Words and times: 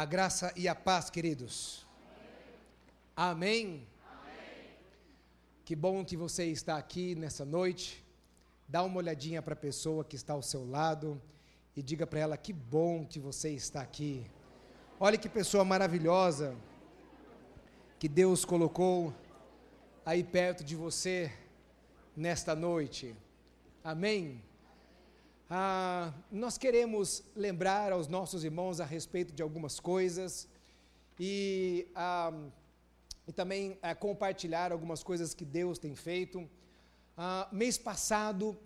A 0.00 0.06
graça 0.06 0.50
e 0.56 0.66
a 0.66 0.74
paz, 0.74 1.10
queridos. 1.10 1.86
Amém. 3.14 3.86
Amém. 4.10 4.68
Que 5.62 5.76
bom 5.76 6.02
que 6.02 6.16
você 6.16 6.46
está 6.46 6.78
aqui 6.78 7.14
nessa 7.14 7.44
noite. 7.44 8.02
Dá 8.66 8.82
uma 8.82 8.96
olhadinha 8.96 9.42
para 9.42 9.52
a 9.52 9.56
pessoa 9.68 10.02
que 10.02 10.16
está 10.16 10.32
ao 10.32 10.40
seu 10.40 10.66
lado 10.66 11.20
e 11.76 11.82
diga 11.82 12.06
para 12.06 12.18
ela 12.18 12.38
que 12.38 12.50
bom 12.50 13.04
que 13.04 13.20
você 13.20 13.50
está 13.50 13.82
aqui. 13.82 14.24
Olha 14.98 15.18
que 15.18 15.28
pessoa 15.28 15.66
maravilhosa 15.66 16.56
que 17.98 18.08
Deus 18.08 18.42
colocou 18.42 19.12
aí 20.02 20.24
perto 20.24 20.64
de 20.64 20.76
você 20.76 21.30
nesta 22.16 22.56
noite. 22.56 23.14
Amém. 23.84 24.42
Ah, 25.52 26.14
nós 26.30 26.56
queremos 26.56 27.24
lembrar 27.34 27.90
aos 27.90 28.06
nossos 28.06 28.44
irmãos 28.44 28.78
a 28.80 28.84
respeito 28.84 29.32
de 29.32 29.42
algumas 29.42 29.80
coisas 29.80 30.46
e, 31.18 31.88
ah, 31.92 32.32
e 33.26 33.32
também 33.32 33.76
ah, 33.82 33.92
compartilhar 33.92 34.70
algumas 34.70 35.02
coisas 35.02 35.34
que 35.34 35.44
Deus 35.44 35.76
tem 35.76 35.96
feito. 35.96 36.48
Ah, 37.16 37.48
mês 37.50 37.76
passado, 37.76 38.56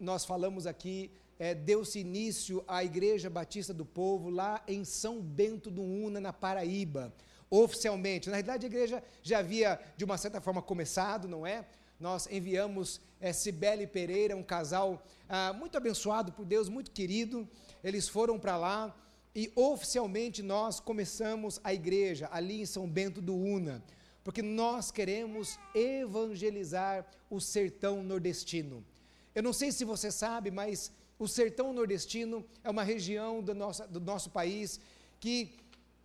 nós 0.00 0.24
falamos 0.24 0.66
aqui, 0.66 1.10
é, 1.38 1.54
deu-se 1.54 1.98
início 1.98 2.64
à 2.66 2.82
Igreja 2.82 3.28
Batista 3.28 3.74
do 3.74 3.84
Povo 3.84 4.30
lá 4.30 4.62
em 4.66 4.86
São 4.86 5.20
Bento 5.20 5.70
do 5.70 5.82
Una, 5.82 6.18
na 6.18 6.32
Paraíba, 6.32 7.12
oficialmente. 7.50 8.30
Na 8.30 8.36
realidade, 8.36 8.64
a 8.64 8.70
igreja 8.70 9.04
já 9.22 9.40
havia, 9.40 9.78
de 9.98 10.04
uma 10.06 10.16
certa 10.16 10.40
forma, 10.40 10.62
começado, 10.62 11.28
não 11.28 11.46
é? 11.46 11.66
Nós 12.02 12.26
enviamos 12.28 13.00
é, 13.20 13.32
Cibele 13.32 13.86
Pereira, 13.86 14.36
um 14.36 14.42
casal 14.42 15.06
ah, 15.28 15.52
muito 15.52 15.76
abençoado 15.76 16.32
por 16.32 16.44
Deus, 16.44 16.68
muito 16.68 16.90
querido. 16.90 17.48
Eles 17.82 18.08
foram 18.08 18.40
para 18.40 18.56
lá 18.56 18.92
e 19.32 19.52
oficialmente 19.54 20.42
nós 20.42 20.80
começamos 20.80 21.60
a 21.62 21.72
igreja 21.72 22.28
ali 22.32 22.60
em 22.60 22.66
São 22.66 22.88
Bento 22.88 23.22
do 23.22 23.36
Una, 23.36 23.80
porque 24.24 24.42
nós 24.42 24.90
queremos 24.90 25.60
evangelizar 25.72 27.06
o 27.30 27.40
sertão 27.40 28.02
nordestino. 28.02 28.84
Eu 29.32 29.44
não 29.44 29.52
sei 29.52 29.70
se 29.70 29.84
você 29.84 30.10
sabe, 30.10 30.50
mas 30.50 30.90
o 31.20 31.28
sertão 31.28 31.72
nordestino 31.72 32.44
é 32.64 32.68
uma 32.68 32.82
região 32.82 33.40
do 33.40 33.54
nosso, 33.54 33.86
do 33.86 34.00
nosso 34.00 34.28
país 34.30 34.80
que 35.20 35.54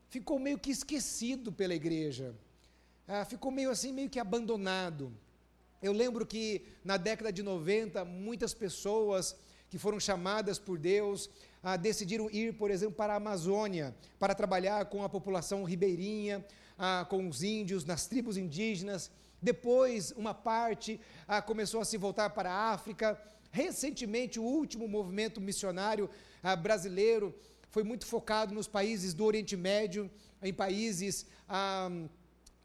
ficou 0.10 0.38
meio 0.38 0.60
que 0.60 0.70
esquecido 0.70 1.52
pela 1.52 1.74
igreja, 1.74 2.36
ah, 3.08 3.26
ficou 3.26 3.50
meio 3.50 3.72
assim, 3.72 3.92
meio 3.92 4.12
que 4.12 4.20
abandonado. 4.20 5.12
Eu 5.82 5.94
lembro 5.94 6.26
que 6.26 6.66
na 6.84 6.98
década 6.98 7.32
de 7.32 7.44
90, 7.44 8.04
muitas 8.04 8.54
pessoas 8.54 9.36
que 9.70 9.78
foram 9.78 10.00
chamadas 10.00 10.58
por 10.58 10.78
Deus 10.78 11.30
ah, 11.62 11.78
decidiram 11.78 12.30
ir, 12.32 12.54
por 12.54 12.72
exemplo, 12.72 12.96
para 12.96 13.14
a 13.14 13.18
Amazônia, 13.18 13.96
para 14.18 14.34
trabalhar 14.34 14.86
com 14.86 15.04
a 15.04 15.10
população 15.10 15.64
ribeirinha, 15.64 16.44
ah, 16.78 17.06
com 17.10 17.28
os 17.28 17.44
índios, 17.44 17.86
nas 17.86 18.08
tribos 18.08 18.38
indígenas. 18.38 19.12
Depois, 19.42 20.12
uma 20.14 20.34
parte 20.34 21.00
ah, 21.28 21.42
começou 21.42 21.82
a 21.82 21.86
se 21.86 21.98
voltar 21.98 22.32
para 22.32 22.52
a 22.52 22.72
África. 22.72 23.20
Recentemente, 23.52 24.40
o 24.40 24.44
último 24.44 24.88
movimento 24.88 25.40
missionário 25.40 26.10
ah, 26.42 26.56
brasileiro 26.56 27.36
foi 27.70 27.84
muito 27.84 28.06
focado 28.06 28.56
nos 28.56 28.68
países 28.68 29.14
do 29.14 29.26
Oriente 29.26 29.56
Médio, 29.56 30.10
em 30.42 30.54
países 30.54 31.28
ah, 31.48 31.90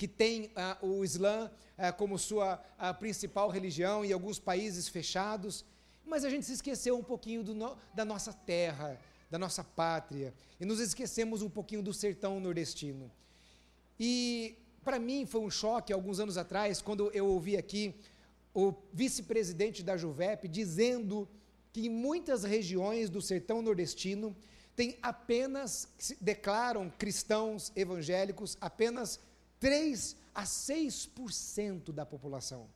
que 0.02 0.08
têm 0.08 0.50
ah, 0.56 0.76
o 0.82 1.04
Islã 1.04 1.48
ah, 1.78 1.92
como 1.92 2.18
sua 2.18 2.60
ah, 2.76 2.92
principal 2.92 3.48
religião 3.48 4.04
e 4.04 4.12
alguns 4.12 4.36
países 4.36 4.88
fechados, 4.88 5.64
mas 6.04 6.24
a 6.24 6.28
gente 6.28 6.44
se 6.44 6.54
esqueceu 6.54 6.98
um 6.98 7.04
pouquinho 7.04 7.44
no, 7.44 7.76
da 7.94 8.04
nossa 8.04 8.32
terra, 8.32 8.98
da 9.30 9.38
nossa 9.38 9.62
pátria, 9.62 10.34
e 10.58 10.64
nos 10.64 10.80
esquecemos 10.80 11.40
um 11.40 11.48
pouquinho 11.48 11.84
do 11.84 11.94
sertão 11.94 12.40
nordestino. 12.40 13.12
E 13.96 14.56
para 14.82 14.98
mim 14.98 15.24
foi 15.24 15.40
um 15.40 15.48
choque 15.48 15.92
alguns 15.92 16.18
anos 16.18 16.36
atrás, 16.36 16.82
quando 16.82 17.08
eu 17.12 17.24
ouvi 17.24 17.56
aqui 17.56 17.94
o 18.52 18.74
vice-presidente 18.92 19.84
da 19.84 19.96
Juvep 19.96 20.48
dizendo 20.48 21.28
que 21.72 21.86
em 21.86 21.88
muitas 21.88 22.42
regiões 22.42 23.08
do 23.08 23.22
sertão 23.22 23.62
nordestino 23.62 24.34
tem 24.74 24.98
apenas, 25.00 25.86
declaram 26.20 26.90
cristãos 26.90 27.70
evangélicos, 27.76 28.58
apenas 28.60 29.20
3 29.62 30.16
a 30.34 30.42
6% 30.42 31.92
da 31.92 32.04
população. 32.04 32.68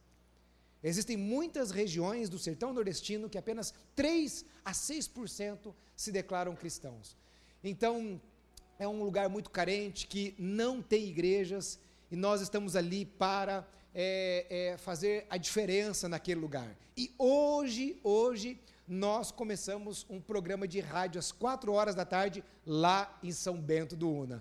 Existem 0.84 1.16
muitas 1.16 1.72
regiões 1.72 2.28
do 2.28 2.38
sertão 2.38 2.72
nordestino 2.72 3.28
que 3.28 3.36
apenas 3.36 3.74
3 3.96 4.44
a 4.64 4.70
6% 4.70 5.74
se 5.96 6.12
declaram 6.12 6.54
cristãos. 6.54 7.16
Então, 7.64 8.20
é 8.78 8.86
um 8.86 9.02
lugar 9.02 9.28
muito 9.28 9.50
carente 9.50 10.06
que 10.06 10.32
não 10.38 10.80
tem 10.80 11.08
igrejas 11.08 11.80
e 12.08 12.14
nós 12.14 12.40
estamos 12.40 12.76
ali 12.76 13.04
para 13.04 13.66
é, 13.92 14.46
é, 14.48 14.76
fazer 14.76 15.26
a 15.28 15.36
diferença 15.36 16.08
naquele 16.08 16.40
lugar. 16.40 16.72
E 16.96 17.12
hoje, 17.18 17.98
hoje, 18.04 18.60
nós 18.86 19.32
começamos 19.32 20.06
um 20.08 20.20
programa 20.20 20.68
de 20.68 20.78
rádio 20.78 21.18
às 21.18 21.32
4 21.32 21.72
horas 21.72 21.96
da 21.96 22.04
tarde 22.04 22.44
lá 22.64 23.18
em 23.24 23.32
São 23.32 23.60
Bento 23.60 23.96
do 23.96 24.08
Una. 24.08 24.40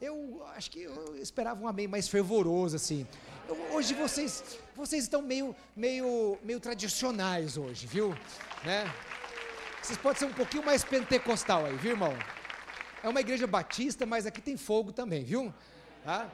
Eu 0.00 0.44
acho 0.54 0.70
que 0.70 0.82
eu 0.82 1.16
esperava 1.16 1.62
um 1.62 1.66
amém 1.66 1.88
mais 1.88 2.06
fervoroso, 2.06 2.76
assim. 2.76 3.06
Eu, 3.48 3.56
hoje 3.72 3.94
vocês, 3.94 4.58
vocês 4.74 5.04
estão 5.04 5.22
meio, 5.22 5.56
meio, 5.74 6.36
meio 6.42 6.60
tradicionais 6.60 7.56
hoje, 7.56 7.86
viu? 7.86 8.10
Né? 8.62 8.84
Vocês 9.82 9.98
podem 9.98 10.18
ser 10.18 10.26
um 10.26 10.34
pouquinho 10.34 10.62
mais 10.62 10.84
pentecostal 10.84 11.64
aí, 11.64 11.74
viu, 11.76 11.92
irmão? 11.92 12.12
É 13.02 13.08
uma 13.08 13.20
igreja 13.20 13.46
batista, 13.46 14.04
mas 14.04 14.26
aqui 14.26 14.42
tem 14.42 14.58
fogo 14.58 14.92
também, 14.92 15.24
viu? 15.24 15.54
Tá? 16.04 16.30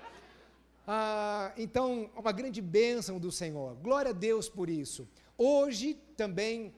Ah, 0.84 1.52
então, 1.56 2.10
uma 2.16 2.32
grande 2.32 2.60
bênção 2.60 3.20
do 3.20 3.30
Senhor. 3.30 3.76
Glória 3.76 4.10
a 4.10 4.14
Deus 4.14 4.48
por 4.48 4.68
isso. 4.68 5.08
Hoje 5.38 5.94
também 6.16 6.74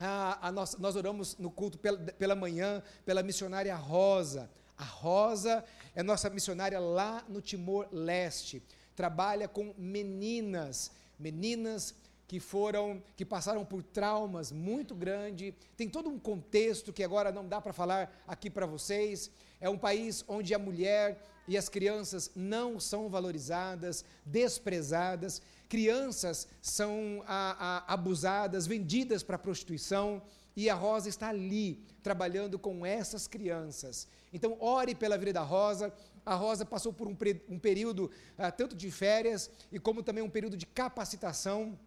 ah, 0.00 0.50
nós 0.52 0.96
oramos 0.96 1.36
no 1.38 1.52
culto 1.52 1.78
pela, 1.78 1.98
pela 1.98 2.34
manhã 2.34 2.82
pela 3.04 3.22
missionária 3.22 3.76
Rosa. 3.76 4.50
A 4.76 4.84
Rosa 4.84 5.64
é 5.96 6.02
nossa 6.02 6.28
missionária 6.28 6.78
lá 6.78 7.24
no 7.26 7.40
Timor-Leste. 7.40 8.62
Trabalha 8.94 9.48
com 9.48 9.74
meninas, 9.78 10.90
meninas 11.18 11.94
que 12.28 12.38
foram, 12.38 13.02
que 13.16 13.24
passaram 13.24 13.64
por 13.64 13.82
traumas 13.82 14.52
muito 14.52 14.94
grandes. 14.94 15.54
Tem 15.74 15.88
todo 15.88 16.10
um 16.10 16.18
contexto 16.18 16.92
que 16.92 17.02
agora 17.02 17.32
não 17.32 17.48
dá 17.48 17.62
para 17.62 17.72
falar 17.72 18.14
aqui 18.28 18.50
para 18.50 18.66
vocês. 18.66 19.30
É 19.58 19.70
um 19.70 19.78
país 19.78 20.22
onde 20.28 20.52
a 20.52 20.58
mulher 20.58 21.18
e 21.48 21.56
as 21.56 21.68
crianças 21.68 22.30
não 22.36 22.78
são 22.78 23.08
valorizadas, 23.08 24.04
desprezadas. 24.24 25.40
Crianças 25.66 26.46
são 26.60 27.24
a, 27.26 27.84
a, 27.88 27.94
abusadas, 27.94 28.66
vendidas 28.66 29.22
para 29.22 29.38
prostituição. 29.38 30.20
E 30.56 30.70
a 30.70 30.74
Rosa 30.74 31.08
está 31.08 31.28
ali, 31.28 31.84
trabalhando 32.02 32.58
com 32.58 32.84
essas 32.84 33.28
crianças. 33.28 34.08
Então, 34.32 34.56
ore 34.58 34.94
pela 34.94 35.18
vida 35.18 35.34
da 35.34 35.42
Rosa. 35.42 35.92
A 36.24 36.34
Rosa 36.34 36.64
passou 36.64 36.92
por 36.92 37.06
um, 37.06 37.16
um 37.48 37.58
período 37.58 38.10
ah, 38.38 38.50
tanto 38.50 38.74
de 38.74 38.90
férias 38.90 39.50
e 39.70 39.78
como 39.78 40.02
também 40.02 40.24
um 40.24 40.30
período 40.30 40.56
de 40.56 40.66
capacitação. 40.66 41.78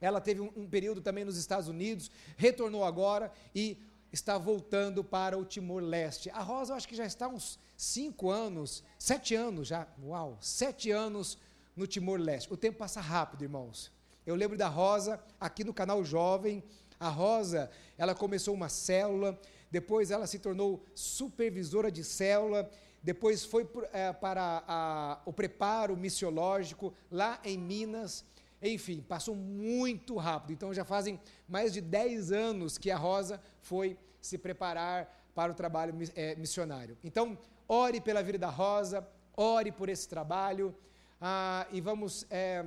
Ela 0.00 0.20
teve 0.20 0.40
um, 0.40 0.50
um 0.56 0.68
período 0.68 1.00
também 1.00 1.24
nos 1.24 1.36
Estados 1.36 1.68
Unidos, 1.68 2.10
retornou 2.36 2.84
agora 2.84 3.32
e 3.54 3.78
está 4.12 4.36
voltando 4.38 5.04
para 5.04 5.38
o 5.38 5.44
Timor-Leste. 5.44 6.30
A 6.30 6.40
Rosa, 6.40 6.72
eu 6.72 6.76
acho 6.76 6.88
que 6.88 6.96
já 6.96 7.06
está 7.06 7.28
uns 7.28 7.58
cinco 7.76 8.30
anos, 8.30 8.82
sete 8.98 9.34
anos 9.34 9.68
já, 9.68 9.86
uau, 10.02 10.38
sete 10.40 10.90
anos 10.90 11.38
no 11.76 11.86
Timor-Leste. 11.86 12.52
O 12.52 12.56
tempo 12.56 12.78
passa 12.78 13.00
rápido, 13.00 13.42
irmãos. 13.42 13.92
Eu 14.26 14.34
lembro 14.34 14.56
da 14.56 14.68
Rosa 14.68 15.22
aqui 15.40 15.64
no 15.64 15.72
canal 15.72 16.04
Jovem. 16.04 16.62
A 16.98 17.08
Rosa, 17.08 17.70
ela 17.96 18.14
começou 18.14 18.54
uma 18.54 18.68
célula, 18.68 19.38
depois 19.70 20.10
ela 20.10 20.26
se 20.26 20.38
tornou 20.38 20.84
supervisora 20.94 21.90
de 21.90 22.02
célula, 22.02 22.68
depois 23.02 23.44
foi 23.44 23.68
é, 23.92 24.12
para 24.12 24.64
a, 24.66 25.20
o 25.24 25.32
preparo 25.32 25.96
missiológico 25.96 26.92
lá 27.10 27.40
em 27.44 27.56
Minas. 27.56 28.24
Enfim, 28.60 29.00
passou 29.00 29.34
muito 29.34 30.16
rápido. 30.16 30.52
Então 30.52 30.74
já 30.74 30.84
fazem 30.84 31.20
mais 31.46 31.72
de 31.72 31.80
10 31.80 32.32
anos 32.32 32.76
que 32.76 32.90
a 32.90 32.96
Rosa 32.96 33.40
foi 33.60 33.96
se 34.20 34.36
preparar 34.36 35.30
para 35.34 35.52
o 35.52 35.54
trabalho 35.54 35.94
é, 36.16 36.34
missionário. 36.34 36.98
Então, 37.04 37.38
ore 37.68 38.00
pela 38.00 38.22
vida 38.22 38.38
da 38.38 38.50
Rosa, 38.50 39.06
ore 39.36 39.70
por 39.70 39.88
esse 39.88 40.08
trabalho 40.08 40.74
ah, 41.20 41.66
e 41.70 41.80
vamos. 41.80 42.26
É, 42.30 42.64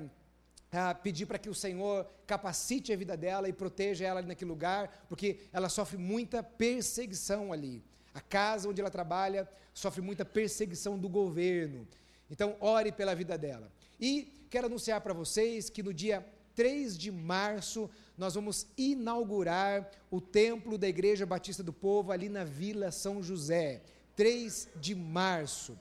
ah, 0.71 0.95
pedir 0.95 1.25
para 1.25 1.37
que 1.37 1.49
o 1.49 1.55
Senhor 1.55 2.07
capacite 2.25 2.93
a 2.93 2.95
vida 2.95 3.17
dela 3.17 3.49
e 3.49 3.53
proteja 3.53 4.05
ela 4.05 4.19
ali 4.19 4.27
naquele 4.27 4.49
lugar, 4.49 5.05
porque 5.09 5.41
ela 5.51 5.67
sofre 5.67 5.97
muita 5.97 6.41
perseguição 6.41 7.51
ali. 7.51 7.83
A 8.13 8.21
casa 8.21 8.69
onde 8.69 8.79
ela 8.79 8.89
trabalha 8.89 9.47
sofre 9.73 10.01
muita 10.01 10.23
perseguição 10.23 10.97
do 10.97 11.09
governo. 11.09 11.87
Então, 12.29 12.55
ore 12.59 12.91
pela 12.91 13.13
vida 13.13 13.37
dela. 13.37 13.71
E 13.99 14.45
quero 14.49 14.67
anunciar 14.67 15.01
para 15.01 15.13
vocês 15.13 15.69
que 15.69 15.83
no 15.83 15.93
dia 15.93 16.25
3 16.55 16.97
de 16.97 17.11
março 17.11 17.89
nós 18.17 18.35
vamos 18.35 18.67
inaugurar 18.77 19.89
o 20.09 20.21
templo 20.21 20.77
da 20.77 20.87
Igreja 20.87 21.25
Batista 21.25 21.63
do 21.63 21.73
Povo 21.73 22.11
ali 22.11 22.29
na 22.29 22.43
Vila 22.43 22.91
São 22.91 23.21
José. 23.21 23.81
3 24.15 24.69
de 24.75 24.95
março. 24.95 25.77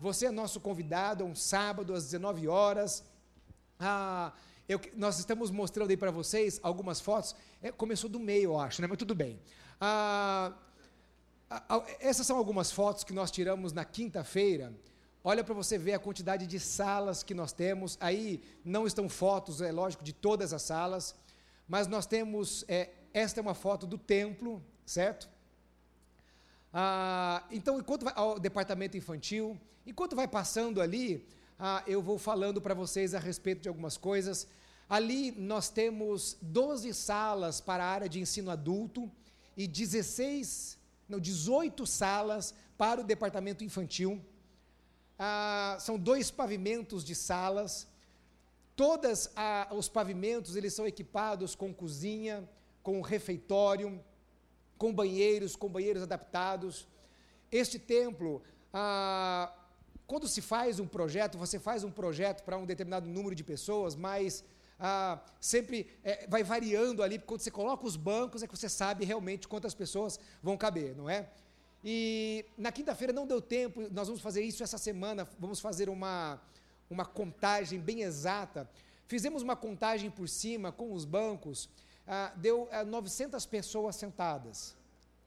Você 0.00 0.26
é 0.26 0.30
nosso 0.30 0.60
convidado, 0.60 1.22
é 1.22 1.26
um 1.26 1.34
sábado 1.34 1.94
às 1.94 2.04
19 2.04 2.48
horas. 2.48 3.04
Ah, 3.84 4.32
eu, 4.68 4.80
nós 4.94 5.18
estamos 5.18 5.50
mostrando 5.50 5.90
aí 5.90 5.96
para 5.96 6.12
vocês 6.12 6.60
algumas 6.62 7.00
fotos. 7.00 7.34
É, 7.60 7.72
começou 7.72 8.08
do 8.08 8.20
meio, 8.20 8.52
eu 8.52 8.58
acho, 8.60 8.80
né? 8.80 8.86
mas 8.86 8.96
tudo 8.96 9.12
bem. 9.12 9.40
Ah, 9.80 10.52
essas 11.98 12.26
são 12.26 12.38
algumas 12.38 12.70
fotos 12.70 13.02
que 13.02 13.12
nós 13.12 13.30
tiramos 13.30 13.72
na 13.72 13.84
quinta-feira. 13.84 14.72
Olha 15.24 15.42
para 15.42 15.52
você 15.52 15.76
ver 15.76 15.94
a 15.94 15.98
quantidade 15.98 16.46
de 16.46 16.60
salas 16.60 17.24
que 17.24 17.34
nós 17.34 17.52
temos. 17.52 17.98
Aí 18.00 18.40
não 18.64 18.86
estão 18.86 19.08
fotos, 19.08 19.60
é 19.60 19.72
lógico, 19.72 20.04
de 20.04 20.12
todas 20.12 20.52
as 20.52 20.62
salas, 20.62 21.14
mas 21.66 21.88
nós 21.88 22.06
temos. 22.06 22.64
É, 22.68 22.90
esta 23.12 23.40
é 23.40 23.42
uma 23.42 23.54
foto 23.54 23.84
do 23.84 23.98
templo, 23.98 24.62
certo? 24.86 25.28
Ah, 26.72 27.44
então, 27.50 27.78
enquanto 27.78 28.04
vai 28.04 28.12
ao 28.16 28.38
departamento 28.38 28.96
infantil, 28.96 29.60
enquanto 29.84 30.14
vai 30.14 30.28
passando 30.28 30.80
ali, 30.80 31.26
ah, 31.64 31.80
eu 31.86 32.02
vou 32.02 32.18
falando 32.18 32.60
para 32.60 32.74
vocês 32.74 33.14
a 33.14 33.20
respeito 33.20 33.62
de 33.62 33.68
algumas 33.68 33.96
coisas. 33.96 34.48
Ali 34.88 35.30
nós 35.30 35.68
temos 35.68 36.36
12 36.42 36.92
salas 36.92 37.60
para 37.60 37.84
a 37.84 37.86
área 37.86 38.08
de 38.08 38.18
ensino 38.18 38.50
adulto 38.50 39.08
e 39.56 39.68
16, 39.68 40.76
não, 41.08 41.20
18 41.20 41.86
salas 41.86 42.52
para 42.76 43.00
o 43.00 43.04
departamento 43.04 43.62
infantil. 43.62 44.20
Ah, 45.16 45.76
são 45.78 45.96
dois 45.96 46.32
pavimentos 46.32 47.04
de 47.04 47.14
salas. 47.14 47.86
Todos 48.74 49.30
ah, 49.36 49.68
os 49.70 49.88
pavimentos 49.88 50.56
eles 50.56 50.74
são 50.74 50.84
equipados 50.84 51.54
com 51.54 51.72
cozinha, 51.72 52.42
com 52.82 53.00
refeitório, 53.02 54.02
com 54.76 54.92
banheiros, 54.92 55.54
com 55.54 55.68
banheiros 55.68 56.02
adaptados. 56.02 56.88
Este 57.52 57.78
templo, 57.78 58.42
ah, 58.74 59.61
quando 60.12 60.28
se 60.28 60.42
faz 60.42 60.78
um 60.78 60.86
projeto, 60.86 61.38
você 61.38 61.58
faz 61.58 61.84
um 61.84 61.90
projeto 61.90 62.42
para 62.44 62.58
um 62.58 62.66
determinado 62.66 63.08
número 63.08 63.34
de 63.34 63.42
pessoas, 63.42 63.96
mas 63.96 64.44
ah, 64.78 65.18
sempre 65.40 65.88
é, 66.04 66.26
vai 66.26 66.44
variando 66.44 67.02
ali, 67.02 67.18
quando 67.18 67.40
você 67.40 67.50
coloca 67.50 67.86
os 67.86 67.96
bancos 67.96 68.42
é 68.42 68.46
que 68.46 68.54
você 68.54 68.68
sabe 68.68 69.06
realmente 69.06 69.48
quantas 69.48 69.74
pessoas 69.74 70.20
vão 70.42 70.54
caber, 70.54 70.94
não 70.94 71.08
é? 71.08 71.30
E 71.82 72.44
na 72.58 72.70
quinta-feira 72.70 73.10
não 73.10 73.26
deu 73.26 73.40
tempo, 73.40 73.88
nós 73.90 74.06
vamos 74.06 74.20
fazer 74.20 74.42
isso 74.42 74.62
essa 74.62 74.76
semana, 74.76 75.26
vamos 75.38 75.60
fazer 75.60 75.88
uma, 75.88 76.38
uma 76.90 77.06
contagem 77.06 77.80
bem 77.80 78.02
exata. 78.02 78.68
Fizemos 79.06 79.40
uma 79.40 79.56
contagem 79.56 80.10
por 80.10 80.28
cima 80.28 80.70
com 80.70 80.92
os 80.92 81.06
bancos, 81.06 81.70
ah, 82.06 82.34
deu 82.36 82.68
ah, 82.70 82.84
900 82.84 83.46
pessoas 83.46 83.96
sentadas. 83.96 84.76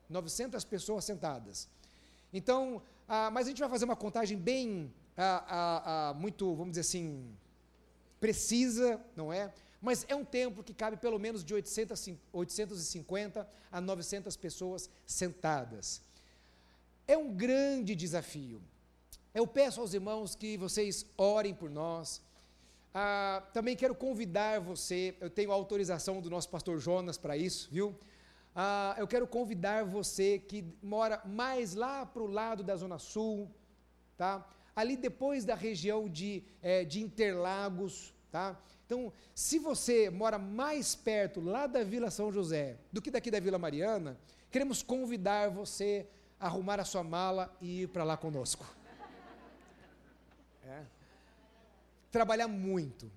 900 0.07 0.63
pessoas 0.63 1.03
sentadas. 1.05 1.67
Então, 2.31 2.83
ah, 3.07 3.29
mas 3.31 3.45
a 3.45 3.49
gente 3.49 3.59
vai 3.59 3.69
fazer 3.69 3.85
uma 3.85 3.95
contagem 3.95 4.37
bem, 4.37 4.93
ah, 5.15 5.43
ah, 5.47 6.09
ah, 6.09 6.13
muito, 6.13 6.53
vamos 6.55 6.71
dizer 6.71 6.81
assim, 6.81 7.35
precisa, 8.19 8.99
não 9.15 9.31
é? 9.31 9.53
Mas 9.81 10.05
é 10.07 10.15
um 10.15 10.25
templo 10.25 10.63
que 10.63 10.73
cabe 10.73 10.97
pelo 10.97 11.19
menos 11.19 11.43
de 11.43 11.53
800, 11.53 12.09
850 12.33 13.47
a 13.71 13.79
900 13.79 14.35
pessoas 14.35 14.89
sentadas. 15.05 16.01
É 17.07 17.15
um 17.15 17.31
grande 17.31 17.95
desafio. 17.95 18.61
Eu 19.33 19.45
peço 19.45 19.81
aos 19.81 19.93
irmãos 19.93 20.33
que 20.33 20.57
vocês 20.57 21.05
orem 21.17 21.53
por 21.53 21.69
nós. 21.69 22.21
Ah, 22.93 23.43
também 23.53 23.75
quero 23.75 23.93
convidar 23.93 24.59
você, 24.59 25.15
eu 25.19 25.29
tenho 25.29 25.51
autorização 25.51 26.21
do 26.21 26.29
nosso 26.29 26.49
pastor 26.49 26.79
Jonas 26.79 27.17
para 27.17 27.37
isso, 27.37 27.69
viu? 27.69 27.93
Ah, 28.55 28.95
eu 28.97 29.07
quero 29.07 29.27
convidar 29.27 29.83
você 29.83 30.39
que 30.39 30.63
mora 30.81 31.21
mais 31.25 31.75
lá 31.75 32.05
para 32.05 32.23
o 32.23 32.27
lado 32.27 32.63
da 32.63 32.75
Zona 32.77 32.97
Sul, 32.97 33.51
tá? 34.15 34.47
ali 34.75 34.97
depois 34.97 35.45
da 35.45 35.55
região 35.55 36.09
de, 36.09 36.43
é, 36.61 36.83
de 36.83 37.01
Interlagos. 37.01 38.13
Tá? 38.31 38.59
Então, 38.85 39.13
se 39.33 39.57
você 39.59 40.09
mora 40.09 40.37
mais 40.37 40.93
perto 40.93 41.39
lá 41.39 41.67
da 41.67 41.83
Vila 41.83 42.11
São 42.11 42.31
José 42.31 42.77
do 42.91 43.01
que 43.01 43.09
daqui 43.09 43.31
da 43.31 43.39
Vila 43.39 43.57
Mariana, 43.57 44.17
queremos 44.51 44.83
convidar 44.83 45.49
você 45.49 46.07
a 46.39 46.47
arrumar 46.47 46.79
a 46.79 46.85
sua 46.85 47.03
mala 47.03 47.55
e 47.61 47.83
ir 47.83 47.87
para 47.87 48.03
lá 48.03 48.17
conosco. 48.17 48.65
É. 50.67 50.83
Trabalhar 52.11 52.47
muito. 52.47 53.11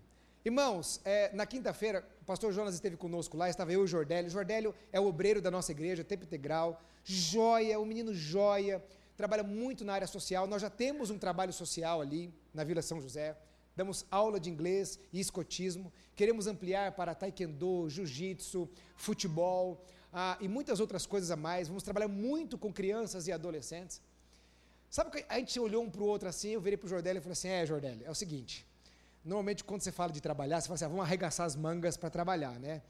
Irmãos, 0.44 1.00
é, 1.04 1.32
na 1.34 1.46
quinta-feira, 1.46 2.06
pastor 2.28 2.52
Jonas 2.52 2.74
esteve 2.74 2.94
conosco 2.94 3.38
lá, 3.38 3.48
estava 3.48 3.72
eu 3.72 3.80
e 3.80 3.84
o 3.84 3.86
Jordélio. 3.86 4.30
Jordélio 4.30 4.74
é 4.92 5.00
o 5.00 5.06
obreiro 5.06 5.40
da 5.40 5.50
nossa 5.50 5.72
igreja, 5.72 6.04
tempo 6.04 6.24
integral, 6.24 6.78
joia, 7.02 7.80
um 7.80 7.86
menino 7.86 8.12
joia, 8.12 8.84
trabalha 9.16 9.42
muito 9.42 9.82
na 9.82 9.94
área 9.94 10.06
social. 10.06 10.46
Nós 10.46 10.60
já 10.60 10.68
temos 10.68 11.08
um 11.08 11.18
trabalho 11.18 11.54
social 11.54 12.02
ali 12.02 12.30
na 12.52 12.64
Vila 12.64 12.82
São 12.82 13.00
José. 13.00 13.34
Damos 13.74 14.04
aula 14.10 14.38
de 14.38 14.50
inglês 14.50 15.00
e 15.10 15.18
escotismo. 15.18 15.90
Queremos 16.14 16.46
ampliar 16.46 16.92
para 16.92 17.14
taekwondo, 17.14 17.88
jiu-jitsu, 17.88 18.68
futebol 18.94 19.82
ah, 20.12 20.36
e 20.38 20.48
muitas 20.48 20.80
outras 20.80 21.06
coisas 21.06 21.30
a 21.30 21.36
mais. 21.36 21.66
Vamos 21.68 21.82
trabalhar 21.82 22.08
muito 22.08 22.58
com 22.58 22.70
crianças 22.70 23.26
e 23.26 23.32
adolescentes. 23.32 24.02
Sabe 24.90 25.10
que 25.12 25.24
a 25.30 25.38
gente 25.38 25.58
olhou 25.58 25.82
um 25.82 25.88
para 25.88 26.02
o 26.02 26.06
outro 26.06 26.28
assim, 26.28 26.50
eu 26.50 26.60
virei 26.60 26.76
para 26.76 26.86
o 26.86 26.90
Jordélio 26.90 27.20
e 27.20 27.22
falei 27.22 27.32
assim: 27.32 27.48
é, 27.48 27.64
Jordélio, 27.64 28.06
é 28.06 28.10
o 28.10 28.14
seguinte 28.14 28.67
Normalmente, 29.28 29.62
quando 29.62 29.82
você 29.82 29.92
fala 29.92 30.10
de 30.10 30.22
trabalhar, 30.22 30.58
você 30.58 30.68
fala 30.68 30.74
assim, 30.76 30.84
ah, 30.86 30.88
vamos 30.88 31.04
arregaçar 31.04 31.44
as 31.44 31.54
mangas 31.54 31.98
para 31.98 32.08
trabalhar, 32.08 32.58
né? 32.58 32.80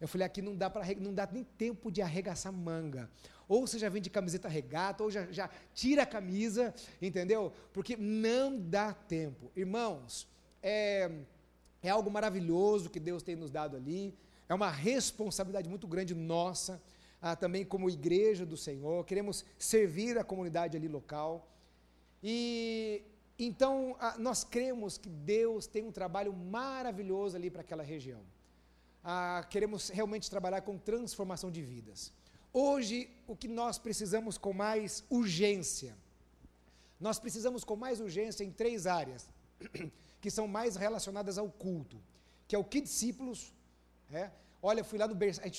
Eu 0.00 0.08
falei, 0.08 0.26
aqui 0.26 0.40
não 0.40 0.56
dá, 0.56 0.70
pra, 0.70 0.82
não 0.98 1.12
dá 1.12 1.28
nem 1.30 1.44
tempo 1.44 1.92
de 1.92 2.00
arregaçar 2.00 2.50
manga. 2.50 3.10
Ou 3.46 3.66
você 3.66 3.78
já 3.78 3.90
vem 3.90 4.00
de 4.00 4.08
camiseta 4.08 4.48
regata, 4.48 5.04
ou 5.04 5.10
já, 5.10 5.30
já 5.30 5.50
tira 5.74 6.04
a 6.04 6.06
camisa, 6.06 6.74
entendeu? 7.00 7.52
Porque 7.74 7.94
não 7.94 8.58
dá 8.58 8.94
tempo. 8.94 9.52
Irmãos, 9.54 10.26
é, 10.62 11.10
é 11.82 11.90
algo 11.90 12.10
maravilhoso 12.10 12.88
que 12.88 12.98
Deus 12.98 13.22
tem 13.22 13.36
nos 13.36 13.50
dado 13.50 13.76
ali. 13.76 14.16
É 14.48 14.54
uma 14.54 14.70
responsabilidade 14.70 15.68
muito 15.68 15.86
grande 15.86 16.14
nossa, 16.14 16.82
ah, 17.20 17.36
também 17.36 17.66
como 17.66 17.90
igreja 17.90 18.46
do 18.46 18.56
Senhor. 18.56 19.04
Queremos 19.04 19.44
servir 19.58 20.16
a 20.16 20.24
comunidade 20.24 20.74
ali 20.74 20.88
local. 20.88 21.46
E 22.22 23.02
então, 23.38 23.96
nós 24.18 24.44
cremos 24.44 24.98
que 24.98 25.08
Deus 25.08 25.66
tem 25.66 25.84
um 25.84 25.92
trabalho 25.92 26.32
maravilhoso 26.32 27.36
ali 27.36 27.50
para 27.50 27.62
aquela 27.62 27.82
região. 27.82 28.20
Ah, 29.02 29.44
queremos 29.50 29.88
realmente 29.88 30.30
trabalhar 30.30 30.60
com 30.62 30.78
transformação 30.78 31.50
de 31.50 31.62
vidas. 31.62 32.12
Hoje, 32.52 33.10
o 33.26 33.34
que 33.34 33.48
nós 33.48 33.78
precisamos 33.78 34.38
com 34.38 34.52
mais 34.52 35.02
urgência? 35.10 35.96
Nós 37.00 37.18
precisamos 37.18 37.64
com 37.64 37.74
mais 37.74 37.98
urgência 37.98 38.44
em 38.44 38.50
três 38.52 38.86
áreas, 38.86 39.28
que 40.20 40.30
são 40.30 40.46
mais 40.46 40.76
relacionadas 40.76 41.36
ao 41.36 41.50
culto, 41.50 42.00
que 42.46 42.54
é 42.54 42.58
o 42.58 42.64
que 42.64 42.80
discípulos. 42.80 43.52
É? 44.12 44.30
Olha, 44.62 44.84
fui 44.84 44.98
lá 44.98 45.08
no 45.08 45.14
berçário, 45.14 45.50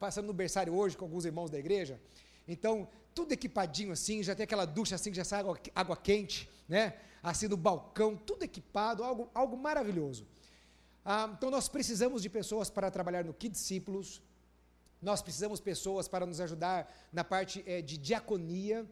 passando 0.00 0.26
no 0.26 0.32
berçário 0.32 0.74
hoje 0.74 0.96
com 0.96 1.04
alguns 1.04 1.24
irmãos 1.24 1.50
da 1.50 1.58
igreja, 1.58 2.00
então, 2.46 2.88
tudo 3.14 3.32
equipadinho 3.32 3.92
assim, 3.92 4.22
já 4.22 4.34
tem 4.34 4.44
aquela 4.44 4.64
ducha 4.64 4.94
assim, 4.94 5.10
que 5.10 5.16
já 5.16 5.24
sai 5.24 5.40
água, 5.40 5.58
água 5.74 5.96
quente, 5.96 6.48
né? 6.68 6.94
Assim 7.22 7.48
no 7.48 7.56
balcão, 7.56 8.16
tudo 8.16 8.42
equipado, 8.42 9.02
algo, 9.02 9.30
algo 9.34 9.56
maravilhoso. 9.56 10.26
Ah, 11.04 11.30
então, 11.36 11.50
nós 11.50 11.68
precisamos 11.68 12.22
de 12.22 12.28
pessoas 12.28 12.70
para 12.70 12.90
trabalhar 12.90 13.24
no 13.24 13.32
Que 13.32 13.48
Discípulos, 13.48 14.22
nós 15.00 15.22
precisamos 15.22 15.58
de 15.58 15.64
pessoas 15.64 16.08
para 16.08 16.24
nos 16.24 16.40
ajudar 16.40 16.90
na 17.12 17.22
parte 17.22 17.62
é, 17.66 17.82
de 17.82 17.98
diaconia 17.98 18.86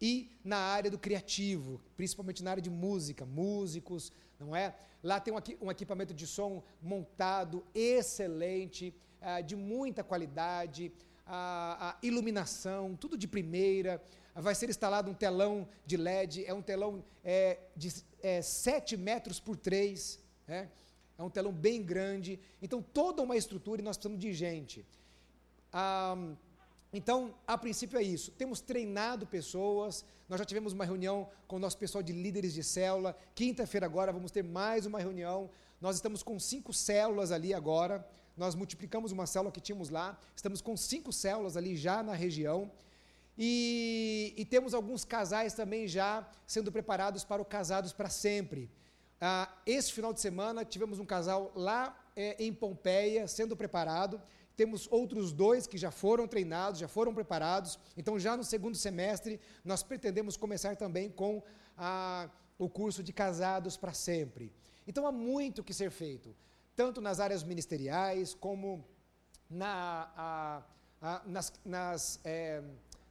e 0.00 0.30
na 0.44 0.58
área 0.58 0.90
do 0.90 0.98
criativo, 0.98 1.80
principalmente 1.96 2.42
na 2.42 2.52
área 2.52 2.62
de 2.62 2.70
música, 2.70 3.26
músicos, 3.26 4.12
não 4.38 4.54
é? 4.54 4.74
Lá 5.02 5.18
tem 5.20 5.34
um, 5.34 5.66
um 5.66 5.70
equipamento 5.70 6.14
de 6.14 6.26
som 6.26 6.62
montado, 6.80 7.64
excelente, 7.74 8.94
ah, 9.20 9.40
de 9.40 9.56
muita 9.56 10.04
qualidade, 10.04 10.92
a, 11.28 11.90
a 11.90 12.06
iluminação, 12.06 12.96
tudo 12.96 13.16
de 13.16 13.28
primeira. 13.28 14.02
Vai 14.34 14.54
ser 14.54 14.70
instalado 14.70 15.10
um 15.10 15.14
telão 15.14 15.68
de 15.84 15.96
LED, 15.96 16.44
é 16.46 16.54
um 16.54 16.62
telão 16.62 17.04
é, 17.22 17.58
de 17.76 17.92
é, 18.22 18.40
7 18.40 18.96
metros 18.96 19.38
por 19.38 19.56
3, 19.56 20.18
é, 20.46 20.68
é 21.18 21.22
um 21.22 21.28
telão 21.28 21.52
bem 21.52 21.82
grande. 21.82 22.40
Então, 22.62 22.80
toda 22.80 23.22
uma 23.22 23.36
estrutura 23.36 23.80
e 23.80 23.84
nós 23.84 23.96
precisamos 23.96 24.20
de 24.20 24.32
gente. 24.32 24.86
Ah, 25.72 26.16
então, 26.92 27.34
a 27.46 27.58
princípio 27.58 27.98
é 27.98 28.02
isso. 28.02 28.30
Temos 28.30 28.60
treinado 28.60 29.26
pessoas. 29.26 30.04
Nós 30.28 30.38
já 30.38 30.44
tivemos 30.44 30.72
uma 30.72 30.84
reunião 30.84 31.28
com 31.46 31.56
o 31.56 31.58
nosso 31.58 31.76
pessoal 31.76 32.02
de 32.02 32.12
líderes 32.12 32.54
de 32.54 32.62
célula. 32.62 33.16
Quinta-feira 33.34 33.84
agora 33.84 34.12
vamos 34.12 34.30
ter 34.30 34.42
mais 34.42 34.86
uma 34.86 34.98
reunião. 34.98 35.50
Nós 35.80 35.96
estamos 35.96 36.22
com 36.22 36.38
cinco 36.38 36.72
células 36.72 37.30
ali 37.30 37.52
agora 37.52 38.06
nós 38.38 38.54
multiplicamos 38.54 39.12
uma 39.12 39.26
célula 39.26 39.50
que 39.50 39.60
tínhamos 39.60 39.90
lá, 39.90 40.18
estamos 40.34 40.60
com 40.60 40.76
cinco 40.76 41.12
células 41.12 41.56
ali 41.56 41.76
já 41.76 42.02
na 42.02 42.14
região. 42.14 42.70
E, 43.36 44.34
e 44.36 44.44
temos 44.44 44.74
alguns 44.74 45.04
casais 45.04 45.54
também 45.54 45.86
já 45.86 46.28
sendo 46.46 46.72
preparados 46.72 47.24
para 47.24 47.40
o 47.40 47.44
Casados 47.44 47.92
para 47.92 48.08
Sempre. 48.08 48.70
Ah, 49.20 49.52
esse 49.66 49.92
final 49.92 50.12
de 50.12 50.20
semana 50.20 50.64
tivemos 50.64 50.98
um 50.98 51.04
casal 51.04 51.52
lá 51.54 51.96
é, 52.16 52.36
em 52.42 52.52
Pompeia 52.52 53.26
sendo 53.28 53.56
preparado. 53.56 54.20
temos 54.56 54.88
outros 54.90 55.32
dois 55.32 55.68
que 55.68 55.78
já 55.78 55.92
foram 55.92 56.26
treinados, 56.26 56.80
já 56.80 56.88
foram 56.88 57.14
preparados. 57.14 57.78
Então, 57.96 58.18
já 58.18 58.36
no 58.36 58.42
segundo 58.42 58.76
semestre, 58.76 59.40
nós 59.64 59.84
pretendemos 59.84 60.36
começar 60.36 60.74
também 60.74 61.08
com 61.08 61.40
a, 61.76 62.28
o 62.58 62.68
curso 62.68 63.02
de 63.04 63.12
casados 63.12 63.76
para 63.76 63.92
sempre. 63.92 64.52
Então, 64.84 65.06
há 65.06 65.12
muito 65.12 65.62
que 65.62 65.72
ser 65.72 65.92
feito, 65.92 66.34
tanto 66.78 67.00
nas 67.00 67.18
áreas 67.18 67.42
ministeriais, 67.42 68.34
como 68.34 68.84
na, 69.50 70.12
a, 70.16 70.62
a, 71.02 71.22
nas, 71.26 71.52
nas, 71.64 72.20
é, 72.22 72.62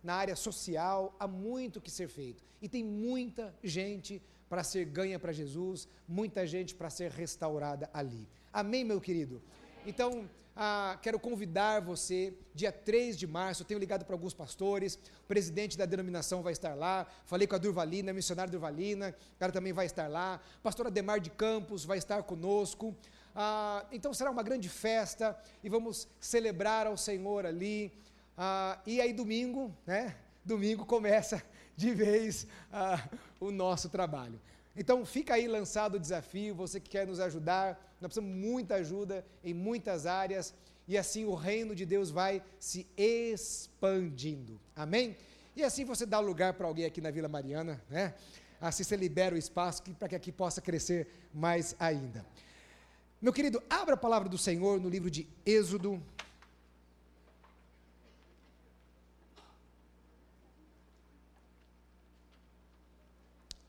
na 0.01 0.13
área 0.15 0.37
social, 0.37 1.13
há 1.19 1.27
muito 1.27 1.81
que 1.81 1.91
ser 1.91 2.07
feito. 2.07 2.41
E 2.61 2.69
tem 2.69 2.81
muita 2.81 3.53
gente 3.61 4.21
para 4.47 4.63
ser 4.63 4.85
ganha 4.85 5.19
para 5.19 5.33
Jesus, 5.33 5.85
muita 6.07 6.47
gente 6.47 6.73
para 6.75 6.89
ser 6.89 7.11
restaurada 7.11 7.89
ali. 7.93 8.25
Amém, 8.53 8.85
meu 8.85 9.01
querido? 9.01 9.43
Então, 9.85 10.29
ah, 10.59 10.97
quero 11.03 11.19
convidar 11.19 11.81
você, 11.81 12.33
dia 12.51 12.71
3 12.71 13.15
de 13.15 13.27
março, 13.27 13.63
tenho 13.63 13.79
ligado 13.79 14.03
para 14.03 14.15
alguns 14.15 14.33
pastores, 14.33 14.95
o 14.95 15.27
presidente 15.27 15.77
da 15.77 15.85
denominação 15.85 16.41
vai 16.41 16.51
estar 16.51 16.73
lá, 16.73 17.05
falei 17.25 17.45
com 17.45 17.53
a 17.53 17.59
Durvalina, 17.59 18.11
missionária 18.11 18.49
Durvalina, 18.49 19.15
ela 19.39 19.51
também 19.51 19.71
vai 19.71 19.85
estar 19.85 20.07
lá, 20.07 20.41
pastor 20.63 20.87
Ademar 20.87 21.19
de 21.19 21.29
Campos 21.29 21.85
vai 21.85 21.99
estar 21.99 22.23
conosco, 22.23 22.95
ah, 23.39 23.85
então 23.91 24.11
será 24.15 24.31
uma 24.31 24.41
grande 24.41 24.67
festa 24.67 25.37
e 25.63 25.69
vamos 25.69 26.07
celebrar 26.19 26.87
ao 26.87 26.97
Senhor 26.97 27.45
ali, 27.45 27.93
ah, 28.35 28.81
e 28.83 28.99
aí 28.99 29.13
domingo, 29.13 29.71
né, 29.85 30.15
domingo 30.43 30.83
começa 30.83 31.43
de 31.77 31.93
vez 31.93 32.47
ah, 32.73 33.07
o 33.39 33.51
nosso 33.51 33.89
trabalho. 33.89 34.41
Então 34.75 35.05
fica 35.05 35.35
aí 35.35 35.47
lançado 35.47 35.95
o 35.95 35.99
desafio, 35.99 36.55
você 36.55 36.79
que 36.79 36.89
quer 36.89 37.05
nos 37.05 37.19
ajudar, 37.19 37.79
nós 38.01 38.11
precisamos 38.11 38.33
de 38.33 38.47
muita 38.47 38.75
ajuda 38.75 39.23
em 39.43 39.53
muitas 39.53 40.07
áreas 40.07 40.51
e 40.87 40.97
assim 40.97 41.23
o 41.23 41.35
reino 41.35 41.75
de 41.75 41.85
Deus 41.85 42.09
vai 42.09 42.41
se 42.59 42.87
expandindo. 42.97 44.59
Amém? 44.75 45.15
E 45.55 45.63
assim 45.63 45.85
você 45.85 46.07
dá 46.07 46.19
lugar 46.19 46.53
para 46.53 46.65
alguém 46.65 46.85
aqui 46.85 47.01
na 47.01 47.11
Vila 47.11 47.27
Mariana, 47.27 47.79
né? 47.87 48.15
Assim 48.59 48.83
você 48.83 48.95
libera 48.95 49.35
o 49.35 49.37
espaço 49.37 49.83
para 49.99 50.09
que 50.09 50.15
aqui 50.15 50.31
possa 50.31 50.59
crescer 50.59 51.07
mais 51.31 51.75
ainda. 51.79 52.25
Meu 53.19 53.33
querido, 53.33 53.61
abra 53.67 53.95
a 53.95 53.97
palavra 53.97 54.29
do 54.29 54.37
Senhor 54.37 54.79
no 54.79 54.87
livro 54.87 55.09
de 55.09 55.27
Êxodo, 55.43 56.01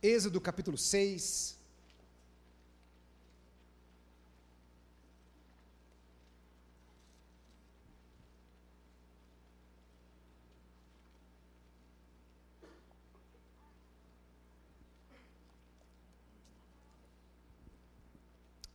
Êxodo 0.02 0.40
capítulo 0.40 0.78
6. 0.78 1.57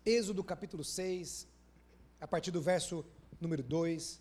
Êxodo 0.05 0.43
capítulo 0.43 0.83
6, 0.83 1.47
a 2.19 2.27
partir 2.27 2.51
do 2.51 2.61
verso 2.61 3.05
número 3.39 3.63
2, 3.63 4.19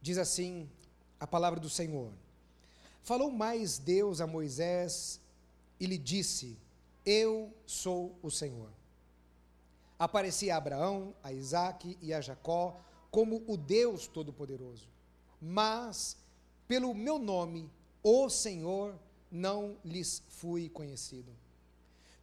diz 0.00 0.16
assim 0.16 0.70
a 1.18 1.26
palavra 1.26 1.58
do 1.58 1.68
Senhor. 1.68 2.12
Falou 3.02 3.28
mais 3.28 3.78
Deus 3.78 4.20
a 4.20 4.28
Moisés 4.28 5.20
e 5.80 5.86
lhe 5.86 5.98
disse: 5.98 6.56
Eu 7.04 7.52
sou 7.66 8.16
o 8.22 8.30
Senhor. 8.30 8.70
Apareci 9.98 10.48
a 10.48 10.56
Abraão, 10.56 11.12
a 11.20 11.32
Isaque 11.32 11.98
e 12.00 12.14
a 12.14 12.20
Jacó 12.20 12.80
como 13.10 13.42
o 13.48 13.56
Deus 13.56 14.06
Todo-Poderoso. 14.06 14.86
Mas, 15.42 16.16
pelo 16.68 16.94
meu 16.94 17.18
nome, 17.18 17.68
o 18.04 18.30
Senhor, 18.30 18.94
não 19.30 19.76
lhes 19.84 20.22
fui 20.28 20.68
conhecido. 20.68 21.39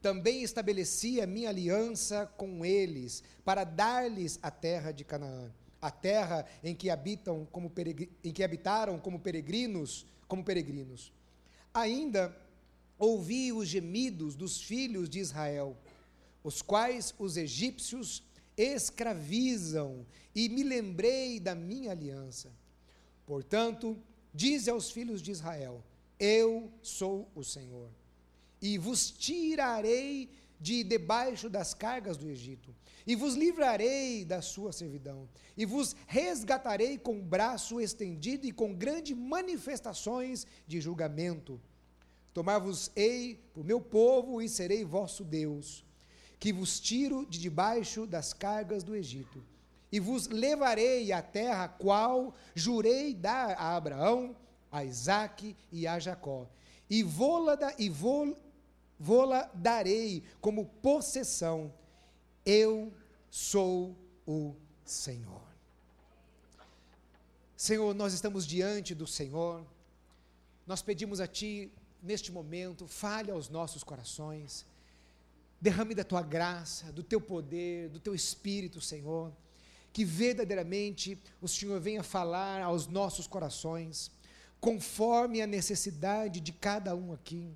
Também 0.08 0.42
estabeleci 0.42 1.20
a 1.20 1.28
minha 1.28 1.50
aliança 1.50 2.32
com 2.38 2.64
eles, 2.64 3.22
para 3.44 3.66
dar-lhes 3.66 4.40
a 4.42 4.50
terra 4.50 4.94
de 4.94 5.04
Canaã, 5.04 5.52
a 5.82 5.92
terra 5.92 6.46
em 6.64 6.74
que 6.74 6.90
habitam 6.90 7.46
como 7.52 7.70
em 8.24 8.32
que 8.32 8.42
habitaram 8.42 8.98
como 9.00 9.20
peregrinos 9.20 10.06
como 10.26 10.46
peregrinos. 10.46 11.12
Ainda 11.74 12.34
ouvi 12.98 13.52
os 13.52 13.68
gemidos 13.68 14.34
dos 14.34 14.62
filhos 14.62 15.10
de 15.10 15.20
Israel, 15.20 15.76
os 16.42 16.62
quais 16.62 17.14
os 17.20 17.36
egípcios 17.36 18.24
escravizam, 18.56 20.06
e 20.34 20.48
me 20.48 20.64
lembrei 20.64 21.38
da 21.38 21.54
minha 21.54 21.92
aliança. 21.92 22.50
Portanto, 23.26 24.02
dize 24.34 24.70
aos 24.70 24.90
filhos 24.90 25.22
de 25.22 25.32
Israel: 25.32 25.84
Eu 26.18 26.72
sou 26.82 27.30
o 27.36 27.44
Senhor, 27.44 27.90
e 28.62 28.78
vos 28.78 29.12
tirarei 29.12 30.30
de 30.60 30.84
debaixo 30.84 31.50
das 31.50 31.74
cargas 31.74 32.18
do 32.18 32.30
Egito, 32.30 32.74
e 33.06 33.16
vos 33.16 33.36
livrarei 33.36 34.26
da 34.26 34.42
sua 34.42 34.72
servidão, 34.72 35.30
e 35.56 35.66
vos 35.66 35.96
resgatarei 36.08 36.98
com 36.98 37.22
braço 37.22 37.80
estendido 37.80 38.46
e 38.48 38.52
com 38.52 38.74
grandes 38.74 39.16
manifestações 39.16 40.46
de 40.68 40.82
julgamento. 40.82 41.62
Tomar-vos-ei 42.34 43.40
por 43.54 43.64
meu 43.64 43.80
povo 43.80 44.42
e 44.42 44.50
serei 44.50 44.84
vosso 44.84 45.24
Deus, 45.24 45.86
que 46.40 46.52
vos 46.52 46.80
tiro 46.80 47.26
de 47.26 47.40
debaixo 47.40 48.06
das 48.06 48.34
cargas 48.34 48.84
do 48.84 48.96
Egito, 48.96 49.44
e 49.92 50.00
vos 50.00 50.28
levarei 50.28 51.12
à 51.12 51.22
terra 51.22 51.68
qual 51.68 52.34
jurei 52.54 53.14
dar 53.14 53.52
a 53.52 53.76
Abraão, 53.76 54.36
a 54.72 54.84
Isaque 54.84 55.56
e 55.72 55.88
a 55.88 55.98
Jacó, 55.98 56.48
e 56.90 57.04
vou-la 57.04 57.58
e 57.78 57.90
vou 57.90 58.36
vou-la 59.00 59.50
darei 59.54 60.24
como 60.42 60.66
possessão. 60.66 61.74
Eu 62.46 62.94
sou 63.30 63.96
o 64.25 64.56
Senhor. 64.86 65.48
Senhor, 67.56 67.94
nós 67.96 68.13
estamos 68.13 68.46
diante 68.46 68.94
do 68.94 69.08
Senhor. 69.08 69.66
Nós 70.66 70.82
pedimos 70.82 71.20
a 71.20 71.27
Ti, 71.27 71.72
neste 72.04 72.32
momento, 72.32 72.88
fale 72.88 73.32
aos 73.32 73.50
nossos 73.50 73.84
corações. 73.84 74.66
Derrame 75.60 75.96
da 75.96 76.04
Tua 76.04 76.22
graça, 76.22 76.92
do 76.92 77.01
Teu 77.01 77.20
poder, 77.20 77.89
do 77.89 78.00
Teu 78.00 78.13
Espírito, 78.13 78.80
Senhor. 78.80 79.34
Que 79.92 80.06
verdadeiramente 80.06 81.20
o 81.42 81.48
Senhor 81.48 81.80
venha 81.80 82.04
falar 82.04 82.62
aos 82.62 82.86
nossos 82.86 83.25
corações, 83.25 84.12
conforme 84.62 85.42
a 85.42 85.48
necessidade 85.48 86.39
de 86.39 86.54
cada 86.54 86.96
um 86.96 87.12
aqui. 87.12 87.56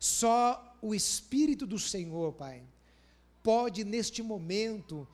Só 0.00 0.78
o 0.80 0.94
Espírito 0.94 1.66
do 1.66 1.78
Senhor, 1.78 2.32
Pai, 2.32 2.62
pode 3.42 3.84
neste 3.84 4.22
momento 4.22 5.06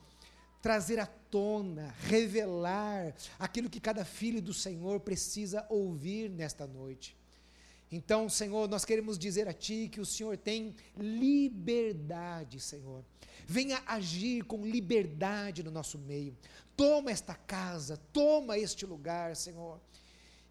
trazer 0.61 0.97
à 0.97 1.05
tona, 1.05 1.93
revelar 2.03 3.13
aquilo 3.37 3.69
que 3.69 3.81
cada 3.81 4.05
filho 4.05 4.41
do 4.41 4.53
Senhor 4.53 5.01
precisa 5.01 5.67
ouvir 5.69 6.29
nesta 6.29 6.65
noite. 6.65 7.17
Então, 7.91 8.29
Senhor, 8.29 8.69
nós 8.69 8.85
queremos 8.85 9.19
dizer 9.19 9.45
a 9.49 9.53
Ti 9.53 9.89
que 9.91 9.99
o 9.99 10.05
Senhor 10.05 10.37
tem 10.37 10.73
liberdade, 10.97 12.61
Senhor. 12.61 13.03
Venha 13.45 13.83
agir 13.85 14.45
com 14.45 14.65
liberdade 14.65 15.63
no 15.63 15.71
nosso 15.71 15.97
meio. 15.97 16.35
Toma 16.77 17.11
esta 17.11 17.33
casa, 17.33 17.97
toma 18.13 18.57
este 18.57 18.85
lugar, 18.85 19.35
Senhor 19.35 19.81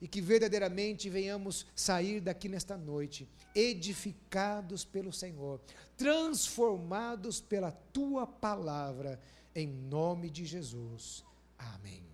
e 0.01 0.07
que 0.07 0.21
verdadeiramente 0.21 1.09
venhamos 1.09 1.67
sair 1.75 2.21
daqui 2.21 2.49
nesta 2.49 2.77
noite 2.77 3.29
edificados 3.55 4.85
pelo 4.85 5.13
Senhor, 5.13 5.61
transformados 5.97 7.41
pela 7.41 7.73
tua 7.73 8.27
palavra, 8.27 9.19
em 9.55 9.67
nome 9.67 10.29
de 10.29 10.45
Jesus. 10.45 11.25
Amém. 11.57 12.05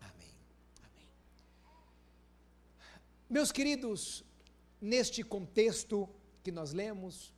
Amém. 0.00 0.34
Amém. 0.82 1.08
Meus 3.28 3.50
queridos, 3.50 4.22
neste 4.78 5.22
contexto 5.22 6.06
que 6.42 6.52
nós 6.52 6.72
lemos, 6.72 7.32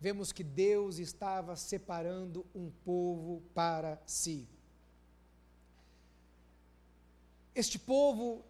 vemos 0.00 0.32
que 0.32 0.42
Deus 0.42 0.98
estava 0.98 1.56
separando 1.56 2.46
um 2.54 2.70
povo 2.70 3.42
para 3.52 4.00
si. 4.06 4.48
Este 7.54 7.78
povo 7.78 8.47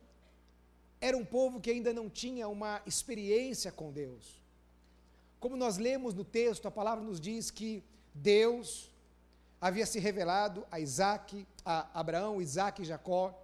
era 1.00 1.16
um 1.16 1.24
povo 1.24 1.60
que 1.60 1.70
ainda 1.70 1.92
não 1.92 2.08
tinha 2.08 2.48
uma 2.48 2.82
experiência 2.86 3.70
com 3.70 3.92
Deus. 3.92 4.42
Como 5.38 5.56
nós 5.56 5.78
lemos 5.78 6.14
no 6.14 6.24
texto, 6.24 6.66
a 6.66 6.70
palavra 6.70 7.04
nos 7.04 7.20
diz 7.20 7.50
que 7.50 7.82
Deus 8.12 8.90
havia 9.60 9.86
se 9.86 9.98
revelado 9.98 10.66
a 10.70 10.80
Isaac, 10.80 11.46
a 11.64 11.88
Abraão, 11.98 12.42
Isaac 12.42 12.82
e 12.82 12.84
Jacó, 12.84 13.40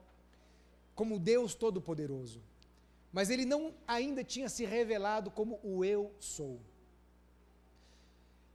como 0.94 1.18
Deus 1.18 1.54
Todo-Poderoso. 1.54 2.40
Mas 3.12 3.30
ele 3.30 3.44
não 3.44 3.72
ainda 3.86 4.24
tinha 4.24 4.48
se 4.48 4.64
revelado 4.64 5.30
como 5.30 5.60
o 5.62 5.84
eu 5.84 6.12
sou. 6.18 6.60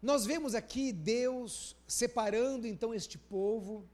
Nós 0.01 0.25
vemos 0.25 0.55
aqui 0.55 0.91
Deus 0.91 1.75
separando 1.87 2.67
então 2.67 2.93
este 2.93 3.17
povo 3.17 3.85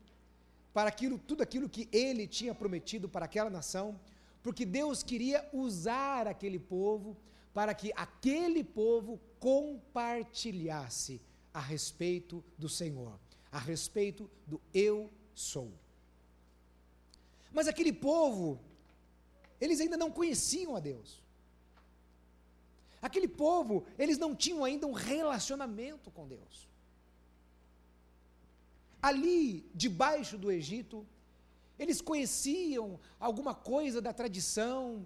para 0.73 0.89
aquilo, 0.89 1.17
tudo 1.17 1.41
aquilo 1.41 1.69
que 1.69 1.87
ele 1.91 2.27
tinha 2.27 2.53
prometido 2.53 3.07
para 3.07 3.25
aquela 3.25 3.49
nação, 3.49 3.99
porque 4.45 4.63
Deus 4.63 5.01
queria 5.01 5.43
usar 5.51 6.27
aquele 6.27 6.59
povo 6.59 7.17
para 7.51 7.73
que 7.73 7.91
aquele 7.95 8.63
povo 8.63 9.19
compartilhasse 9.39 11.19
a 11.51 11.59
respeito 11.59 12.43
do 12.55 12.69
Senhor, 12.69 13.19
a 13.51 13.57
respeito 13.57 14.29
do 14.45 14.61
eu 14.71 15.09
sou. 15.33 15.73
Mas 17.51 17.67
aquele 17.67 17.91
povo, 17.91 18.59
eles 19.59 19.79
ainda 19.79 19.97
não 19.97 20.11
conheciam 20.11 20.75
a 20.75 20.79
Deus. 20.79 21.23
Aquele 23.01 23.27
povo, 23.27 23.83
eles 23.97 24.19
não 24.19 24.35
tinham 24.35 24.63
ainda 24.63 24.85
um 24.85 24.93
relacionamento 24.93 26.11
com 26.11 26.27
Deus. 26.27 26.69
Ali, 29.01 29.67
debaixo 29.73 30.37
do 30.37 30.51
Egito, 30.51 31.03
eles 31.77 32.01
conheciam 32.01 32.99
alguma 33.19 33.53
coisa 33.53 34.01
da 34.01 34.13
tradição, 34.13 35.05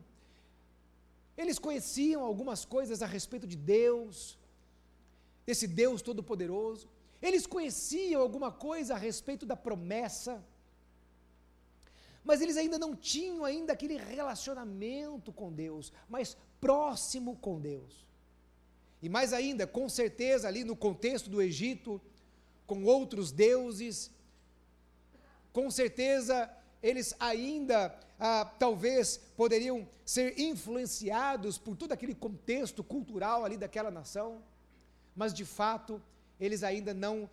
eles 1.37 1.57
conheciam 1.57 2.23
algumas 2.23 2.65
coisas 2.65 3.01
a 3.01 3.05
respeito 3.05 3.47
de 3.47 3.55
Deus, 3.55 4.37
desse 5.45 5.67
Deus 5.67 6.01
Todo-Poderoso, 6.01 6.87
eles 7.21 7.47
conheciam 7.47 8.21
alguma 8.21 8.51
coisa 8.51 8.93
a 8.93 8.97
respeito 8.97 9.45
da 9.45 9.55
promessa, 9.55 10.43
mas 12.23 12.41
eles 12.41 12.57
ainda 12.57 12.77
não 12.77 12.95
tinham 12.95 13.43
ainda 13.43 13.73
aquele 13.73 13.97
relacionamento 13.97 15.31
com 15.33 15.51
Deus, 15.51 15.91
mas 16.07 16.37
próximo 16.61 17.35
com 17.37 17.59
Deus. 17.59 18.05
E 19.01 19.09
mais 19.09 19.33
ainda, 19.33 19.65
com 19.65 19.87
certeza, 19.89 20.47
ali 20.47 20.63
no 20.63 20.75
contexto 20.75 21.29
do 21.29 21.41
Egito, 21.41 22.01
com 22.67 22.83
outros 22.83 23.31
deuses, 23.31 24.11
com 25.51 25.71
certeza 25.71 26.49
eles 26.81 27.15
ainda 27.19 27.97
ah, 28.19 28.45
talvez 28.45 29.17
poderiam 29.35 29.87
ser 30.05 30.39
influenciados 30.39 31.57
por 31.57 31.75
todo 31.75 31.91
aquele 31.91 32.15
contexto 32.15 32.83
cultural 32.83 33.45
ali 33.45 33.57
daquela 33.57 33.91
nação, 33.91 34.41
mas 35.15 35.33
de 35.33 35.45
fato 35.45 36.01
eles 36.39 36.63
ainda 36.63 36.93
não 36.93 37.29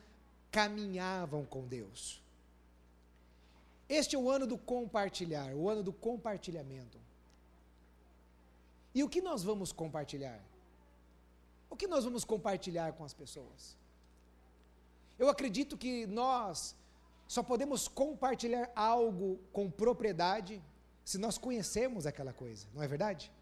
caminhavam 0.50 1.44
com 1.44 1.66
Deus. 1.66 2.22
Este 3.88 4.16
é 4.16 4.18
o 4.18 4.28
ano 4.28 4.46
do 4.46 4.58
compartilhar, 4.58 5.54
o 5.54 5.68
ano 5.68 5.82
do 5.82 5.92
compartilhamento. 5.92 6.98
E 8.94 9.04
o 9.04 9.08
que 9.08 9.20
nós 9.20 9.42
vamos 9.42 9.72
compartilhar? 9.72 10.40
O 11.68 11.76
que 11.76 11.86
nós 11.86 12.04
vamos 12.04 12.24
compartilhar 12.24 12.92
com 12.94 13.04
as 13.04 13.12
pessoas? 13.12 13.76
Eu 15.18 15.28
acredito 15.28 15.76
que 15.76 16.06
nós 16.06 16.74
só 17.26 17.42
podemos 17.42 17.88
compartilhar 17.88 18.70
algo 18.74 19.38
com 19.52 19.70
propriedade 19.70 20.62
se 21.04 21.18
nós 21.18 21.38
conhecemos 21.38 22.06
aquela 22.06 22.32
coisa, 22.32 22.66
não 22.74 22.82
é 22.82 22.88
verdade? 22.88 23.32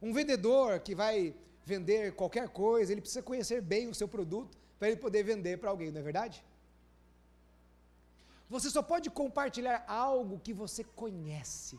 Um 0.00 0.12
vendedor 0.12 0.80
que 0.80 0.94
vai 0.94 1.34
vender 1.64 2.14
qualquer 2.14 2.48
coisa, 2.48 2.92
ele 2.92 3.00
precisa 3.00 3.22
conhecer 3.22 3.60
bem 3.60 3.88
o 3.88 3.94
seu 3.94 4.08
produto 4.08 4.56
para 4.78 4.88
ele 4.88 4.96
poder 4.96 5.22
vender 5.22 5.58
para 5.58 5.70
alguém, 5.70 5.90
não 5.90 6.00
é 6.00 6.04
verdade? 6.04 6.44
Você 8.48 8.70
só 8.70 8.82
pode 8.82 9.10
compartilhar 9.10 9.84
algo 9.86 10.38
que 10.38 10.54
você 10.54 10.82
conhece 10.84 11.78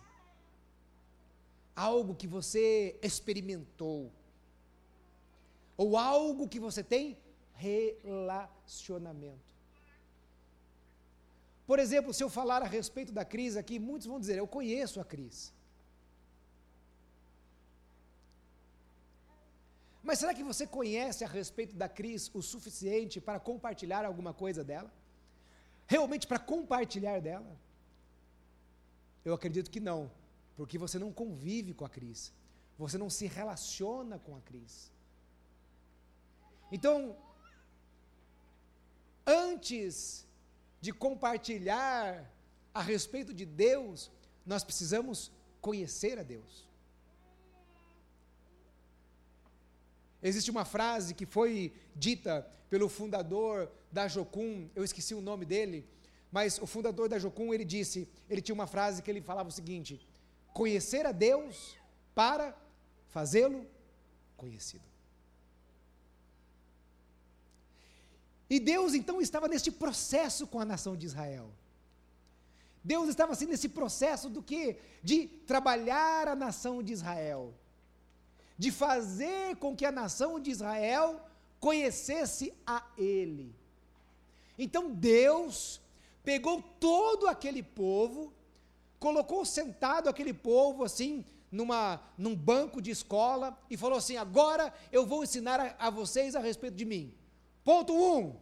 algo 1.79 2.13
que 2.13 2.27
você 2.27 2.99
experimentou, 3.01 4.11
ou 5.77 5.95
algo 5.95 6.45
que 6.45 6.59
você 6.59 6.83
tem 6.83 7.17
relacionamento. 7.53 9.39
Por 11.69 11.77
exemplo, 11.77 12.11
se 12.11 12.23
eu 12.23 12.31
falar 12.31 12.63
a 12.63 12.65
respeito 12.65 13.11
da 13.11 13.23
crise 13.23 13.59
aqui, 13.59 13.77
muitos 13.77 14.07
vão 14.07 14.19
dizer: 14.19 14.39
Eu 14.39 14.47
conheço 14.47 14.99
a 14.99 15.05
crise. 15.05 15.51
Mas 20.01 20.17
será 20.17 20.33
que 20.33 20.43
você 20.43 20.65
conhece 20.65 21.23
a 21.23 21.27
respeito 21.27 21.75
da 21.75 21.87
crise 21.87 22.31
o 22.33 22.41
suficiente 22.41 23.21
para 23.21 23.39
compartilhar 23.39 24.03
alguma 24.03 24.33
coisa 24.33 24.63
dela? 24.63 24.91
Realmente 25.85 26.25
para 26.25 26.39
compartilhar 26.39 27.19
dela? 27.21 27.55
Eu 29.23 29.35
acredito 29.35 29.69
que 29.69 29.79
não 29.79 30.09
porque 30.57 30.75
você 30.85 30.97
não 30.97 31.13
convive 31.13 31.75
com 31.75 31.85
a 31.85 31.89
crise, 31.97 32.31
você 32.79 32.97
não 32.97 33.11
se 33.11 33.27
relaciona 33.27 34.17
com 34.17 34.35
a 34.35 34.41
crise. 34.41 34.91
Então, 36.71 37.15
antes 39.27 40.27
de 40.81 40.91
compartilhar 40.91 42.31
a 42.73 42.81
respeito 42.81 43.33
de 43.33 43.45
Deus, 43.45 44.11
nós 44.45 44.63
precisamos 44.63 45.31
conhecer 45.61 46.17
a 46.17 46.23
Deus. 46.23 46.67
Existe 50.21 50.51
uma 50.51 50.65
frase 50.65 51.13
que 51.13 51.25
foi 51.25 51.73
dita 51.95 52.49
pelo 52.69 52.89
fundador 52.89 53.71
da 53.91 54.07
Jocum, 54.07 54.69
eu 54.75 54.83
esqueci 54.83 55.15
o 55.15 55.21
nome 55.21 55.45
dele, 55.45 55.87
mas 56.31 56.59
o 56.59 56.67
fundador 56.67 57.09
da 57.09 57.17
Jocum, 57.17 57.53
ele 57.53 57.65
disse, 57.65 58.07
ele 58.29 58.41
tinha 58.41 58.53
uma 58.53 58.67
frase 58.67 59.01
que 59.01 59.09
ele 59.09 59.21
falava 59.21 59.49
o 59.49 59.51
seguinte: 59.51 60.05
conhecer 60.53 61.05
a 61.05 61.11
Deus 61.11 61.75
para 62.13 62.55
fazê-lo 63.07 63.65
conhecido. 64.37 64.83
E 68.49 68.59
Deus 68.59 68.93
então 68.93 69.21
estava 69.21 69.47
neste 69.47 69.71
processo 69.71 70.47
com 70.47 70.59
a 70.59 70.65
nação 70.65 70.95
de 70.95 71.05
Israel. 71.05 71.51
Deus 72.83 73.09
estava 73.09 73.33
assim 73.33 73.45
nesse 73.45 73.69
processo 73.69 74.29
do 74.29 74.41
que? 74.41 74.77
De 75.03 75.27
trabalhar 75.27 76.27
a 76.27 76.35
nação 76.35 76.81
de 76.81 76.93
Israel. 76.93 77.53
De 78.57 78.71
fazer 78.71 79.55
com 79.57 79.75
que 79.75 79.85
a 79.85 79.91
nação 79.91 80.39
de 80.39 80.49
Israel 80.49 81.21
conhecesse 81.59 82.53
a 82.65 82.83
Ele. 82.97 83.53
Então 84.57 84.91
Deus 84.91 85.79
pegou 86.23 86.61
todo 86.79 87.27
aquele 87.27 87.61
povo 87.61 88.33
colocou 88.99 89.45
sentado 89.45 90.09
aquele 90.09 90.33
povo 90.33 90.83
assim, 90.83 91.23
numa, 91.51 92.01
num 92.17 92.35
banco 92.35 92.81
de 92.81 92.91
escola, 92.91 93.57
e 93.69 93.77
falou 93.77 93.97
assim: 93.97 94.17
agora 94.17 94.73
eu 94.91 95.05
vou 95.05 95.23
ensinar 95.23 95.59
a, 95.59 95.87
a 95.87 95.89
vocês 95.89 96.35
a 96.35 96.39
respeito 96.39 96.75
de 96.75 96.85
mim. 96.85 97.13
Ponto 97.69 97.93
1. 97.93 98.17
Um, 98.17 98.35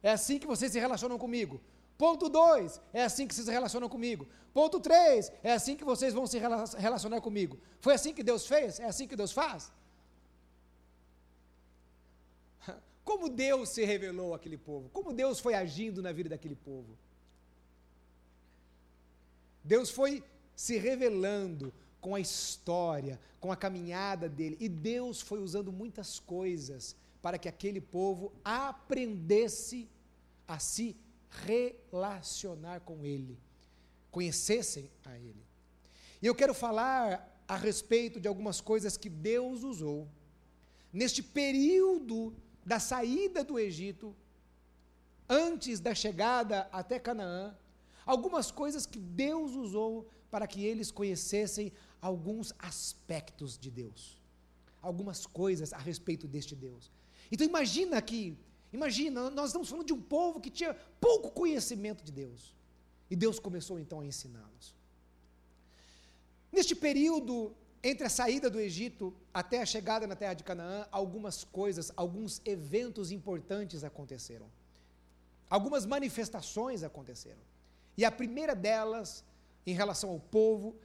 é 0.00 0.12
assim 0.12 0.38
que 0.38 0.46
vocês 0.46 0.70
se 0.70 0.78
relacionam 0.78 1.18
comigo. 1.18 1.60
Ponto 1.96 2.28
2, 2.28 2.80
é 2.92 3.02
assim 3.02 3.26
que 3.26 3.34
vocês 3.34 3.46
se 3.46 3.50
relacionam 3.50 3.88
comigo. 3.88 4.28
Ponto 4.54 4.78
3, 4.78 5.32
é 5.42 5.52
assim 5.52 5.74
que 5.74 5.82
vocês 5.82 6.14
vão 6.14 6.24
se 6.24 6.38
relacionar 6.38 7.20
comigo. 7.20 7.58
Foi 7.80 7.94
assim 7.94 8.14
que 8.14 8.22
Deus 8.22 8.46
fez? 8.46 8.78
É 8.78 8.84
assim 8.84 9.08
que 9.08 9.16
Deus 9.16 9.32
faz? 9.32 9.72
Como 13.04 13.28
Deus 13.28 13.70
se 13.70 13.84
revelou 13.84 14.32
àquele 14.32 14.56
povo? 14.56 14.88
Como 14.90 15.12
Deus 15.12 15.40
foi 15.40 15.54
agindo 15.54 16.00
na 16.00 16.12
vida 16.12 16.28
daquele 16.28 16.54
povo? 16.54 16.96
Deus 19.64 19.90
foi 19.90 20.22
se 20.54 20.78
revelando 20.78 21.74
com 22.00 22.14
a 22.14 22.20
história, 22.20 23.18
com 23.40 23.50
a 23.50 23.56
caminhada 23.56 24.28
dele, 24.28 24.56
e 24.60 24.68
Deus 24.68 25.20
foi 25.20 25.40
usando 25.40 25.72
muitas 25.72 26.20
coisas 26.20 26.94
para 27.20 27.38
que 27.38 27.48
aquele 27.48 27.80
povo 27.80 28.32
aprendesse 28.44 29.88
a 30.46 30.58
se 30.58 30.96
relacionar 31.30 32.80
com 32.80 33.04
ele, 33.04 33.38
conhecessem 34.10 34.90
a 35.04 35.16
ele. 35.18 35.44
E 36.22 36.26
eu 36.26 36.34
quero 36.34 36.54
falar 36.54 37.42
a 37.46 37.56
respeito 37.56 38.20
de 38.20 38.28
algumas 38.28 38.60
coisas 38.60 38.96
que 38.96 39.08
Deus 39.08 39.62
usou 39.62 40.08
neste 40.92 41.22
período 41.22 42.34
da 42.64 42.78
saída 42.78 43.44
do 43.44 43.58
Egito, 43.58 44.14
antes 45.28 45.80
da 45.80 45.94
chegada 45.94 46.68
até 46.72 46.98
Canaã, 46.98 47.56
algumas 48.04 48.50
coisas 48.50 48.86
que 48.86 48.98
Deus 48.98 49.52
usou 49.52 50.08
para 50.30 50.46
que 50.46 50.64
eles 50.64 50.90
conhecessem 50.90 51.72
alguns 52.00 52.54
aspectos 52.58 53.58
de 53.58 53.70
Deus, 53.70 54.20
algumas 54.80 55.26
coisas 55.26 55.72
a 55.72 55.78
respeito 55.78 56.26
deste 56.26 56.54
Deus. 56.54 56.90
Então 57.30 57.46
imagina 57.46 58.00
que, 58.00 58.36
imagina, 58.72 59.30
nós 59.30 59.50
estamos 59.50 59.68
falando 59.68 59.86
de 59.86 59.92
um 59.92 60.00
povo 60.00 60.40
que 60.40 60.50
tinha 60.50 60.74
pouco 61.00 61.30
conhecimento 61.30 62.04
de 62.04 62.12
Deus. 62.12 62.54
E 63.10 63.16
Deus 63.16 63.38
começou 63.38 63.78
então 63.78 64.00
a 64.00 64.06
ensiná-los. 64.06 64.74
Neste 66.52 66.74
período 66.74 67.54
entre 67.82 68.06
a 68.06 68.10
saída 68.10 68.50
do 68.50 68.58
Egito 68.58 69.14
até 69.32 69.62
a 69.62 69.66
chegada 69.66 70.06
na 70.06 70.16
terra 70.16 70.34
de 70.34 70.44
Canaã, 70.44 70.86
algumas 70.90 71.44
coisas, 71.44 71.92
alguns 71.96 72.40
eventos 72.44 73.12
importantes 73.12 73.84
aconteceram. 73.84 74.46
Algumas 75.48 75.86
manifestações 75.86 76.82
aconteceram. 76.82 77.40
E 77.96 78.04
a 78.04 78.10
primeira 78.10 78.54
delas, 78.54 79.24
em 79.66 79.72
relação 79.72 80.10
ao 80.10 80.20
povo, 80.20 80.76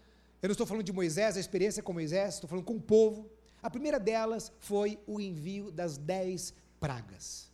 eu 0.42 0.48
não 0.48 0.52
estou 0.54 0.68
falando 0.68 0.84
de 0.84 0.94
Moisés, 0.94 1.36
a 1.36 1.40
experiência 1.40 1.82
com 1.82 1.94
Moisés, 1.94 2.36
estou 2.36 2.50
falando 2.50 2.66
com 2.66 2.76
o 2.76 2.82
povo. 2.82 3.30
A 3.64 3.70
primeira 3.70 3.98
delas 3.98 4.52
foi 4.60 5.00
o 5.08 5.22
envio 5.22 5.72
das 5.72 5.98
dez 5.98 6.54
pragas. 6.80 7.50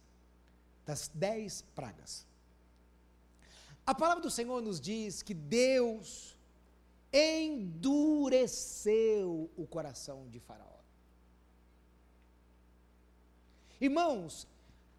Das 0.85 1.09
dez 1.13 1.61
pragas. 1.75 2.25
A 3.85 3.93
palavra 3.93 4.23
do 4.23 4.31
Senhor 4.31 4.59
nos 4.61 4.81
diz 4.81 5.21
que 5.21 5.35
Deus 5.35 6.35
endureceu 7.13 8.31
o 9.55 9.67
coração 9.67 10.27
de 10.29 10.39
Faraó. 10.39 10.79
Irmãos, 13.79 14.47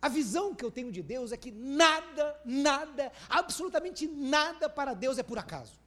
a 0.01 0.09
visão 0.09 0.55
que 0.55 0.65
eu 0.65 0.71
tenho 0.71 0.91
de 0.91 1.03
Deus 1.03 1.33
é 1.33 1.37
que 1.37 1.51
nada, 1.51 2.41
nada, 2.45 3.13
absolutamente 3.29 4.07
nada 4.07 4.71
para 4.71 4.95
Deus 4.95 5.19
é 5.19 5.23
por 5.23 5.39
acaso. 5.39 5.79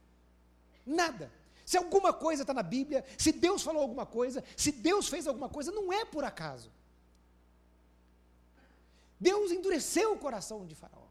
Nada. 0.86 1.32
Se 1.66 1.78
alguma 1.78 2.12
coisa 2.12 2.44
está 2.44 2.54
na 2.54 2.64
Bíblia, 2.64 3.06
se 3.18 3.32
Deus 3.32 3.64
falou 3.64 3.82
alguma 3.82 4.06
coisa, 4.06 4.44
se 4.56 4.72
Deus 4.72 5.08
fez 5.08 5.28
alguma 5.28 5.50
coisa, 5.50 5.72
não 5.72 5.92
é 5.92 6.04
por 6.06 6.24
acaso. 6.24 6.72
Deus 9.20 9.52
endureceu 9.52 10.14
o 10.14 10.18
coração 10.18 10.66
de 10.66 10.76
Faraó. 10.76 11.08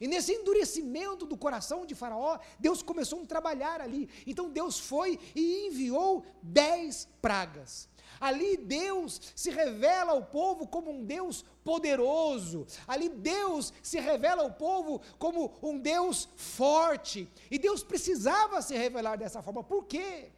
E 0.00 0.08
nesse 0.08 0.32
endurecimento 0.32 1.24
do 1.24 1.36
coração 1.36 1.86
de 1.86 1.94
Faraó, 1.94 2.38
Deus 2.58 2.82
começou 2.82 3.22
a 3.22 3.26
trabalhar 3.26 3.80
ali. 3.80 4.08
Então 4.26 4.50
Deus 4.50 4.78
foi 4.78 5.20
e 5.34 5.66
enviou 5.66 6.24
dez 6.42 7.08
pragas. 7.22 7.88
Ali 8.20 8.56
Deus 8.56 9.20
se 9.34 9.50
revela 9.50 10.12
ao 10.12 10.24
povo 10.24 10.66
como 10.66 10.90
um 10.90 11.04
Deus 11.04 11.44
poderoso. 11.64 12.66
Ali 12.86 13.08
Deus 13.08 13.72
se 13.82 13.98
revela 13.98 14.42
ao 14.42 14.52
povo 14.52 15.00
como 15.18 15.52
um 15.62 15.78
Deus 15.78 16.28
forte. 16.36 17.28
E 17.50 17.58
Deus 17.58 17.82
precisava 17.82 18.62
se 18.62 18.76
revelar 18.76 19.16
dessa 19.16 19.42
forma. 19.42 19.62
Por 19.62 19.84
quê? 19.84 20.30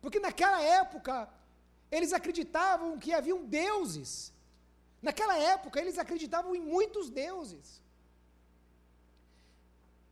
Porque 0.00 0.20
naquela 0.20 0.62
época 0.62 1.28
eles 1.90 2.12
acreditavam 2.12 2.98
que 2.98 3.12
haviam 3.12 3.44
deuses. 3.44 4.32
Naquela 5.00 5.38
época 5.38 5.80
eles 5.80 5.98
acreditavam 5.98 6.54
em 6.54 6.60
muitos 6.60 7.08
deuses. 7.10 7.82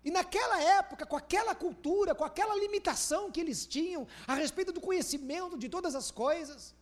E 0.07 0.11
naquela 0.17 0.63
época, 0.63 1.05
com 1.05 1.17
aquela 1.17 1.53
cultura, 1.53 2.15
com 2.15 2.23
aquela 2.23 2.55
limitação 2.55 3.29
que 3.29 3.41
eles 3.41 3.67
tinham 3.67 4.07
a 4.25 4.35
respeito 4.35 4.71
do 4.71 4.81
conhecimento 4.81 5.59
de 5.59 5.69
todas 5.69 5.97
as 5.97 6.13
coisas, 6.13 6.73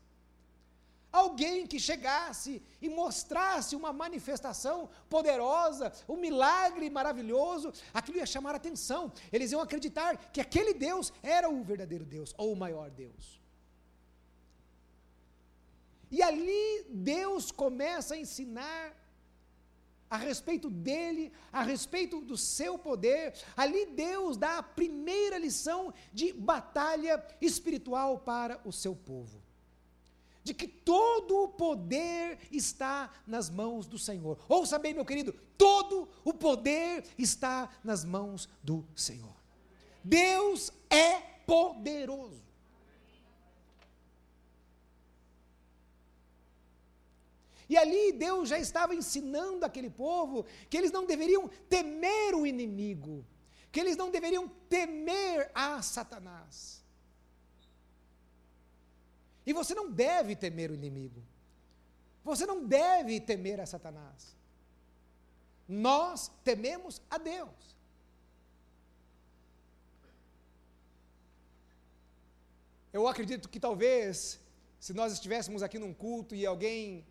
alguém 1.10 1.66
que 1.66 1.80
chegasse 1.80 2.62
e 2.82 2.88
mostrasse 2.90 3.74
uma 3.74 3.94
manifestação 3.94 4.90
poderosa, 5.08 5.90
um 6.06 6.18
milagre 6.18 6.90
maravilhoso, 6.90 7.72
aquilo 7.94 8.18
ia 8.18 8.26
chamar 8.26 8.52
a 8.52 8.56
atenção. 8.56 9.10
Eles 9.32 9.52
iam 9.52 9.62
acreditar 9.62 10.18
que 10.30 10.42
aquele 10.42 10.74
Deus 10.74 11.10
era 11.22 11.48
o 11.48 11.64
verdadeiro 11.64 12.04
Deus, 12.04 12.34
ou 12.36 12.52
o 12.52 12.56
maior 12.56 12.90
Deus. 12.90 13.40
E 16.10 16.22
ali 16.22 16.84
Deus 16.90 17.50
começa 17.50 18.12
a 18.12 18.18
ensinar 18.18 18.94
a 20.08 20.16
respeito 20.16 20.70
dele, 20.70 21.32
a 21.52 21.62
respeito 21.62 22.20
do 22.20 22.36
seu 22.36 22.78
poder. 22.78 23.34
Ali 23.56 23.86
Deus 23.86 24.36
dá 24.36 24.58
a 24.58 24.62
primeira 24.62 25.38
lição 25.38 25.92
de 26.12 26.32
batalha 26.32 27.24
espiritual 27.40 28.18
para 28.18 28.60
o 28.64 28.72
seu 28.72 28.94
povo. 28.94 29.42
De 30.42 30.52
que 30.52 30.68
todo 30.68 31.44
o 31.44 31.48
poder 31.48 32.38
está 32.52 33.10
nas 33.26 33.48
mãos 33.48 33.86
do 33.86 33.98
Senhor. 33.98 34.38
Ouça 34.46 34.78
bem, 34.78 34.92
meu 34.92 35.04
querido, 35.04 35.32
todo 35.56 36.08
o 36.22 36.34
poder 36.34 37.04
está 37.16 37.70
nas 37.82 38.04
mãos 38.04 38.48
do 38.62 38.86
Senhor. 38.94 39.34
Deus 40.04 40.70
é 40.90 41.14
poderoso. 41.46 42.43
E 47.68 47.76
ali 47.76 48.12
Deus 48.12 48.48
já 48.48 48.58
estava 48.58 48.94
ensinando 48.94 49.64
aquele 49.64 49.90
povo 49.90 50.44
que 50.68 50.76
eles 50.76 50.92
não 50.92 51.06
deveriam 51.06 51.48
temer 51.68 52.34
o 52.34 52.46
inimigo, 52.46 53.24
que 53.72 53.80
eles 53.80 53.96
não 53.96 54.10
deveriam 54.10 54.48
temer 54.68 55.50
a 55.54 55.80
Satanás. 55.80 56.84
E 59.46 59.52
você 59.52 59.74
não 59.74 59.90
deve 59.90 60.34
temer 60.34 60.70
o 60.70 60.74
inimigo. 60.74 61.22
Você 62.22 62.46
não 62.46 62.64
deve 62.64 63.20
temer 63.20 63.60
a 63.60 63.66
Satanás. 63.66 64.34
Nós 65.68 66.30
tememos 66.42 67.00
a 67.10 67.18
Deus. 67.18 67.74
Eu 72.92 73.08
acredito 73.08 73.48
que 73.48 73.58
talvez, 73.58 74.40
se 74.78 74.94
nós 74.94 75.12
estivéssemos 75.12 75.62
aqui 75.62 75.78
num 75.78 75.92
culto 75.92 76.34
e 76.34 76.46
alguém 76.46 77.04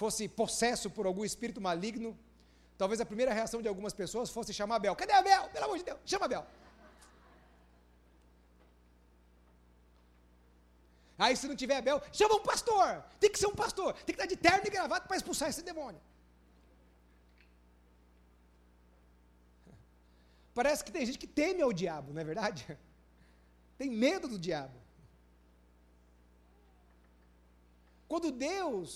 fosse 0.00 0.22
possesso 0.40 0.88
por 0.96 1.04
algum 1.08 1.24
espírito 1.30 1.60
maligno, 1.68 2.10
talvez 2.80 2.98
a 3.02 3.10
primeira 3.10 3.32
reação 3.38 3.60
de 3.64 3.68
algumas 3.72 3.94
pessoas 4.02 4.30
fosse 4.36 4.52
chamar 4.58 4.76
Abel. 4.76 4.96
Cadê 5.00 5.12
Abel? 5.12 5.42
Pelo 5.54 5.66
amor 5.66 5.76
de 5.80 5.84
Deus, 5.88 6.00
chama 6.12 6.24
Abel. 6.28 6.44
Aí 11.24 11.34
se 11.40 11.46
não 11.50 11.56
tiver 11.62 11.76
Abel, 11.76 11.98
chama 12.18 12.36
um 12.36 12.44
pastor. 12.52 12.88
Tem 13.22 13.30
que 13.32 13.38
ser 13.42 13.48
um 13.52 13.58
pastor. 13.64 13.90
Tem 14.06 14.14
que 14.14 14.22
estar 14.22 14.30
de 14.34 14.38
terno 14.48 14.66
e 14.68 14.70
gravata 14.76 15.06
para 15.06 15.18
expulsar 15.18 15.50
esse 15.50 15.62
demônio. 15.70 16.00
Parece 20.58 20.82
que 20.84 20.92
tem 20.96 21.04
gente 21.04 21.18
que 21.22 21.30
teme 21.40 21.60
ao 21.66 21.74
diabo, 21.82 22.14
não 22.14 22.22
é 22.22 22.24
verdade? 22.32 22.62
Tem 23.80 23.90
medo 24.06 24.26
do 24.32 24.38
diabo. 24.38 24.78
Quando 28.10 28.30
Deus 28.30 28.88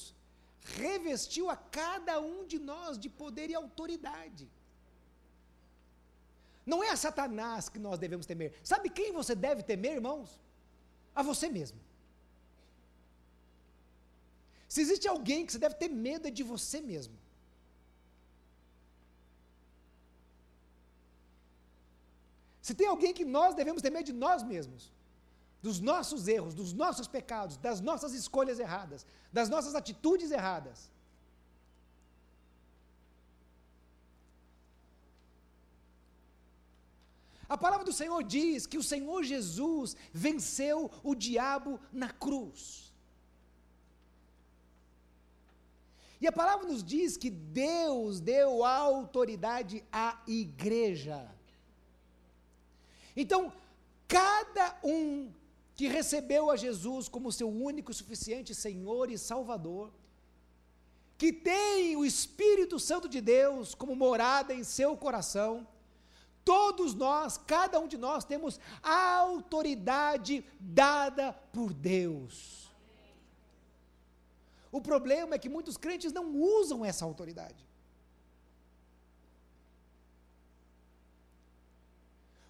revestiu 0.64 1.50
a 1.50 1.56
cada 1.56 2.20
um 2.20 2.46
de 2.46 2.58
nós 2.58 2.98
de 2.98 3.08
poder 3.08 3.50
e 3.50 3.54
autoridade. 3.54 4.48
Não 6.64 6.82
é 6.82 6.90
a 6.90 6.96
Satanás 6.96 7.68
que 7.68 7.78
nós 7.78 7.98
devemos 7.98 8.24
temer. 8.24 8.54
Sabe 8.62 8.88
quem 8.88 9.12
você 9.12 9.34
deve 9.34 9.62
temer, 9.62 9.94
irmãos? 9.96 10.40
A 11.14 11.22
você 11.22 11.48
mesmo. 11.48 11.78
Se 14.66 14.80
existe 14.80 15.06
alguém 15.06 15.44
que 15.44 15.52
você 15.52 15.58
deve 15.58 15.74
ter 15.74 15.88
medo, 15.88 16.26
é 16.26 16.30
de 16.30 16.42
você 16.42 16.80
mesmo. 16.80 17.14
Se 22.62 22.74
tem 22.74 22.86
alguém 22.86 23.12
que 23.12 23.26
nós 23.26 23.54
devemos 23.54 23.82
temer 23.82 24.02
de 24.02 24.12
nós 24.12 24.42
mesmos, 24.42 24.90
dos 25.64 25.80
nossos 25.80 26.28
erros, 26.28 26.52
dos 26.52 26.74
nossos 26.74 27.08
pecados, 27.08 27.56
das 27.56 27.80
nossas 27.80 28.12
escolhas 28.12 28.58
erradas, 28.58 29.06
das 29.32 29.48
nossas 29.48 29.74
atitudes 29.74 30.30
erradas. 30.30 30.90
A 37.48 37.56
palavra 37.56 37.86
do 37.86 37.94
Senhor 37.94 38.22
diz 38.22 38.66
que 38.66 38.76
o 38.76 38.82
Senhor 38.82 39.22
Jesus 39.24 39.96
venceu 40.12 40.90
o 41.02 41.14
diabo 41.14 41.80
na 41.90 42.10
cruz. 42.10 42.92
E 46.20 46.26
a 46.26 46.32
palavra 46.40 46.68
nos 46.68 46.84
diz 46.84 47.16
que 47.16 47.30
Deus 47.30 48.20
deu 48.20 48.64
autoridade 48.64 49.82
à 49.90 50.22
igreja. 50.26 51.26
Então, 53.16 53.50
cada 54.06 54.78
um 54.84 55.32
que 55.74 55.88
recebeu 55.88 56.50
a 56.50 56.56
Jesus 56.56 57.08
como 57.08 57.32
seu 57.32 57.48
único 57.48 57.90
e 57.90 57.94
suficiente 57.94 58.54
Senhor 58.54 59.10
e 59.10 59.18
Salvador, 59.18 59.92
que 61.18 61.32
tem 61.32 61.96
o 61.96 62.04
Espírito 62.04 62.78
Santo 62.78 63.08
de 63.08 63.20
Deus 63.20 63.74
como 63.74 63.96
morada 63.96 64.54
em 64.54 64.62
seu 64.62 64.96
coração, 64.96 65.66
todos 66.44 66.94
nós, 66.94 67.36
cada 67.38 67.80
um 67.80 67.88
de 67.88 67.96
nós, 67.96 68.24
temos 68.24 68.60
a 68.82 69.16
autoridade 69.16 70.44
dada 70.60 71.32
por 71.52 71.72
Deus. 71.72 72.70
O 74.70 74.80
problema 74.80 75.34
é 75.34 75.38
que 75.38 75.48
muitos 75.48 75.76
crentes 75.76 76.12
não 76.12 76.36
usam 76.36 76.84
essa 76.84 77.04
autoridade. 77.04 77.64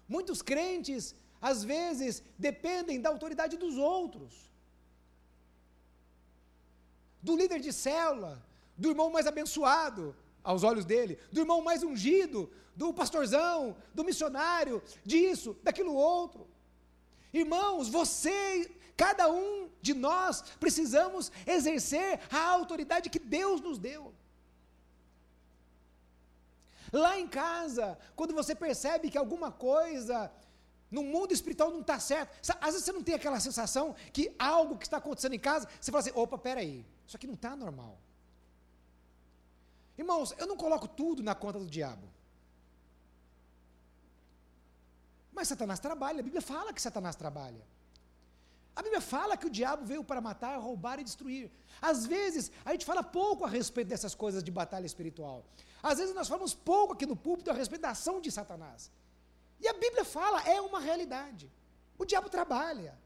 Muitos 0.07 0.41
crentes 0.41 1.15
às 1.49 1.63
vezes, 1.63 2.23
dependem 2.39 2.99
da 2.99 3.09
autoridade 3.09 3.55
dos 3.55 3.75
outros. 3.77 4.33
Do 7.21 7.35
líder 7.35 7.59
de 7.65 7.71
célula, 7.71 8.43
do 8.75 8.89
irmão 8.89 9.11
mais 9.11 9.27
abençoado, 9.27 10.15
aos 10.43 10.63
olhos 10.63 10.85
dele, 10.85 11.19
do 11.31 11.41
irmão 11.41 11.61
mais 11.61 11.83
ungido, 11.83 12.51
do 12.75 12.91
pastorzão, 12.91 13.77
do 13.93 14.03
missionário, 14.03 14.81
disso, 15.03 15.55
daquilo 15.61 15.93
outro. 15.93 16.47
Irmãos, 17.31 17.89
você, 17.89 18.71
cada 18.97 19.31
um 19.31 19.69
de 19.83 19.93
nós, 19.93 20.41
precisamos 20.59 21.31
exercer 21.45 22.21
a 22.31 22.41
autoridade 22.57 23.07
que 23.07 23.19
Deus 23.19 23.61
nos 23.61 23.77
deu. 23.77 24.11
Lá 26.91 27.19
em 27.19 27.27
casa, 27.27 27.99
quando 28.15 28.33
você 28.33 28.55
percebe 28.55 29.11
que 29.11 29.17
alguma 29.17 29.51
coisa 29.51 30.31
no 30.95 31.03
mundo 31.03 31.31
espiritual 31.33 31.69
não 31.71 31.81
está 31.81 31.99
certo. 31.99 32.31
Às 32.61 32.71
vezes 32.73 32.85
você 32.85 32.93
não 32.97 33.03
tem 33.03 33.15
aquela 33.15 33.39
sensação 33.47 33.85
que 34.15 34.33
algo 34.39 34.77
que 34.77 34.85
está 34.85 34.97
acontecendo 34.97 35.35
em 35.37 35.43
casa, 35.49 35.67
você 35.79 35.91
fala 35.91 36.01
assim: 36.01 36.15
opa, 36.15 36.37
peraí, 36.37 36.85
isso 37.05 37.17
aqui 37.17 37.27
não 37.27 37.33
está 37.33 37.53
normal. 37.65 37.93
Irmãos, 39.97 40.33
eu 40.37 40.47
não 40.47 40.57
coloco 40.57 40.87
tudo 40.87 41.21
na 41.21 41.35
conta 41.35 41.59
do 41.59 41.69
diabo. 41.77 42.07
Mas 45.33 45.49
Satanás 45.49 45.79
trabalha, 45.87 46.19
a 46.21 46.23
Bíblia 46.23 46.41
fala 46.41 46.73
que 46.73 46.81
Satanás 46.81 47.15
trabalha. 47.23 47.63
A 48.73 48.81
Bíblia 48.81 49.01
fala 49.01 49.37
que 49.37 49.47
o 49.47 49.49
diabo 49.49 49.85
veio 49.85 50.03
para 50.03 50.21
matar, 50.21 50.57
roubar 50.57 50.99
e 50.99 51.03
destruir. 51.03 51.51
Às 51.81 52.05
vezes, 52.05 52.51
a 52.63 52.71
gente 52.71 52.85
fala 52.85 53.03
pouco 53.03 53.45
a 53.45 53.49
respeito 53.49 53.89
dessas 53.89 54.13
coisas 54.23 54.41
de 54.43 54.51
batalha 54.51 54.85
espiritual. 54.85 55.45
Às 55.83 55.97
vezes, 55.99 56.15
nós 56.15 56.27
falamos 56.27 56.53
pouco 56.53 56.93
aqui 56.93 57.05
no 57.05 57.15
púlpito 57.15 57.51
a 57.51 57.53
respeito 57.53 57.81
da 57.81 57.91
ação 57.91 58.19
de 58.19 58.31
Satanás. 58.31 58.91
E 59.59 59.67
a 59.67 59.73
Bíblia 59.73 60.05
fala, 60.05 60.41
é 60.41 60.59
uma 60.61 60.79
realidade. 60.79 61.51
O 61.97 62.05
diabo 62.05 62.29
trabalha. 62.29 62.97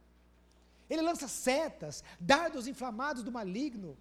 Ele 0.90 1.02
lança 1.02 1.28
setas, 1.28 2.04
dardos 2.20 2.68
inflamados 2.68 3.24
do 3.24 3.32
maligno. 3.32 3.98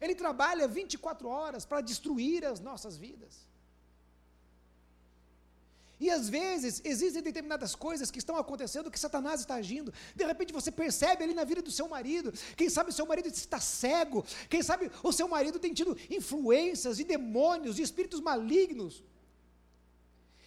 Ele 0.00 0.14
trabalha 0.14 0.66
24 0.66 1.28
horas 1.28 1.64
para 1.64 1.80
destruir 1.80 2.44
as 2.44 2.60
nossas 2.60 2.96
vidas. 2.96 3.46
E 6.00 6.10
às 6.10 6.28
vezes 6.28 6.82
existem 6.84 7.22
determinadas 7.22 7.74
coisas 7.74 8.10
que 8.10 8.18
estão 8.18 8.36
acontecendo 8.36 8.90
que 8.90 8.98
Satanás 8.98 9.40
está 9.40 9.54
agindo. 9.54 9.92
De 10.14 10.24
repente 10.24 10.52
você 10.52 10.70
percebe 10.70 11.22
ali 11.22 11.34
na 11.34 11.44
vida 11.44 11.62
do 11.62 11.70
seu 11.70 11.88
marido. 11.88 12.32
Quem 12.56 12.68
sabe 12.68 12.90
o 12.90 12.92
seu 12.92 13.06
marido 13.06 13.28
está 13.28 13.60
cego. 13.60 14.24
Quem 14.50 14.62
sabe 14.62 14.90
o 15.02 15.12
seu 15.12 15.28
marido 15.28 15.58
tem 15.58 15.72
tido 15.72 15.96
influências 16.10 16.96
de 16.96 17.04
demônios, 17.04 17.76
de 17.76 17.82
espíritos 17.82 18.20
malignos. 18.20 19.02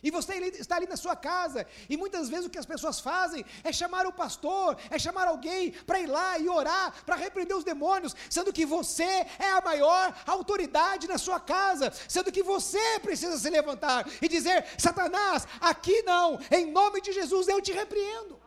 E 0.03 0.11
você 0.11 0.35
está 0.35 0.75
ali 0.75 0.87
na 0.87 0.95
sua 0.95 1.15
casa, 1.15 1.65
e 1.89 1.97
muitas 1.97 2.29
vezes 2.29 2.45
o 2.45 2.49
que 2.49 2.59
as 2.59 2.65
pessoas 2.65 2.99
fazem 2.99 3.43
é 3.63 3.71
chamar 3.71 4.05
o 4.05 4.13
pastor, 4.13 4.77
é 4.91 4.99
chamar 4.99 5.27
alguém 5.27 5.71
para 5.71 5.99
ir 5.99 6.07
lá 6.07 6.37
e 6.37 6.47
orar, 6.47 6.93
para 7.03 7.15
repreender 7.15 7.57
os 7.57 7.63
demônios, 7.63 8.15
sendo 8.29 8.53
que 8.53 8.65
você 8.65 9.25
é 9.39 9.51
a 9.51 9.61
maior 9.61 10.15
autoridade 10.25 11.07
na 11.07 11.17
sua 11.17 11.39
casa, 11.39 11.91
sendo 12.07 12.31
que 12.31 12.43
você 12.43 12.99
precisa 12.99 13.37
se 13.37 13.49
levantar 13.49 14.07
e 14.21 14.27
dizer: 14.27 14.65
Satanás, 14.77 15.47
aqui 15.59 16.03
não, 16.03 16.39
em 16.51 16.71
nome 16.71 17.01
de 17.01 17.11
Jesus 17.11 17.47
eu 17.47 17.61
te 17.61 17.71
repreendo. 17.71 18.39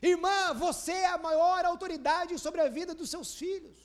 Irmã, 0.00 0.52
você 0.54 0.92
é 0.92 1.06
a 1.06 1.18
maior 1.18 1.64
autoridade 1.64 2.36
sobre 2.38 2.60
a 2.60 2.68
vida 2.68 2.92
dos 2.92 3.08
seus 3.08 3.34
filhos. 3.34 3.81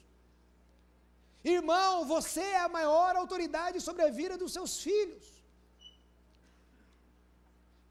Irmão, 1.44 2.06
você 2.06 2.42
é 2.42 2.62
a 2.62 2.70
maior 2.70 3.16
autoridade 3.16 3.80
sobre 3.80 4.04
a 4.04 4.10
vida 4.10 4.38
dos 4.38 4.54
seus 4.54 4.82
filhos. 4.82 5.26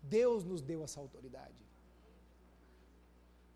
Deus 0.03 0.45
nos 0.45 0.63
deu 0.63 0.85
essa 0.85 1.01
autoridade. 1.01 1.55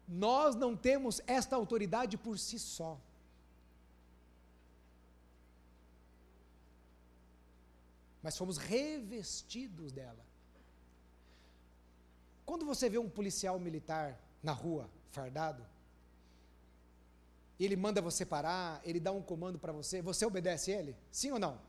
Nós 0.08 0.56
não 0.56 0.76
temos 0.76 1.20
esta 1.26 1.54
autoridade 1.54 2.16
por 2.18 2.38
si 2.38 2.58
só. 2.58 2.98
Mas 8.22 8.36
fomos 8.36 8.56
revestidos 8.58 9.92
dela. 9.92 10.24
Quando 12.44 12.66
você 12.66 12.88
vê 12.88 12.98
um 12.98 13.08
policial 13.08 13.58
militar 13.58 14.20
na 14.42 14.52
rua, 14.52 14.90
fardado, 15.12 15.64
ele 17.64 17.76
manda 17.76 18.00
você 18.00 18.24
parar, 18.24 18.80
ele 18.84 18.98
dá 18.98 19.12
um 19.12 19.20
comando 19.20 19.58
para 19.58 19.72
você, 19.72 20.00
você 20.00 20.24
obedece 20.24 20.70
ele? 20.70 20.96
Sim 21.10 21.32
ou 21.32 21.38
não? 21.38 21.60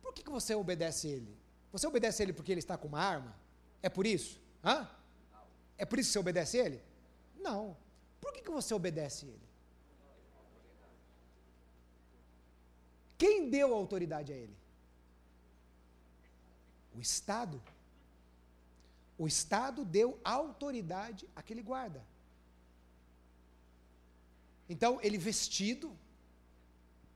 Por 0.00 0.12
que, 0.12 0.22
que 0.22 0.30
você 0.30 0.54
obedece 0.54 1.08
ele? 1.08 1.36
Você 1.72 1.86
obedece 1.86 2.22
ele 2.22 2.32
porque 2.32 2.52
ele 2.52 2.60
está 2.60 2.76
com 2.76 2.88
uma 2.88 3.00
arma? 3.00 3.34
É 3.82 3.88
por 3.88 4.06
isso? 4.06 4.40
Hã? 4.64 4.88
É 5.76 5.84
por 5.84 5.98
isso 5.98 6.08
que 6.08 6.12
você 6.12 6.18
obedece 6.18 6.58
ele? 6.58 6.82
Não. 7.38 7.76
Por 8.20 8.32
que, 8.32 8.42
que 8.42 8.50
você 8.50 8.74
obedece 8.74 9.26
ele? 9.26 9.50
Quem 13.16 13.50
deu 13.50 13.74
autoridade 13.74 14.32
a 14.32 14.36
ele? 14.36 14.56
O 16.94 17.00
Estado. 17.00 17.60
O 19.18 19.26
Estado 19.26 19.84
deu 19.84 20.18
autoridade 20.24 21.28
àquele 21.34 21.62
guarda. 21.62 22.04
Então, 24.72 25.00
ele 25.02 25.18
vestido, 25.18 25.86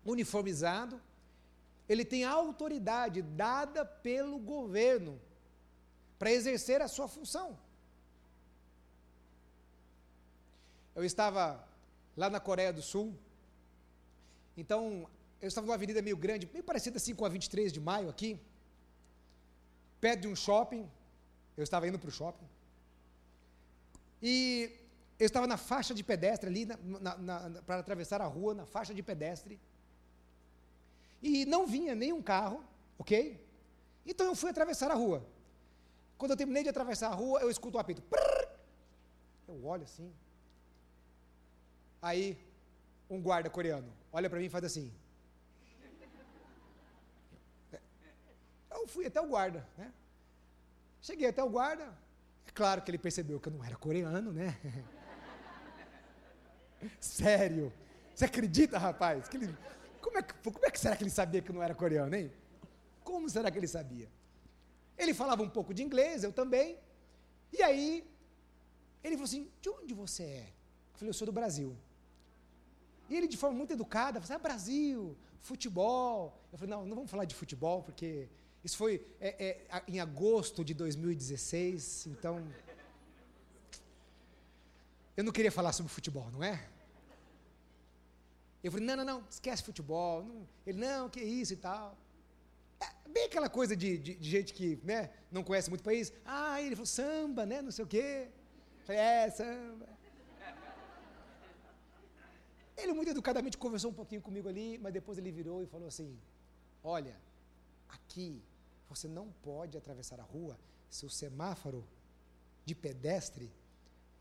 uniformizado, 0.05 1.01
ele 1.89 2.05
tem 2.05 2.25
autoridade 2.25 3.23
dada 3.23 3.85
pelo 3.85 4.41
governo 4.41 5.21
para 6.19 6.33
exercer 6.33 6.83
a 6.83 6.89
sua 6.89 7.07
função. 7.07 7.57
Eu 10.97 11.05
estava 11.05 11.65
lá 12.17 12.29
na 12.29 12.41
Coreia 12.41 12.73
do 12.73 12.83
Sul, 12.83 13.17
então 14.57 15.09
eu 15.41 15.47
estava 15.47 15.65
numa 15.67 15.75
avenida 15.75 16.03
meio 16.03 16.17
grande, 16.17 16.51
meio 16.53 16.65
parecida 16.65 16.97
assim 16.97 17.15
com 17.15 17.25
a 17.25 17.29
23 17.29 17.73
de 17.73 17.81
maio 17.81 18.09
aqui, 18.09 18.31
perto 20.01 20.23
de 20.23 20.29
um 20.29 20.35
shopping, 20.35 20.91
eu 21.57 21.63
estava 21.63 21.87
indo 21.87 22.01
para 22.01 22.09
o 22.09 22.13
shopping, 22.13 22.49
e 24.21 24.84
eu 25.19 25.27
estava 25.27 25.47
na 25.47 25.57
faixa 25.57 25.95
de 25.95 26.03
pedestre 26.03 26.49
ali, 26.49 26.67
para 27.67 27.79
atravessar 27.79 28.21
a 28.21 28.27
rua, 28.27 28.55
na 28.55 28.67
faixa 28.67 28.93
de 28.93 29.03
pedestre. 29.03 29.61
E 31.23 31.47
não 31.47 31.67
vinha 31.67 31.95
nenhum 31.95 32.23
carro, 32.23 32.63
ok? 32.99 33.41
Então 34.05 34.27
eu 34.27 34.35
fui 34.35 34.51
atravessar 34.51 34.91
a 34.91 34.95
rua. 34.95 35.27
Quando 36.19 36.33
eu 36.33 36.37
terminei 36.37 36.63
de 36.63 36.69
atravessar 36.69 37.09
a 37.09 37.15
rua, 37.15 37.41
eu 37.41 37.51
escuto 37.51 37.77
o 37.77 37.79
um 37.79 37.81
apito. 37.81 38.03
Eu 39.49 39.65
olho 39.65 39.85
assim. 39.85 40.13
Aí, 42.03 42.39
um 43.09 43.21
guarda 43.21 43.49
coreano 43.49 43.91
olha 44.15 44.31
para 44.31 44.39
mim 44.39 44.47
e 44.47 44.49
faz 44.49 44.65
assim. 44.65 44.93
Eu 48.71 48.87
fui 48.87 49.07
até 49.07 49.21
o 49.21 49.27
guarda, 49.27 49.67
né? 49.77 49.93
Cheguei 51.01 51.29
até 51.29 51.43
o 51.43 51.51
guarda. 51.51 51.93
É 52.47 52.51
claro 52.53 52.83
que 52.83 52.91
ele 52.91 52.99
percebeu 52.99 53.41
que 53.41 53.49
eu 53.49 53.53
não 53.53 53.65
era 53.65 53.77
coreano, 53.77 54.33
né? 54.33 54.57
Sério? 57.01 57.73
Você 58.15 58.25
acredita, 58.25 58.79
rapaz? 58.79 59.29
Que 59.29 59.37
ele, 59.37 59.57
como, 60.01 60.19
é 60.19 60.23
que, 60.23 60.35
como 60.35 60.67
é 60.67 60.71
que 60.71 60.79
será 60.79 60.97
que 60.97 61.03
ele 61.03 61.11
sabia 61.11 61.43
que 61.43 61.53
não 61.53 61.63
era 61.63 61.75
coreano, 61.75 62.15
hein? 62.15 62.33
Como 63.03 63.29
será 63.29 63.51
que 63.51 63.59
ele 63.59 63.69
sabia? 63.69 64.09
Ele 64.97 65.13
falava 65.13 65.43
um 65.43 65.49
pouco 65.49 65.75
de 65.75 65.83
inglês, 65.83 66.23
eu 66.23 66.33
também. 66.33 66.79
E 67.53 67.63
aí, 67.63 68.09
ele 69.03 69.17
falou 69.17 69.25
assim: 69.25 69.51
De 69.61 69.69
onde 69.69 69.93
você 69.93 70.23
é? 70.23 70.47
Eu 70.93 70.99
falei: 70.99 71.11
Eu 71.11 71.15
sou 71.15 71.27
do 71.27 71.33
Brasil. 71.33 71.77
E 73.09 73.17
ele, 73.17 73.29
de 73.29 73.37
forma 73.37 73.57
muito 73.57 73.73
educada, 73.73 74.21
falou 74.21 74.25
assim: 74.25 74.33
Ah, 74.35 74.39
Brasil, 74.39 75.17
futebol. 75.41 76.41
Eu 76.53 76.59
falei: 76.59 76.75
Não, 76.75 76.87
não 76.87 76.97
vamos 76.97 77.11
falar 77.11 77.25
de 77.25 77.35
futebol, 77.35 77.83
porque 77.83 78.29
isso 78.63 78.77
foi 78.77 79.07
é, 79.21 79.45
é, 79.45 79.83
em 79.87 80.01
agosto 80.01 80.65
de 80.65 80.73
2016, 80.73 82.07
então. 82.07 82.43
Eu 85.17 85.23
não 85.23 85.33
queria 85.33 85.53
falar 85.53 85.73
sobre 85.73 85.93
futebol, 85.93 86.29
não 86.33 86.43
é? 86.43 86.69
Eu 88.65 88.73
falei, 88.73 88.87
não, 88.87 88.97
não, 88.97 89.05
não, 89.05 89.27
esquece 89.29 89.63
futebol. 89.63 90.25
Não. 90.25 90.49
Ele, 90.67 90.79
não, 90.79 91.11
que 91.11 91.21
isso 91.21 91.53
e 91.53 91.57
tal. 91.57 91.99
É 92.81 93.09
bem 93.11 93.27
aquela 93.27 93.51
coisa 93.51 93.77
de, 93.77 93.99
de, 93.99 94.15
de, 94.15 94.31
gente 94.31 94.55
que 94.55 94.81
né, 94.83 95.11
não 95.31 95.45
conhece 95.45 95.69
muito 95.69 95.83
o 95.83 95.85
país. 95.85 96.11
Ah, 96.25 96.63
ele 96.63 96.75
falou, 96.75 96.87
samba, 96.87 97.45
né, 97.45 97.61
não 97.61 97.71
sei 97.71 97.85
o 97.85 97.89
quê. 97.89 98.31
Eu 98.81 98.87
falei, 98.87 99.01
é, 99.03 99.31
samba. 99.31 99.87
Ele 102.75 102.95
muito 102.95 103.11
educadamente 103.11 103.59
conversou 103.59 103.91
um 103.91 103.95
pouquinho 103.95 104.23
comigo 104.23 104.49
ali, 104.49 104.79
mas 104.79 104.95
depois 104.95 105.19
ele 105.19 105.31
virou 105.31 105.63
e 105.63 105.67
falou 105.67 105.87
assim, 105.87 106.19
olha, 106.83 107.15
aqui 107.87 108.43
você 108.89 109.07
não 109.07 109.31
pode 109.43 109.77
atravessar 109.77 110.19
a 110.19 110.25
rua 110.25 110.59
se 110.89 111.05
o 111.05 111.11
semáforo 111.11 111.87
de 112.65 112.75
pedestre 112.75 113.53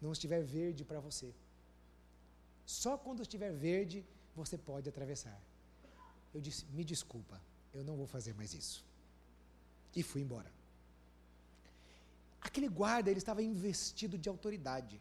não 0.01 0.12
estiver 0.12 0.43
verde 0.43 0.84
para 0.84 0.99
você. 0.99 1.34
Só 2.65 2.97
quando 2.97 3.21
estiver 3.21 3.53
verde 3.53 4.06
você 4.36 4.58
pode 4.58 4.89
atravessar. 4.89 5.39
Eu 6.34 6.41
disse: 6.41 6.65
me 6.67 6.84
desculpa, 6.84 7.39
eu 7.74 7.84
não 7.84 7.96
vou 7.96 8.08
fazer 8.08 8.34
mais 8.34 8.54
isso. 8.54 8.84
E 9.96 10.02
fui 10.02 10.22
embora. 10.22 10.52
Aquele 12.41 12.67
guarda, 12.67 13.10
ele 13.10 13.19
estava 13.19 13.41
investido 13.41 14.17
de 14.17 14.28
autoridade. 14.28 15.00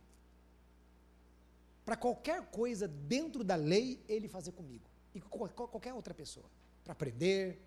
Para 1.85 1.97
qualquer 1.97 2.47
coisa 2.47 2.87
dentro 2.87 3.43
da 3.43 3.57
lei, 3.57 4.01
ele 4.09 4.29
fazer 4.29 4.53
comigo. 4.53 4.85
E 5.15 5.21
com 5.21 5.49
qualquer 5.49 5.93
outra 5.93 6.15
pessoa. 6.15 6.47
Para 6.85 6.93
aprender, 6.93 7.61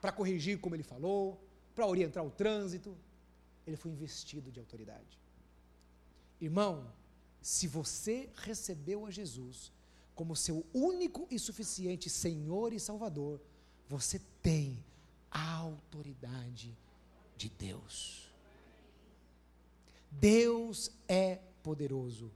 para 0.00 0.12
corrigir 0.12 0.60
como 0.60 0.74
ele 0.74 0.82
falou, 0.82 1.40
para 1.74 1.86
orientar 1.86 2.24
o 2.24 2.30
trânsito. 2.30 2.96
Ele 3.66 3.76
foi 3.76 3.90
investido 3.90 4.52
de 4.52 4.60
autoridade. 4.60 5.18
Irmão, 6.40 6.92
se 7.40 7.66
você 7.66 8.28
recebeu 8.36 9.06
a 9.06 9.10
Jesus, 9.10 9.72
como 10.16 10.34
seu 10.34 10.66
único 10.72 11.28
e 11.30 11.38
suficiente 11.38 12.08
Senhor 12.08 12.72
e 12.72 12.80
Salvador, 12.80 13.38
você 13.86 14.18
tem 14.42 14.82
a 15.30 15.52
autoridade 15.56 16.76
de 17.36 17.50
Deus. 17.50 18.26
Deus 20.10 20.90
é 21.06 21.38
poderoso 21.62 22.32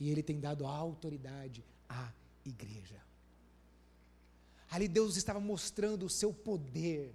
e 0.00 0.10
Ele 0.10 0.22
tem 0.22 0.40
dado 0.40 0.66
a 0.66 0.70
autoridade 0.70 1.64
a 1.88 2.12
igreja. 2.44 3.00
Ali 4.68 4.88
Deus 4.88 5.16
estava 5.16 5.38
mostrando 5.38 6.06
o 6.06 6.10
seu 6.10 6.34
poder, 6.34 7.14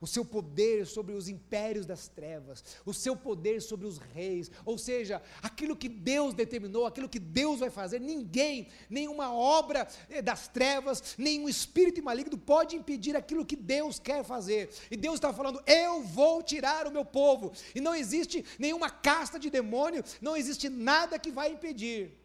o 0.00 0.06
seu 0.06 0.24
poder 0.24 0.86
sobre 0.86 1.14
os 1.14 1.28
impérios 1.28 1.84
das 1.84 2.08
trevas, 2.08 2.64
o 2.86 2.94
seu 2.94 3.14
poder 3.14 3.60
sobre 3.60 3.86
os 3.86 3.98
reis, 3.98 4.50
ou 4.64 4.78
seja, 4.78 5.22
aquilo 5.42 5.76
que 5.76 5.88
Deus 5.88 6.32
determinou, 6.32 6.86
aquilo 6.86 7.08
que 7.08 7.18
Deus 7.18 7.60
vai 7.60 7.68
fazer, 7.68 8.00
ninguém, 8.00 8.68
nenhuma 8.88 9.32
obra 9.32 9.86
eh, 10.08 10.22
das 10.22 10.48
trevas, 10.48 11.16
nenhum 11.18 11.48
espírito 11.48 12.02
maligno 12.02 12.38
pode 12.38 12.76
impedir 12.76 13.14
aquilo 13.14 13.44
que 13.44 13.56
Deus 13.56 13.98
quer 13.98 14.24
fazer. 14.24 14.70
E 14.90 14.96
Deus 14.96 15.16
está 15.16 15.32
falando: 15.32 15.62
eu 15.66 16.02
vou 16.02 16.42
tirar 16.42 16.86
o 16.86 16.92
meu 16.92 17.04
povo, 17.04 17.52
e 17.74 17.80
não 17.80 17.94
existe 17.94 18.44
nenhuma 18.58 18.88
casta 18.88 19.38
de 19.38 19.50
demônio, 19.50 20.02
não 20.20 20.36
existe 20.36 20.68
nada 20.68 21.18
que 21.18 21.30
vai 21.30 21.52
impedir. 21.52 22.16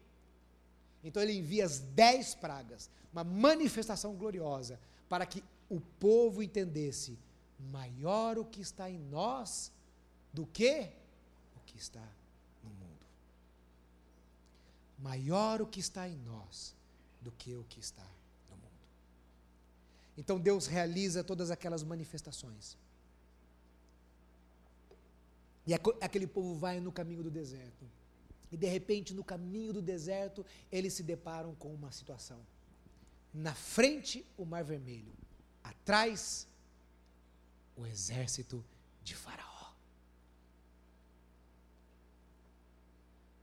Então 1.04 1.22
ele 1.22 1.34
envia 1.34 1.64
as 1.64 1.78
dez 1.78 2.34
pragas, 2.34 2.90
uma 3.12 3.22
manifestação 3.22 4.14
gloriosa, 4.14 4.80
para 5.08 5.26
que 5.26 5.44
o 5.68 5.80
povo 5.80 6.42
entendesse 6.42 7.18
maior 7.58 8.38
o 8.38 8.44
que 8.44 8.60
está 8.60 8.90
em 8.90 8.98
nós 8.98 9.72
do 10.32 10.46
que 10.46 10.90
o 11.56 11.60
que 11.64 11.76
está 11.76 12.06
no 12.62 12.70
mundo. 12.70 13.06
Maior 14.98 15.62
o 15.62 15.66
que 15.66 15.80
está 15.80 16.08
em 16.08 16.16
nós 16.18 16.74
do 17.20 17.32
que 17.32 17.54
o 17.54 17.64
que 17.64 17.80
está 17.80 18.06
no 18.50 18.56
mundo. 18.56 18.70
Então 20.16 20.38
Deus 20.38 20.66
realiza 20.66 21.24
todas 21.24 21.50
aquelas 21.50 21.82
manifestações. 21.82 22.76
E 25.66 25.74
aquele 25.74 26.26
povo 26.26 26.54
vai 26.54 26.78
no 26.80 26.92
caminho 26.92 27.22
do 27.22 27.30
deserto. 27.30 27.84
E 28.52 28.56
de 28.56 28.68
repente, 28.68 29.12
no 29.12 29.24
caminho 29.24 29.72
do 29.72 29.82
deserto, 29.82 30.46
eles 30.70 30.92
se 30.92 31.02
deparam 31.02 31.54
com 31.56 31.74
uma 31.74 31.90
situação. 31.90 32.38
Na 33.34 33.54
frente, 33.54 34.24
o 34.36 34.44
Mar 34.44 34.62
Vermelho. 34.62 35.12
Atrás, 35.64 36.46
o 37.76 37.86
exército 37.86 38.64
de 39.02 39.14
Faraó. 39.14 39.72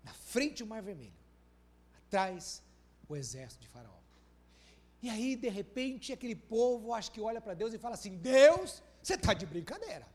Na 0.04 0.13
frente 0.13 0.63
o 0.63 0.67
Mar 0.67 0.82
Vermelho, 0.82 1.13
atrás 1.98 2.62
o 3.08 3.15
exército 3.15 3.62
de 3.62 3.67
Faraó. 3.67 4.00
E 5.02 5.10
aí, 5.10 5.36
de 5.36 5.50
repente, 5.50 6.13
aquele 6.13 6.36
povo 6.36 6.93
acho 6.93 7.12
que 7.12 7.22
olha 7.22 7.41
para 7.41 7.54
Deus 7.54 7.74
e 7.74 7.78
fala 7.78 7.96
assim: 7.96 8.17
Deus, 8.17 8.82
você 9.02 9.15
está 9.15 9.34
de 9.34 9.46
brincadeira. 9.46 10.08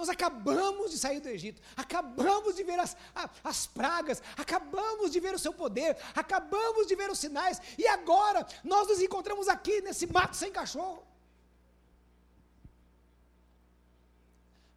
Nós 0.00 0.08
acabamos 0.08 0.90
de 0.92 0.98
sair 0.98 1.20
do 1.20 1.28
Egito, 1.28 1.60
acabamos 1.76 2.56
de 2.56 2.64
ver 2.64 2.78
as, 2.80 2.96
as 3.44 3.66
pragas, 3.66 4.22
acabamos 4.34 5.10
de 5.14 5.20
ver 5.20 5.34
o 5.34 5.38
seu 5.38 5.52
poder, 5.52 5.94
acabamos 6.14 6.86
de 6.86 6.96
ver 6.96 7.10
os 7.10 7.18
sinais, 7.18 7.60
e 7.76 7.86
agora 7.86 8.46
nós 8.64 8.88
nos 8.88 9.02
encontramos 9.02 9.46
aqui 9.46 9.82
nesse 9.82 10.06
mato 10.06 10.36
sem 10.36 10.50
cachorro. 10.50 11.06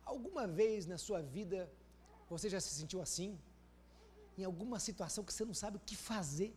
Alguma 0.03 0.45
vez 0.45 0.86
na 0.86 0.97
sua 0.97 1.21
vida 1.21 1.71
você 2.29 2.49
já 2.49 2.59
se 2.59 2.73
sentiu 2.79 3.01
assim? 3.01 3.39
Em 4.38 4.43
alguma 4.43 4.77
situação 4.77 5.23
que 5.23 5.31
você 5.31 5.45
não 5.45 5.53
sabe 5.53 5.77
o 5.77 5.86
que 5.86 5.95
fazer? 5.95 6.53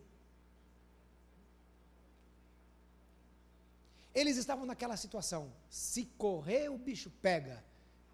Eles 4.12 4.36
estavam 4.36 4.66
naquela 4.66 4.96
situação: 4.96 5.52
se 5.70 6.06
correr, 6.18 6.68
o 6.68 6.76
bicho 6.76 7.12
pega 7.22 7.62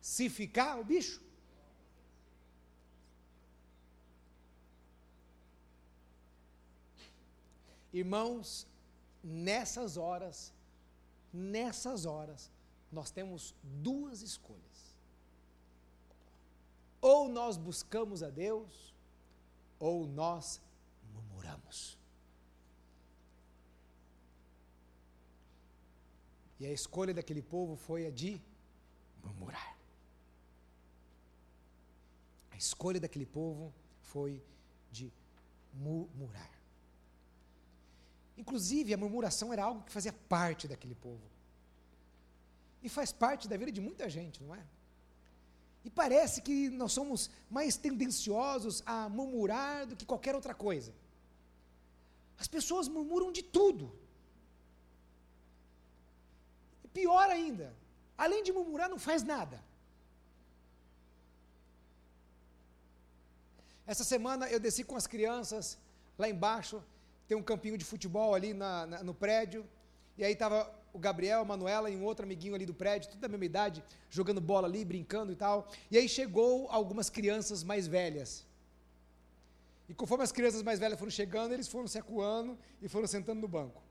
se 0.02 0.28
ficar 0.28 0.80
o 0.80 0.84
bicho. 0.84 1.22
Irmãos, 7.92 8.66
nessas 9.22 9.96
horas, 9.96 10.52
nessas 11.32 12.04
horas, 12.04 12.50
nós 12.90 13.12
temos 13.12 13.54
duas 13.62 14.22
escolhas. 14.22 14.96
Ou 17.00 17.28
nós 17.28 17.56
buscamos 17.56 18.22
a 18.22 18.30
Deus, 18.30 18.92
ou 19.78 20.06
nós 20.06 20.60
murmuramos. 21.12 21.96
E 26.58 26.66
a 26.66 26.72
escolha 26.72 27.14
daquele 27.14 27.42
povo 27.42 27.76
foi 27.76 28.06
a 28.06 28.10
de 28.10 28.40
murmurar 29.22 29.71
escolha 32.62 33.00
daquele 33.00 33.26
povo 33.26 33.72
foi 34.00 34.42
de 34.90 35.12
murmurar. 35.74 36.50
Inclusive, 38.36 38.94
a 38.94 38.96
murmuração 38.96 39.52
era 39.52 39.64
algo 39.64 39.82
que 39.82 39.92
fazia 39.92 40.12
parte 40.12 40.66
daquele 40.66 40.94
povo. 40.94 41.22
E 42.82 42.88
faz 42.88 43.12
parte 43.12 43.48
da 43.48 43.56
vida 43.56 43.70
de 43.70 43.80
muita 43.80 44.08
gente, 44.08 44.42
não 44.42 44.54
é? 44.54 44.64
E 45.84 45.90
parece 45.90 46.40
que 46.42 46.68
nós 46.70 46.92
somos 46.92 47.30
mais 47.50 47.76
tendenciosos 47.76 48.82
a 48.86 49.08
murmurar 49.08 49.86
do 49.86 49.96
que 49.96 50.06
qualquer 50.06 50.34
outra 50.34 50.54
coisa. 50.54 50.94
As 52.38 52.48
pessoas 52.48 52.88
murmuram 52.88 53.30
de 53.32 53.42
tudo. 53.42 53.92
E 56.84 56.88
pior 56.88 57.28
ainda, 57.30 57.74
além 58.16 58.42
de 58.42 58.52
murmurar, 58.52 58.88
não 58.88 58.98
faz 58.98 59.22
nada. 59.22 59.62
Essa 63.86 64.04
semana 64.04 64.48
eu 64.48 64.60
desci 64.60 64.84
com 64.84 64.96
as 64.96 65.06
crianças 65.06 65.78
lá 66.18 66.28
embaixo, 66.28 66.82
tem 67.26 67.36
um 67.36 67.42
campinho 67.42 67.76
de 67.76 67.84
futebol 67.84 68.34
ali 68.34 68.54
na, 68.54 68.86
na, 68.86 69.02
no 69.02 69.14
prédio, 69.14 69.66
e 70.16 70.24
aí 70.24 70.32
estava 70.32 70.72
o 70.92 70.98
Gabriel, 70.98 71.40
a 71.40 71.44
Manuela 71.44 71.90
e 71.90 71.96
um 71.96 72.04
outro 72.04 72.24
amiguinho 72.24 72.54
ali 72.54 72.66
do 72.66 72.74
prédio, 72.74 73.10
tudo 73.10 73.20
da 73.20 73.28
mesma 73.28 73.44
idade, 73.44 73.84
jogando 74.10 74.40
bola 74.40 74.68
ali, 74.68 74.84
brincando 74.84 75.32
e 75.32 75.36
tal. 75.36 75.68
E 75.90 75.96
aí 75.96 76.08
chegou 76.08 76.68
algumas 76.70 77.08
crianças 77.08 77.64
mais 77.64 77.86
velhas. 77.86 78.46
E 79.88 79.94
conforme 79.94 80.22
as 80.22 80.32
crianças 80.32 80.62
mais 80.62 80.78
velhas 80.78 80.98
foram 80.98 81.10
chegando, 81.10 81.52
eles 81.52 81.68
foram 81.68 81.88
se 81.88 81.98
acuando 81.98 82.58
e 82.80 82.88
foram 82.88 83.06
sentando 83.06 83.40
no 83.40 83.48
banco. 83.48 83.82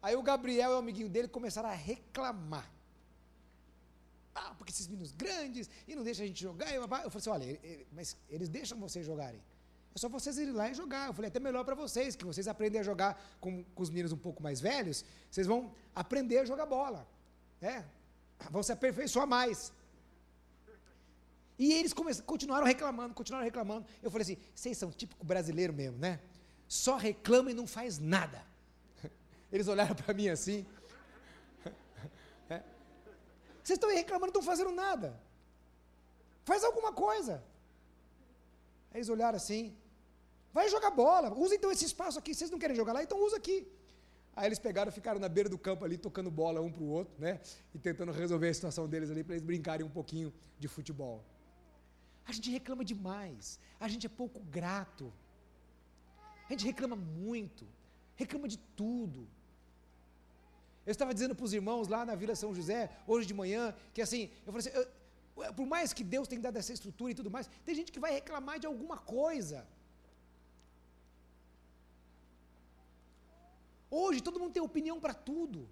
Aí 0.00 0.14
o 0.14 0.22
Gabriel 0.22 0.70
e 0.70 0.74
o 0.74 0.78
amiguinho 0.78 1.08
dele 1.08 1.28
começaram 1.28 1.68
a 1.68 1.72
reclamar. 1.72 2.73
Ah, 4.34 4.54
porque 4.58 4.72
esses 4.72 4.88
meninos 4.88 5.12
grandes 5.12 5.70
e 5.86 5.94
não 5.94 6.02
deixam 6.02 6.24
a 6.24 6.28
gente 6.28 6.42
jogar. 6.42 6.74
Eu, 6.74 6.88
falei 6.88 7.06
assim: 7.14 7.30
olha, 7.30 7.60
mas 7.92 8.16
eles 8.28 8.48
deixam 8.48 8.78
vocês 8.78 9.06
jogarem. 9.06 9.40
É 9.94 9.98
só 9.98 10.08
vocês 10.08 10.36
irem 10.38 10.52
lá 10.52 10.68
e 10.68 10.74
jogar. 10.74 11.06
Eu 11.06 11.14
falei, 11.14 11.28
até 11.28 11.38
melhor 11.38 11.64
para 11.64 11.76
vocês, 11.76 12.16
que 12.16 12.24
vocês 12.24 12.48
aprendem 12.48 12.80
a 12.80 12.84
jogar 12.84 13.22
com, 13.40 13.62
com, 13.62 13.82
os 13.82 13.90
meninos 13.90 14.10
um 14.12 14.16
pouco 14.16 14.42
mais 14.42 14.60
velhos, 14.60 15.04
vocês 15.30 15.46
vão 15.46 15.72
aprender 15.94 16.38
a 16.38 16.44
jogar 16.44 16.66
bola. 16.66 17.06
É, 17.62 17.84
vão 18.50 18.62
se 18.62 18.72
aperfeiçoar 18.72 19.26
mais. 19.26 19.72
E 21.56 21.72
eles 21.72 21.92
continuaram 21.92 22.66
reclamando, 22.66 23.14
continuaram 23.14 23.44
reclamando. 23.44 23.86
Eu 24.02 24.10
falei 24.10 24.22
assim: 24.22 24.36
vocês 24.52 24.76
são 24.76 24.90
típico 24.90 25.24
brasileiro 25.24 25.72
mesmo, 25.72 25.98
né? 25.98 26.18
Só 26.66 26.96
reclama 26.96 27.52
e 27.52 27.54
não 27.54 27.66
faz 27.66 27.98
nada. 27.98 28.44
Eles 29.52 29.68
olharam 29.68 29.94
para 29.94 30.12
mim 30.12 30.28
assim. 30.28 30.66
Vocês 33.64 33.78
estão 33.78 33.88
aí 33.88 33.96
reclamando, 33.96 34.26
não 34.26 34.40
estão 34.40 34.42
fazendo 34.42 34.72
nada. 34.72 35.18
Faz 36.44 36.62
alguma 36.62 36.92
coisa. 36.92 37.42
Aí 38.90 38.98
eles 38.98 39.08
olharam 39.08 39.36
assim. 39.36 39.74
Vai 40.52 40.68
jogar 40.68 40.90
bola. 40.90 41.32
Usa 41.32 41.54
então 41.54 41.72
esse 41.72 41.86
espaço 41.86 42.18
aqui. 42.18 42.34
Vocês 42.34 42.50
não 42.50 42.58
querem 42.58 42.76
jogar 42.76 42.92
lá? 42.92 43.02
Então 43.02 43.18
usa 43.24 43.38
aqui. 43.38 43.66
Aí 44.36 44.46
eles 44.48 44.58
pegaram, 44.58 44.92
ficaram 44.92 45.18
na 45.18 45.28
beira 45.28 45.48
do 45.48 45.56
campo 45.56 45.84
ali, 45.84 45.96
tocando 45.96 46.30
bola 46.30 46.60
um 46.60 46.70
para 46.70 46.82
o 46.82 46.88
outro, 46.88 47.14
né? 47.18 47.40
E 47.74 47.78
tentando 47.78 48.12
resolver 48.12 48.48
a 48.48 48.54
situação 48.54 48.86
deles 48.86 49.10
ali, 49.10 49.24
para 49.24 49.34
eles 49.34 49.46
brincarem 49.46 49.86
um 49.86 49.90
pouquinho 49.90 50.32
de 50.58 50.68
futebol. 50.68 51.24
A 52.26 52.32
gente 52.32 52.50
reclama 52.50 52.84
demais. 52.84 53.58
A 53.80 53.88
gente 53.88 54.06
é 54.06 54.10
pouco 54.10 54.40
grato. 54.40 55.10
A 56.48 56.52
gente 56.52 56.66
reclama 56.66 56.96
muito. 56.96 57.66
Reclama 58.14 58.46
de 58.46 58.58
tudo. 58.58 59.26
Eu 60.86 60.92
estava 60.92 61.14
dizendo 61.14 61.34
para 61.34 61.44
os 61.44 61.52
irmãos 61.52 61.88
lá 61.88 62.04
na 62.04 62.14
Vila 62.14 62.34
São 62.34 62.54
José, 62.54 62.90
hoje 63.06 63.26
de 63.26 63.34
manhã, 63.34 63.74
que 63.94 64.02
assim, 64.02 64.30
eu 64.46 64.52
falei 64.52 64.68
assim, 64.68 64.78
eu, 64.78 65.54
por 65.54 65.66
mais 65.66 65.92
que 65.92 66.04
Deus 66.04 66.28
tenha 66.28 66.40
dado 66.40 66.56
essa 66.56 66.72
estrutura 66.72 67.10
e 67.12 67.14
tudo 67.14 67.30
mais, 67.30 67.48
tem 67.64 67.74
gente 67.74 67.90
que 67.90 67.98
vai 67.98 68.12
reclamar 68.12 68.58
de 68.58 68.66
alguma 68.66 68.98
coisa. 68.98 69.66
Hoje 73.90 74.20
todo 74.20 74.38
mundo 74.38 74.52
tem 74.52 74.62
opinião 74.62 75.00
para 75.00 75.14
tudo. 75.14 75.68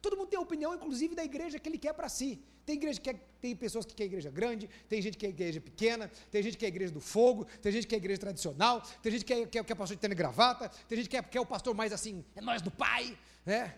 Todo 0.00 0.16
mundo 0.16 0.28
tem 0.28 0.38
opinião, 0.38 0.74
inclusive 0.74 1.14
da 1.14 1.24
igreja 1.24 1.58
que 1.58 1.68
ele 1.68 1.78
quer 1.78 1.92
para 1.92 2.08
si. 2.08 2.40
Tem 2.64 2.76
igreja 2.76 3.00
que 3.00 3.12
quer, 3.12 3.20
tem 3.40 3.54
pessoas 3.56 3.84
que 3.84 3.94
querem 3.94 4.10
igreja 4.10 4.30
grande, 4.30 4.68
tem 4.88 5.00
gente 5.00 5.16
que 5.16 5.24
quer 5.24 5.30
igreja 5.30 5.60
pequena, 5.60 6.10
tem 6.30 6.42
gente 6.42 6.54
que 6.54 6.60
quer 6.64 6.68
igreja 6.68 6.92
do 6.92 7.00
fogo, 7.00 7.44
tem 7.62 7.72
gente 7.72 7.84
que 7.84 7.90
quer 7.90 7.96
igreja 7.96 8.20
tradicional, 8.20 8.82
tem 9.02 9.12
gente 9.12 9.24
que 9.24 9.34
quer, 9.34 9.46
quer, 9.48 9.64
quer 9.64 9.74
pastor 9.74 9.96
de 9.96 10.00
tênis 10.00 10.16
gravata, 10.16 10.68
tem 10.88 10.98
gente 10.98 11.08
que 11.08 11.16
quer, 11.16 11.28
quer 11.28 11.40
o 11.40 11.46
pastor 11.46 11.74
mais 11.74 11.92
assim, 11.92 12.24
é 12.34 12.40
nós 12.40 12.60
do 12.60 12.70
pai, 12.70 13.16
né? 13.44 13.74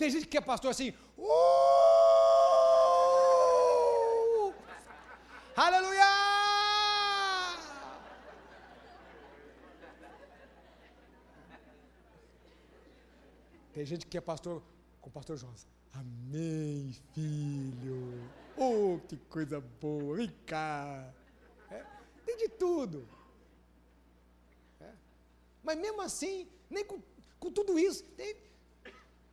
Tem 0.00 0.08
gente 0.08 0.26
que 0.26 0.38
é 0.38 0.40
pastor 0.40 0.70
assim, 0.70 0.94
uh! 1.18 1.24
aleluia! 5.54 6.00
Tem 13.74 13.84
gente 13.84 14.06
que 14.06 14.16
é 14.16 14.22
pastor 14.22 14.62
com 15.02 15.10
o 15.10 15.12
pastor 15.12 15.36
Jonas. 15.36 15.68
Amém, 15.92 16.96
filho. 17.12 18.26
Oh, 18.56 18.98
que 19.06 19.18
coisa 19.28 19.60
boa. 19.60 20.16
Vem 20.16 20.30
cá. 20.46 21.12
É, 21.70 21.84
tem 22.24 22.38
de 22.38 22.48
tudo. 22.48 23.06
É. 24.80 24.94
Mas 25.62 25.76
mesmo 25.76 26.00
assim, 26.00 26.48
nem 26.70 26.86
com, 26.86 27.02
com 27.38 27.52
tudo 27.52 27.78
isso, 27.78 28.02
tem, 28.16 28.34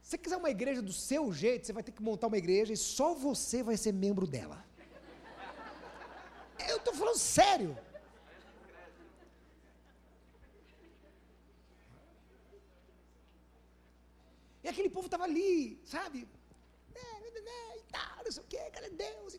se 0.08 0.12
você 0.12 0.18
quiser 0.20 0.38
uma 0.38 0.50
igreja 0.50 0.82
do 0.82 0.94
seu 0.94 1.34
jeito, 1.34 1.66
você 1.66 1.74
vai 1.74 1.84
ter 1.84 1.92
que 1.92 2.02
montar 2.02 2.28
uma 2.28 2.38
igreja 2.38 2.72
e 2.72 2.78
só 2.78 3.14
você 3.14 3.62
vai 3.62 3.76
ser 3.76 3.92
membro 3.92 4.26
dela. 4.26 4.66
Eu 6.70 6.78
estou 6.78 6.94
falando 6.94 7.18
sério. 7.18 7.78
E 14.64 14.70
aquele 14.70 14.90
povo 14.90 15.08
estava 15.08 15.26
ali, 15.26 15.78
sabe? 15.84 16.26
É, 16.96 17.20
né, 17.20 17.30
né, 17.36 17.42
né, 17.42 17.78
e 17.78 17.84
tal, 17.92 18.24
não 18.24 18.32
sei 18.32 18.44
o 18.44 18.48
quê, 18.48 18.62
cadê 18.72 18.90
Deus? 18.92 19.38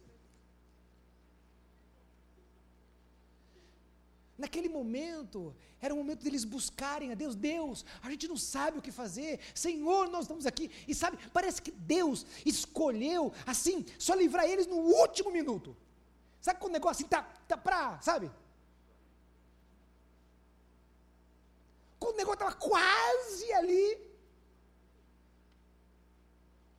Naquele 4.39 4.69
momento, 4.69 5.55
era 5.81 5.93
o 5.93 5.97
momento 5.97 6.23
deles 6.23 6.45
buscarem 6.45 7.11
a 7.11 7.17
Deus. 7.17 7.35
Deus, 7.35 7.85
a 8.01 8.09
gente 8.09 8.29
não 8.29 8.37
sabe 8.37 8.79
o 8.79 8.83
que 8.83 8.93
fazer. 8.93 9.41
Senhor, 9.53 10.09
nós 10.09 10.23
estamos 10.23 10.47
aqui. 10.47 10.71
E 10.87 10.95
sabe, 10.95 11.19
parece 11.33 11.61
que 11.61 11.73
Deus 11.73 12.25
escolheu, 12.47 13.33
assim, 13.45 13.85
só 13.99 14.15
livrar 14.15 14.47
eles 14.47 14.69
no 14.69 14.77
último 14.77 15.33
minuto. 15.33 15.77
Sabe 16.41 16.61
quando 16.61 16.71
o 16.71 16.79
negócio 16.79 17.05
assim 17.05 17.11
tá, 17.11 17.23
tá 17.49 17.57
pra, 17.57 18.01
sabe? 18.01 18.31
Quando 21.99 22.15
o 22.15 22.19
negócio 22.19 22.41
estava 22.41 22.55
quase 22.55 23.53
ali, 23.55 23.87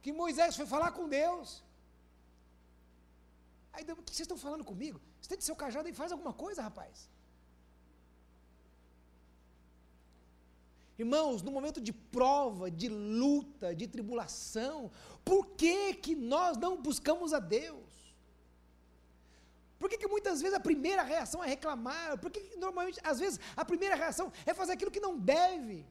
que 0.01 0.13
Moisés 0.13 0.55
foi 0.55 0.65
falar 0.65 0.93
com 0.93 1.09
Deus. 1.09 1.61
Aí, 3.73 3.83
o 3.83 3.97
que 3.97 4.15
vocês 4.15 4.21
estão 4.21 4.37
falando 4.37 4.63
comigo? 4.63 4.99
Você 5.21 5.29
tem 5.29 5.41
seu 5.41 5.57
cajado 5.57 5.89
e 5.89 5.93
faz 5.93 6.13
alguma 6.13 6.33
coisa, 6.33 6.61
rapaz. 6.61 7.09
Irmãos, 11.03 11.41
no 11.41 11.51
momento 11.57 11.79
de 11.79 11.93
prova, 11.93 12.69
de 12.69 12.89
luta, 12.89 13.73
de 13.73 13.87
tribulação, 13.87 14.91
por 15.23 15.41
que, 15.59 15.93
que 15.93 16.13
nós 16.13 16.57
não 16.57 16.81
buscamos 16.87 17.31
a 17.33 17.39
Deus? 17.39 17.89
Por 19.79 19.89
que, 19.89 19.97
que 19.97 20.09
muitas 20.15 20.41
vezes 20.41 20.57
a 20.57 20.59
primeira 20.59 21.01
reação 21.01 21.41
é 21.41 21.47
reclamar? 21.47 22.17
Por 22.17 22.29
que, 22.29 22.41
que 22.41 22.57
normalmente, 22.57 22.99
às 23.01 23.17
vezes, 23.17 23.39
a 23.55 23.63
primeira 23.63 23.95
reação 23.95 24.29
é 24.45 24.53
fazer 24.53 24.73
aquilo 24.73 24.91
que 24.91 24.99
não 24.99 25.17
deve? 25.17 25.85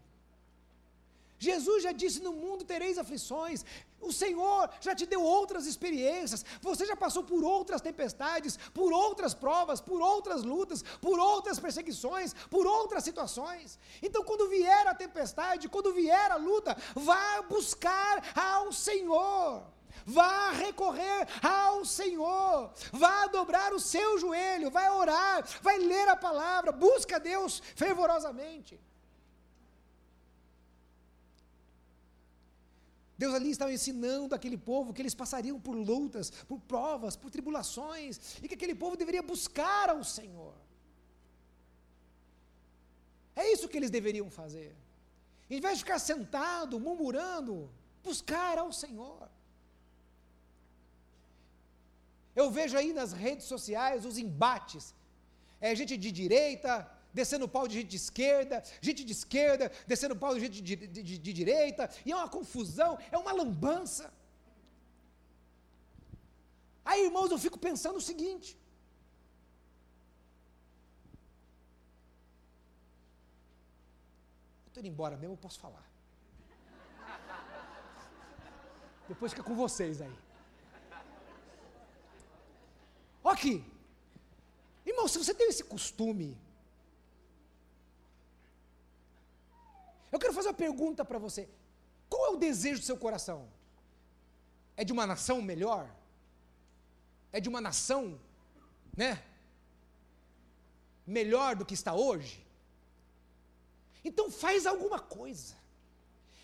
Jesus 1.39 1.85
já 1.85 1.93
disse: 1.93 2.21
no 2.21 2.35
mundo 2.35 2.63
tereis 2.65 2.99
aflições. 2.99 3.65
O 4.01 4.13
Senhor 4.13 4.71
já 4.81 4.95
te 4.95 5.07
deu 5.07 5.23
outras 5.23 5.67
experiências. 5.67 6.45
Você 6.63 6.87
já 6.87 6.97
passou 6.97 7.25
por 7.25 7.43
outras 7.43 7.81
tempestades, 7.81 8.57
por 8.73 8.93
outras 8.93 9.35
provas, 9.35 9.81
por 9.81 10.01
outras 10.01 10.43
lutas, 10.43 10.83
por 11.01 11.19
outras 11.19 11.59
perseguições, 11.59 12.35
por 12.49 12.67
outras 12.67 13.05
situações. 13.05 13.79
Então, 14.03 14.23
quando 14.23 14.49
vier 14.49 14.87
a 14.87 14.95
tempestade, 14.95 15.69
quando 15.69 15.93
vier 15.93 16.31
a 16.31 16.37
luta, 16.37 16.77
vá 16.95 17.43
buscar 17.43 18.23
ao 18.37 18.73
Senhor. 18.73 19.63
Vá 20.07 20.51
recorrer 20.53 21.27
ao 21.43 21.85
Senhor, 21.85 22.73
vá 22.93 23.27
dobrar 23.27 23.75
o 23.75 23.81
seu 23.81 24.19
joelho, 24.19 24.71
vai 24.71 24.89
orar, 24.91 25.47
vai 25.61 25.77
ler 25.77 26.09
a 26.09 26.17
palavra, 26.17 26.73
busca 26.73 27.21
Deus 27.21 27.61
fervorosamente. 27.75 28.81
Deus 33.19 33.35
ali 33.35 33.51
estava 33.51 33.73
ensinando 33.73 34.35
aquele 34.35 34.57
povo 34.57 34.93
que 34.95 35.03
eles 35.03 35.15
passariam 35.23 35.59
por 35.59 35.75
lutas, 35.75 36.31
por 36.51 36.61
provas, 36.61 37.17
por 37.17 37.31
tribulações, 37.33 38.39
e 38.41 38.47
que 38.49 38.55
aquele 38.55 38.77
povo 38.77 38.97
deveria 38.97 39.23
buscar 39.23 39.91
ao 39.91 40.05
Senhor. 40.05 40.55
É 43.35 43.53
isso 43.53 43.69
que 43.69 43.77
eles 43.77 43.91
deveriam 43.91 44.31
fazer. 44.31 44.77
Em 45.51 45.61
vez 45.61 45.79
de 45.79 45.85
ficar 45.85 45.99
sentado, 45.99 46.79
murmurando, 46.79 47.69
buscar 48.05 48.57
ao 48.59 48.73
Senhor. 48.73 49.29
Eu 52.37 52.51
vejo 52.53 52.77
aí 52.77 52.93
nas 52.93 53.13
redes 53.13 53.47
sociais 53.47 54.05
os 54.05 54.17
embates. 54.17 54.95
É 55.61 55.75
gente 55.75 55.97
de 55.97 56.13
direita, 56.13 56.89
descendo 57.21 57.53
pau 57.57 57.67
de 57.71 57.75
gente 57.79 57.91
de 57.95 57.99
esquerda, 58.03 58.57
gente 58.89 59.03
de 59.09 59.15
esquerda, 59.19 59.65
descendo 59.93 60.15
o 60.15 60.21
pau 60.25 60.33
de 60.35 60.41
gente 60.45 60.59
de, 60.69 60.77
de, 60.77 61.03
de, 61.09 61.15
de 61.27 61.33
direita, 61.41 61.85
e 62.07 62.13
é 62.13 62.17
uma 62.21 62.31
confusão, 62.37 62.93
é 63.15 63.19
uma 63.25 63.33
lambança. 63.41 64.07
Aí, 66.91 67.01
irmãos, 67.09 67.31
eu 67.35 67.41
fico 67.47 67.59
pensando 67.69 67.99
o 68.03 68.07
seguinte: 68.11 68.51
estou 74.69 74.81
indo 74.83 74.93
embora 74.95 75.17
mesmo, 75.23 75.35
eu 75.35 75.45
posso 75.47 75.61
falar. 75.67 75.85
Depois 79.13 79.33
fica 79.33 79.47
com 79.49 79.57
vocês 79.65 80.01
aí. 80.07 80.17
Aqui. 83.35 83.55
Irmão, 84.91 85.07
se 85.13 85.19
você 85.23 85.35
tem 85.41 85.49
esse 85.53 85.65
costume 85.73 86.29
Eu 90.11 90.19
quero 90.19 90.33
fazer 90.33 90.49
uma 90.49 90.55
pergunta 90.55 91.05
para 91.05 91.19
você. 91.19 91.49
Qual 92.09 92.27
é 92.27 92.31
o 92.31 92.37
desejo 92.37 92.81
do 92.81 92.87
seu 92.87 92.97
coração? 92.97 93.49
É 94.77 94.85
de 94.85 94.93
uma 94.93 95.07
nação 95.07 95.43
melhor? 95.43 95.89
É 97.33 97.41
de 97.41 97.49
uma 97.49 97.61
nação, 97.61 98.19
né? 98.97 99.23
Melhor 101.07 101.57
do 101.57 101.67
que 101.67 101.75
está 101.75 101.95
hoje? 101.95 102.45
Então 104.05 104.31
faz 104.31 104.67
alguma 104.67 104.99
coisa. 104.99 105.55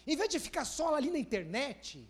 Em 0.07 0.17
vez 0.17 0.29
de 0.29 0.39
ficar 0.39 0.65
só 0.65 0.95
ali 0.95 1.11
na 1.11 1.19
internet, 1.19 2.07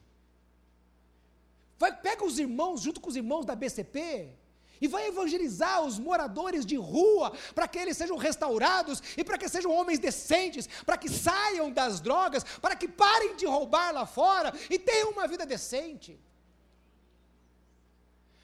vai, 1.79 1.97
pega 1.97 2.25
os 2.25 2.39
irmãos 2.39 2.81
junto 2.81 3.01
com 3.01 3.09
os 3.09 3.17
irmãos 3.17 3.45
da 3.45 3.55
BCP, 3.55 4.35
e 4.81 4.89
vai 4.89 5.07
evangelizar 5.07 5.83
os 5.85 5.99
moradores 5.99 6.64
de 6.66 6.77
rua 6.77 7.33
para 7.55 7.68
que 7.68 7.79
eles 7.79 7.97
sejam 7.97 8.16
restaurados 8.16 9.03
e 9.16 9.25
para 9.25 9.39
que 9.39 9.49
sejam 9.49 9.72
homens 9.72 9.99
decentes, 9.99 10.68
para 10.85 10.97
que 10.97 11.09
saiam 11.09 11.70
das 11.70 12.01
drogas, 12.01 12.45
para 12.61 12.77
que 12.77 12.89
parem 12.89 13.37
de 13.37 13.47
roubar 13.47 13.93
lá 13.93 14.07
fora 14.07 14.53
e 14.70 14.79
tenham 14.79 15.11
uma 15.11 15.27
vida 15.27 15.47
decente. 15.47 16.18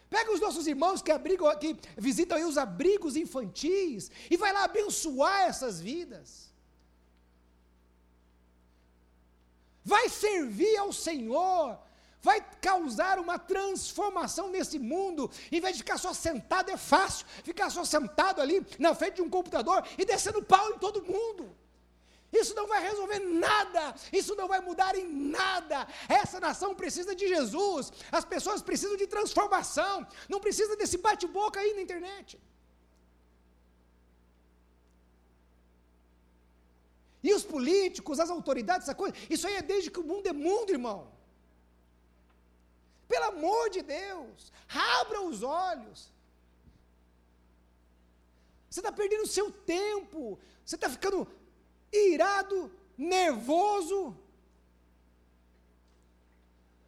Pega 0.09 0.33
os 0.33 0.41
nossos 0.41 0.67
irmãos 0.67 1.01
que, 1.01 1.13
abrigam, 1.13 1.57
que 1.57 1.77
visitam 1.97 2.49
os 2.49 2.59
abrigos 2.59 3.15
infantis 3.15 4.11
e 4.29 4.37
vai 4.37 4.53
lá 4.53 4.65
abençoar 4.65 5.43
essas 5.43 5.81
vidas. 5.81 6.51
Vai 9.85 10.09
servir 10.09 10.77
ao 10.79 10.93
Senhor 10.93 11.79
vai 12.23 12.41
causar 12.61 13.19
uma 13.19 13.39
transformação 13.39 14.49
nesse 14.51 14.79
mundo. 14.79 15.31
Em 15.51 15.61
vez 15.61 15.77
de 15.77 15.83
ficar 15.83 15.99
só 15.99 16.13
sentado, 16.13 16.71
é 16.71 16.77
fácil 16.77 17.27
ficar 17.43 17.71
só 17.71 17.85
sentado 17.85 18.41
ali 18.41 18.65
na 18.79 18.95
frente 18.95 19.17
de 19.17 19.23
um 19.23 19.31
computador 19.31 19.85
e 19.97 20.05
descendo 20.05 20.43
pau 20.43 20.71
em 20.71 20.79
todo 20.79 21.03
mundo. 21.03 21.57
Isso 22.33 22.55
não 22.55 22.67
vai 22.69 22.81
resolver 22.81 23.19
nada, 23.19 23.95
isso 24.13 24.37
não 24.37 24.47
vai 24.47 24.61
mudar 24.61 24.95
em 24.95 25.07
nada. 25.07 25.89
Essa 26.09 26.39
nação 26.39 26.75
precisa 26.75 27.15
de 27.15 27.27
Jesus, 27.27 27.93
as 28.13 28.25
pessoas 28.25 28.63
precisam 28.63 28.97
de 28.97 29.07
transformação, 29.07 30.07
não 30.29 30.39
precisa 30.39 30.77
desse 30.77 30.99
bate-boca 30.99 31.59
aí 31.59 31.75
na 31.75 31.83
internet. 31.83 32.41
E 37.23 37.35
os 37.35 37.45
políticos, 37.45 38.21
as 38.21 38.31
autoridades, 38.31 38.87
essa 38.87 38.95
coisa, 38.95 39.15
isso 39.29 39.47
aí 39.47 39.57
é 39.57 39.63
desde 39.63 39.91
que 39.91 40.01
o 40.01 40.05
mundo 40.05 40.27
é 40.27 40.33
mundo, 40.33 40.71
irmão. 40.71 41.20
Pelo 43.13 43.27
amor 43.35 43.71
de 43.71 43.83
Deus, 43.83 44.53
abra 45.01 45.21
os 45.29 45.43
olhos. 45.43 46.13
Você 48.69 48.79
está 48.79 48.93
perdendo 48.93 49.25
o 49.25 49.35
seu 49.39 49.51
tempo, 49.51 50.39
você 50.65 50.77
está 50.77 50.89
ficando 50.89 51.27
irado, 51.93 52.59
nervoso, 52.97 54.17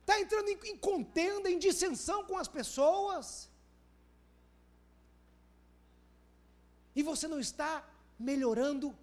está 0.01 0.21
entrando 0.21 0.49
em, 0.49 0.59
em 0.71 0.77
contenda, 0.89 1.51
em 1.51 1.59
dissensão 1.59 2.25
com 2.25 2.39
as 2.39 2.47
pessoas, 2.47 3.51
e 6.95 7.03
você 7.03 7.27
não 7.27 7.41
está 7.41 7.85
melhorando 8.17 8.97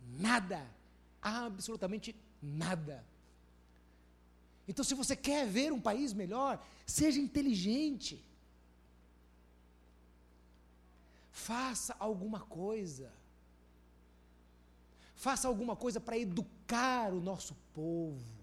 nada, 0.00 0.66
absolutamente 1.20 2.16
nada. 2.40 3.11
Então, 4.66 4.84
se 4.84 4.94
você 4.94 5.16
quer 5.16 5.46
ver 5.46 5.72
um 5.72 5.80
país 5.80 6.12
melhor, 6.12 6.64
seja 6.86 7.20
inteligente. 7.20 8.24
Faça 11.30 11.96
alguma 11.98 12.40
coisa. 12.40 13.10
Faça 15.16 15.48
alguma 15.48 15.74
coisa 15.74 16.00
para 16.00 16.18
educar 16.18 17.12
o 17.12 17.20
nosso 17.20 17.56
povo. 17.74 18.42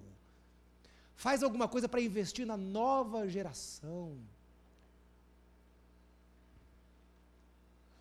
Faz 1.16 1.44
alguma 1.44 1.68
coisa 1.68 1.88
para 1.88 2.02
investir 2.02 2.46
na 2.46 2.58
nova 2.58 3.28
geração. 3.28 4.18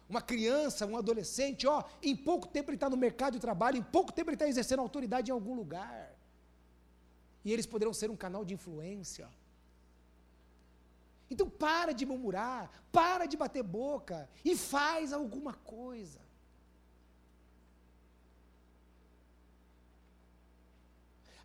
Uma 0.08 0.22
criança, 0.22 0.86
um 0.86 0.96
adolescente, 0.96 1.66
ó, 1.66 1.84
em 2.02 2.16
pouco 2.16 2.48
tempo 2.48 2.70
ele 2.70 2.76
está 2.76 2.88
no 2.88 2.96
mercado 2.96 3.34
de 3.34 3.40
trabalho, 3.40 3.76
em 3.76 3.82
pouco 3.82 4.12
tempo 4.12 4.30
ele 4.30 4.36
está 4.36 4.48
exercendo 4.48 4.80
autoridade 4.80 5.30
em 5.30 5.34
algum 5.34 5.54
lugar. 5.54 6.17
E 7.48 7.52
eles 7.54 7.64
poderão 7.64 7.94
ser 7.94 8.10
um 8.10 8.16
canal 8.24 8.44
de 8.44 8.52
influência. 8.52 9.26
Então 11.30 11.48
para 11.48 11.92
de 11.92 12.04
murmurar, 12.04 12.70
para 12.92 13.24
de 13.24 13.38
bater 13.38 13.62
boca 13.62 14.28
e 14.44 14.54
faz 14.54 15.14
alguma 15.14 15.54
coisa. 15.54 16.20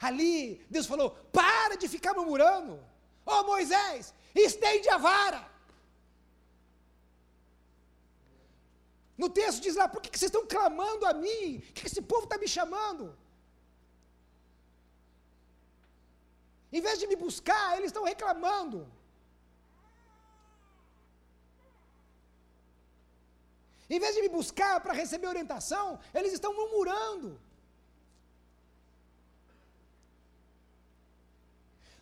Ali, 0.02 0.66
Deus 0.70 0.86
falou: 0.86 1.12
para 1.32 1.78
de 1.78 1.88
ficar 1.88 2.14
murmurando. 2.14 2.74
Ô 3.26 3.32
oh, 3.32 3.44
Moisés, 3.54 4.14
estende 4.36 4.90
a 4.90 4.98
vara. 4.98 5.50
No 9.18 9.30
texto 9.30 9.62
diz 9.62 9.78
lá: 9.78 9.88
por 9.88 10.02
que, 10.02 10.10
vocês 10.20 10.30
estão 10.30 10.46
clamando 10.46 11.06
a 11.06 11.14
mim? 11.14 11.62
Por 11.62 11.74
que 11.76 11.88
esse 11.88 12.02
povo 12.02 12.26
está 12.26 12.38
me 12.38 12.50
chamando? 12.60 13.23
Em 16.78 16.82
vez 16.82 16.98
de 17.02 17.08
me 17.12 17.16
buscar, 17.16 17.78
eles 17.78 17.90
estão 17.92 18.04
reclamando. 18.12 18.80
Em 23.96 24.00
vez 24.04 24.16
de 24.16 24.22
me 24.26 24.30
buscar 24.38 24.76
para 24.82 24.94
receber 25.02 25.28
orientação, 25.28 26.00
eles 26.20 26.34
estão 26.34 26.52
murmurando. 26.60 27.40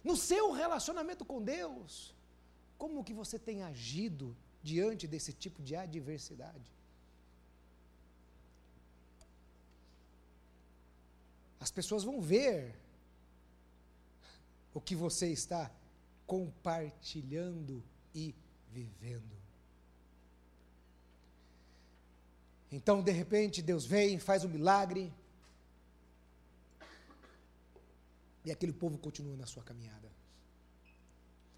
No 0.10 0.16
seu 0.16 0.46
relacionamento 0.52 1.26
com 1.32 1.42
Deus, 1.42 2.16
como 2.78 3.04
que 3.04 3.14
você 3.22 3.38
tem 3.38 3.62
agido 3.64 4.36
diante 4.64 5.06
desse 5.06 5.34
tipo 5.34 5.62
de 5.62 5.76
adversidade? 5.76 6.72
As 11.60 11.72
pessoas 11.80 12.04
vão 12.04 12.22
ver 12.22 12.81
o 14.74 14.82
que 14.82 14.96
você 14.96 15.28
está 15.32 15.72
compartilhando 16.26 17.84
e 18.14 18.36
vivendo. 18.70 19.36
Então, 22.72 23.04
de 23.04 23.12
repente, 23.12 23.62
Deus 23.62 23.86
vem, 23.86 24.18
faz 24.18 24.46
um 24.46 24.50
milagre, 24.50 25.14
e 28.46 28.52
aquele 28.52 28.72
povo 28.72 28.98
continua 28.98 29.36
na 29.36 29.46
sua 29.46 29.64
caminhada. 29.64 30.10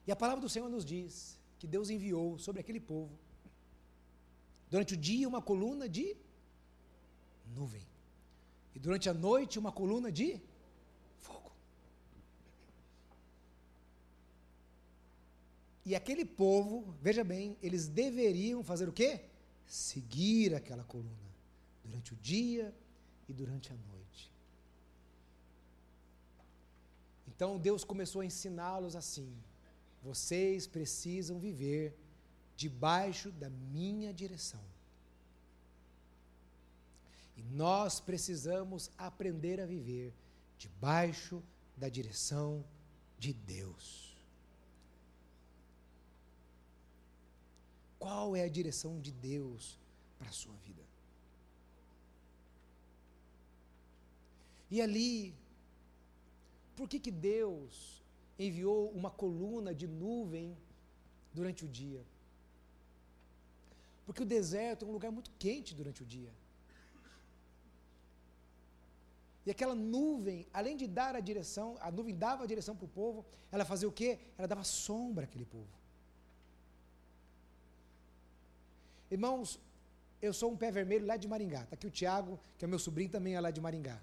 E 0.08 0.12
a 0.12 0.16
palavra 0.16 0.42
do 0.42 0.50
Senhor 0.50 0.68
nos 0.70 0.84
diz 0.84 1.40
que 1.60 1.68
Deus 1.68 1.90
enviou 1.90 2.38
sobre 2.40 2.60
aquele 2.62 2.80
povo, 2.80 3.18
durante 4.70 4.96
o 4.96 4.98
dia, 4.98 5.28
uma 5.28 5.42
coluna 5.42 5.88
de 5.88 6.18
nuvem, 7.56 7.86
e 8.76 8.80
durante 8.80 9.08
a 9.08 9.14
noite, 9.14 9.60
uma 9.60 9.72
coluna 9.72 10.12
de 10.12 10.42
fogo. 11.20 11.52
E 15.86 15.96
aquele 15.96 16.24
povo, 16.24 16.96
veja 17.02 17.24
bem, 17.24 17.58
eles 17.62 17.88
deveriam 17.88 18.64
fazer 18.64 18.88
o 18.88 18.94
quê? 18.94 19.22
seguir 19.66 20.54
aquela 20.54 20.84
coluna 20.84 21.34
durante 21.84 22.14
o 22.14 22.16
dia 22.18 22.74
e 23.28 23.34
durante 23.34 23.72
a 23.72 23.76
noite. 23.76 24.32
Então 27.28 27.58
Deus 27.58 27.84
começou 27.84 28.22
a 28.22 28.26
ensiná-los 28.26 28.96
assim: 28.96 29.36
vocês 30.02 30.68
precisam 30.68 31.40
viver 31.40 31.98
debaixo 32.56 33.32
da 33.32 33.50
minha 33.50 34.14
direção. 34.14 34.62
E 37.36 37.42
nós 37.42 38.00
precisamos 38.00 38.92
aprender 38.96 39.60
a 39.60 39.66
viver 39.66 40.14
debaixo 40.58 41.42
da 41.76 41.90
direção 41.90 42.64
de 43.18 43.34
Deus. 43.34 44.13
Qual 48.04 48.36
é 48.36 48.44
a 48.44 48.50
direção 48.50 49.00
de 49.00 49.12
Deus 49.14 49.80
para 50.20 50.28
a 50.28 50.34
sua 50.34 50.56
vida? 50.66 50.84
E 54.70 54.82
ali, 54.86 55.34
por 56.76 56.90
que, 56.90 57.00
que 57.00 57.12
Deus 57.12 58.04
enviou 58.38 58.90
uma 58.90 59.10
coluna 59.10 59.74
de 59.74 59.88
nuvem 59.88 60.58
durante 61.34 61.64
o 61.64 61.70
dia? 61.70 62.04
Porque 64.06 64.24
o 64.24 64.26
deserto 64.26 64.84
é 64.84 64.90
um 64.90 64.92
lugar 64.92 65.12
muito 65.18 65.32
quente 65.40 65.74
durante 65.74 66.04
o 66.04 66.06
dia. 66.06 66.34
E 69.46 69.52
aquela 69.52 69.76
nuvem, 69.76 70.46
além 70.52 70.76
de 70.76 70.88
dar 70.88 71.16
a 71.16 71.22
direção, 71.22 71.78
a 71.80 71.90
nuvem 71.90 72.14
dava 72.14 72.44
a 72.44 72.48
direção 72.48 72.76
para 72.76 72.86
o 72.86 72.96
povo, 73.02 73.26
ela 73.50 73.64
fazia 73.64 73.88
o 73.88 73.94
quê? 73.94 74.20
Ela 74.38 74.50
dava 74.50 74.66
sombra 74.66 75.24
àquele 75.24 75.46
povo. 75.46 75.83
Irmãos, 79.16 79.60
eu 80.20 80.34
sou 80.34 80.52
um 80.52 80.58
pé 80.58 80.72
vermelho 80.72 81.06
lá 81.06 81.16
de 81.18 81.28
Maringá. 81.28 81.62
Está 81.64 81.76
aqui 81.76 81.86
o 81.86 81.92
Tiago, 81.92 82.40
que 82.58 82.66
é 82.66 82.68
meu 82.68 82.80
sobrinho, 82.80 83.12
também 83.16 83.36
é 83.36 83.40
lá 83.40 83.52
de 83.52 83.62
Maringá. 83.62 83.98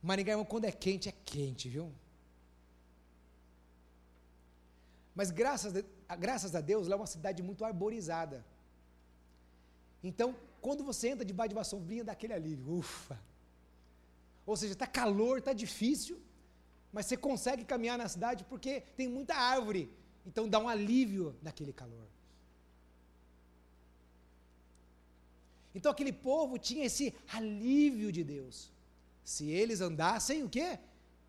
Maringá, 0.00 0.32
irmão, 0.34 0.44
quando 0.52 0.66
é 0.66 0.70
quente, 0.70 1.08
é 1.08 1.14
quente, 1.24 1.68
viu? 1.68 1.90
Mas 5.12 5.32
graças 5.32 5.72
a, 6.08 6.14
graças 6.14 6.54
a 6.54 6.60
Deus, 6.60 6.86
lá 6.86 6.94
é 6.94 7.00
uma 7.00 7.12
cidade 7.14 7.42
muito 7.42 7.64
arborizada. 7.64 8.44
Então, 10.04 10.36
quando 10.60 10.84
você 10.84 11.08
entra 11.08 11.24
debaixo 11.24 11.48
de 11.48 11.56
uma 11.56 11.64
sombrinha, 11.64 12.04
dá 12.04 12.12
aquele 12.12 12.34
alívio. 12.34 12.78
Ufa! 12.78 13.18
Ou 14.46 14.56
seja, 14.56 14.74
está 14.74 14.86
calor, 14.86 15.38
está 15.38 15.52
difícil, 15.52 16.16
mas 16.92 17.06
você 17.06 17.16
consegue 17.16 17.64
caminhar 17.64 17.98
na 17.98 18.06
cidade 18.06 18.44
porque 18.44 18.82
tem 18.96 19.08
muita 19.08 19.34
árvore. 19.34 19.90
Então 20.24 20.48
dá 20.48 20.60
um 20.60 20.68
alívio 20.68 21.34
naquele 21.42 21.72
calor. 21.72 22.06
Então 25.78 25.92
aquele 25.92 26.12
povo 26.12 26.58
tinha 26.58 26.84
esse 26.84 27.14
alívio 27.28 28.10
de 28.10 28.24
Deus. 28.24 28.72
Se 29.24 29.48
eles 29.48 29.80
andassem 29.80 30.42
o 30.42 30.48
quê? 30.48 30.76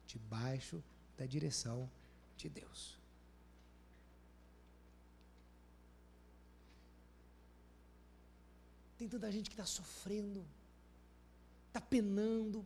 Debaixo 0.08 0.84
da 1.16 1.28
direção 1.28 1.88
de 2.36 2.50
Deus. 2.50 2.98
Tem 8.98 9.08
tanta 9.08 9.32
gente 9.32 9.52
que 9.52 9.54
está 9.54 9.68
sofrendo, 9.68 10.44
está 11.68 11.80
penando, 11.80 12.66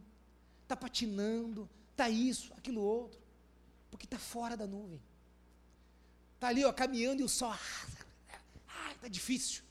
está 0.62 0.78
patinando, 0.78 1.70
está 1.92 2.10
isso, 2.10 2.54
aquilo 2.54 2.82
outro, 2.82 3.20
porque 3.92 4.06
está 4.06 4.18
fora 4.18 4.56
da 4.56 4.66
nuvem. 4.66 5.02
Está 6.36 6.48
ali, 6.48 6.64
ó, 6.64 6.72
caminhando 6.72 7.22
e 7.22 7.26
o 7.26 7.30
sol. 7.30 7.54
Ah, 8.76 8.92
está 8.94 9.08
difícil 9.08 9.64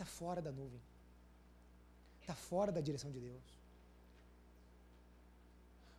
está 0.00 0.06
fora 0.06 0.40
da 0.40 0.50
nuvem. 0.50 0.80
Está 2.22 2.34
fora 2.34 2.72
da 2.72 2.80
direção 2.80 3.10
de 3.10 3.20
Deus. 3.20 3.42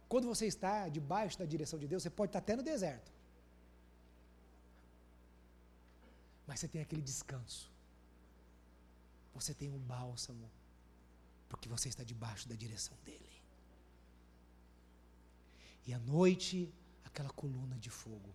Quando 0.10 0.28
você 0.28 0.45
está 0.47 0.89
debaixo 0.89 1.38
da 1.38 1.45
direção 1.45 1.78
de 1.80 1.88
Deus, 1.88 2.02
você 2.04 2.10
pode 2.10 2.30
estar 2.30 2.39
até 2.39 2.56
no 2.56 2.64
deserto. 2.64 3.12
Mas 6.47 6.60
você 6.60 6.68
tem 6.68 6.82
aquele 6.82 7.02
descanso. 7.02 7.72
Você 9.36 9.54
tem 9.54 9.70
um 9.70 9.78
bálsamo. 9.78 10.49
Porque 11.47 11.70
você 11.70 11.88
está 11.89 12.04
debaixo 12.04 12.49
da 12.49 12.56
direção 12.56 12.97
dele. 13.06 13.30
E 15.86 15.93
à 15.93 15.99
noite, 15.99 16.74
aquela 17.06 17.30
coluna 17.30 17.78
de 17.78 17.89
fogo. 17.89 18.32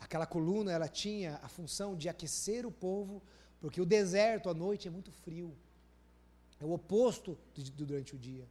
Aquela 0.00 0.26
coluna, 0.26 0.72
ela 0.72 0.88
tinha 0.88 1.38
a 1.42 1.48
função 1.48 1.96
de 1.96 2.08
aquecer 2.08 2.66
o 2.66 2.72
povo 2.72 3.22
porque 3.62 3.80
o 3.80 3.86
deserto 3.86 4.50
à 4.50 4.54
noite 4.54 4.88
é 4.88 4.90
muito 4.90 5.12
frio. 5.12 5.56
É 6.60 6.64
o 6.64 6.72
oposto 6.72 7.38
do, 7.54 7.62
do, 7.62 7.86
durante 7.86 8.14
o 8.16 8.18
dia. 8.18 8.44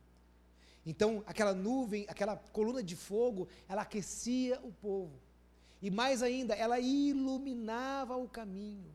Então, 0.85 1.21
aquela 1.27 1.53
nuvem, 1.53 2.05
aquela 2.07 2.37
coluna 2.37 2.81
de 2.81 2.95
fogo, 2.95 3.47
ela 3.67 3.81
aquecia 3.81 4.59
o 4.63 4.71
povo. 4.71 5.11
E 5.81 5.91
mais 5.91 6.23
ainda, 6.23 6.55
ela 6.55 6.79
iluminava 6.79 8.15
o 8.15 8.27
caminho. 8.27 8.89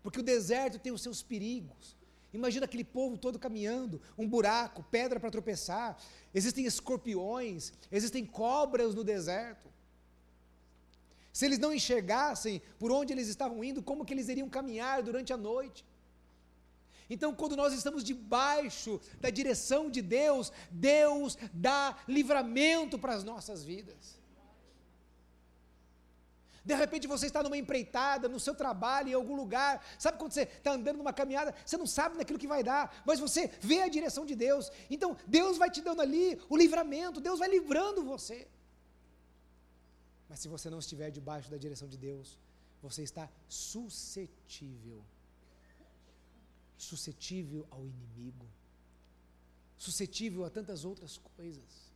Porque 0.00 0.20
o 0.20 0.22
deserto 0.22 0.78
tem 0.78 0.92
os 0.92 1.02
seus 1.02 1.20
perigos. 1.20 1.96
Imagina 2.32 2.64
aquele 2.64 2.84
povo 2.84 3.18
todo 3.18 3.38
caminhando, 3.38 4.00
um 4.16 4.28
buraco, 4.28 4.84
pedra 4.84 5.18
para 5.18 5.30
tropeçar. 5.30 5.98
Existem 6.32 6.64
escorpiões, 6.64 7.72
existem 7.90 8.24
cobras 8.24 8.94
no 8.94 9.02
deserto. 9.02 9.68
Se 11.34 11.44
eles 11.44 11.58
não 11.58 11.74
enxergassem 11.74 12.62
por 12.78 12.92
onde 12.92 13.12
eles 13.12 13.26
estavam 13.26 13.64
indo, 13.64 13.82
como 13.82 14.04
que 14.04 14.14
eles 14.14 14.28
iriam 14.28 14.48
caminhar 14.48 15.02
durante 15.02 15.32
a 15.32 15.36
noite? 15.36 15.84
Então, 17.10 17.34
quando 17.34 17.56
nós 17.56 17.74
estamos 17.74 18.04
debaixo 18.04 19.00
da 19.20 19.30
direção 19.30 19.90
de 19.90 20.00
Deus, 20.00 20.52
Deus 20.70 21.36
dá 21.52 21.98
livramento 22.06 22.96
para 23.00 23.14
as 23.14 23.24
nossas 23.24 23.64
vidas. 23.64 24.16
De 26.64 26.74
repente 26.74 27.08
você 27.08 27.26
está 27.26 27.42
numa 27.42 27.58
empreitada, 27.58 28.28
no 28.28 28.38
seu 28.38 28.54
trabalho, 28.54 29.08
em 29.08 29.14
algum 29.14 29.34
lugar. 29.34 29.84
Sabe 29.98 30.16
quando 30.18 30.32
você 30.32 30.42
está 30.42 30.70
andando 30.70 30.98
numa 30.98 31.12
caminhada, 31.12 31.52
você 31.66 31.76
não 31.76 31.86
sabe 31.86 32.16
naquilo 32.16 32.38
que 32.38 32.46
vai 32.46 32.62
dar, 32.62 33.02
mas 33.04 33.18
você 33.18 33.50
vê 33.60 33.82
a 33.82 33.88
direção 33.88 34.24
de 34.24 34.36
Deus. 34.36 34.70
Então 34.88 35.16
Deus 35.26 35.58
vai 35.58 35.68
te 35.68 35.82
dando 35.82 36.00
ali 36.00 36.40
o 36.48 36.56
livramento, 36.56 37.20
Deus 37.20 37.40
vai 37.40 37.48
livrando 37.48 38.04
você. 38.04 38.46
Mas 40.34 40.40
se 40.40 40.48
você 40.48 40.68
não 40.68 40.80
estiver 40.80 41.12
debaixo 41.12 41.48
da 41.48 41.56
direção 41.56 41.86
de 41.88 41.96
Deus, 41.96 42.36
você 42.82 43.04
está 43.04 43.30
suscetível 43.48 45.00
suscetível 46.76 47.64
ao 47.70 47.86
inimigo, 47.86 48.44
suscetível 49.78 50.44
a 50.44 50.50
tantas 50.50 50.84
outras 50.84 51.18
coisas. 51.36 51.92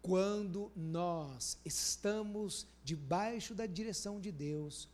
Quando 0.00 0.70
nós 0.76 1.58
estamos 1.64 2.66
debaixo 2.84 3.52
da 3.52 3.66
direção 3.66 4.20
de 4.20 4.30
Deus, 4.30 4.88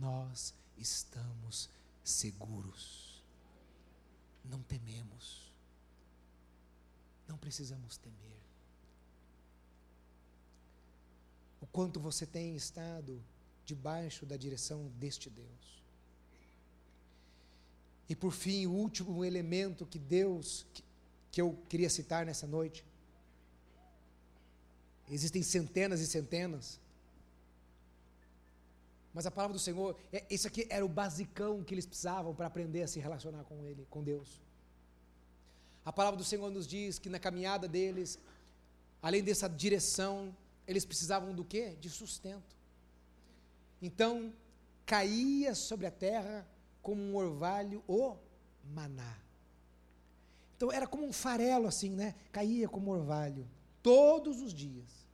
nós 0.00 0.54
estamos 0.78 1.68
seguros. 2.02 3.22
Não 4.42 4.62
tememos. 4.62 5.52
Não 7.28 7.36
precisamos 7.36 7.98
temer. 7.98 8.40
O 11.59 11.59
quanto 11.72 12.00
você 12.00 12.26
tem 12.26 12.56
estado 12.56 13.22
debaixo 13.64 14.26
da 14.26 14.36
direção 14.36 14.88
deste 14.98 15.30
Deus. 15.30 15.82
E 18.08 18.16
por 18.16 18.32
fim, 18.32 18.66
o 18.66 18.72
último 18.72 19.24
elemento 19.24 19.86
que 19.86 19.98
Deus, 19.98 20.66
que, 20.74 20.82
que 21.30 21.40
eu 21.40 21.56
queria 21.68 21.88
citar 21.88 22.26
nessa 22.26 22.46
noite, 22.46 22.84
Existem 25.10 25.42
centenas 25.42 26.00
e 26.00 26.06
centenas. 26.06 26.78
Mas 29.12 29.26
a 29.26 29.30
palavra 29.30 29.54
do 29.54 29.60
Senhor, 29.60 29.96
é, 30.12 30.24
isso 30.30 30.46
aqui 30.46 30.68
era 30.70 30.84
o 30.84 30.88
basicão 30.88 31.64
que 31.64 31.74
eles 31.74 31.84
precisavam 31.84 32.32
para 32.32 32.46
aprender 32.46 32.82
a 32.82 32.86
se 32.86 33.00
relacionar 33.00 33.42
com 33.42 33.64
Ele, 33.64 33.84
com 33.90 34.04
Deus. 34.04 34.40
A 35.84 35.92
palavra 35.92 36.16
do 36.16 36.22
Senhor 36.22 36.48
nos 36.50 36.64
diz 36.64 37.00
que 37.00 37.08
na 37.08 37.18
caminhada 37.18 37.66
deles, 37.66 38.20
além 39.02 39.20
dessa 39.20 39.48
direção, 39.48 40.34
eles 40.70 40.84
precisavam 40.84 41.34
do 41.34 41.44
quê? 41.44 41.76
De 41.80 41.90
sustento. 41.90 42.56
Então, 43.82 44.32
caía 44.86 45.52
sobre 45.52 45.84
a 45.84 45.90
terra 45.90 46.46
como 46.80 47.02
um 47.02 47.16
orvalho 47.16 47.82
o 47.88 48.16
maná. 48.72 49.18
Então 50.56 50.70
era 50.70 50.86
como 50.86 51.04
um 51.04 51.12
farelo 51.12 51.66
assim, 51.66 51.90
né? 51.90 52.14
Caía 52.30 52.68
como 52.68 52.92
orvalho 52.92 53.48
todos 53.82 54.40
os 54.40 54.54
dias. 54.54 55.04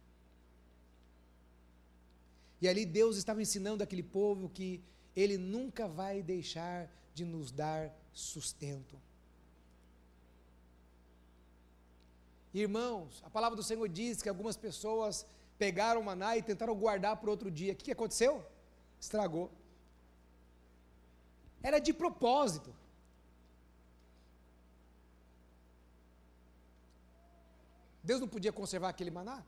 E 2.61 2.69
ali 2.69 2.85
Deus 2.85 3.17
estava 3.17 3.41
ensinando 3.41 3.83
aquele 3.83 4.03
povo 4.03 4.51
que 4.51 4.83
Ele 5.15 5.39
nunca 5.39 5.89
vai 5.89 6.23
deixar 6.23 6.91
de 7.15 7.25
nos 7.25 7.51
dar 7.51 7.97
sustento. 8.13 9.01
Irmãos, 12.53 13.23
a 13.25 13.31
palavra 13.31 13.57
do 13.57 13.63
Senhor 13.63 13.89
diz 13.89 14.21
que 14.21 14.29
algumas 14.29 14.57
pessoas 14.57 15.25
pegaram 15.59 16.01
o 16.01 16.05
maná 16.05 16.37
e 16.37 16.43
tentaram 16.43 16.75
guardar 16.75 17.17
para 17.17 17.31
outro 17.31 17.51
dia. 17.51 17.73
O 17.73 17.77
que, 17.77 17.87
que 17.87 17.93
aconteceu? 17.93 18.45
Estragou. 19.01 19.51
Era 21.63 21.79
de 21.79 21.93
propósito. 21.93 22.75
Deus 28.03 28.21
não 28.21 28.29
podia 28.29 28.53
conservar 28.53 28.91
aquele 28.91 29.11
maná? 29.11 29.43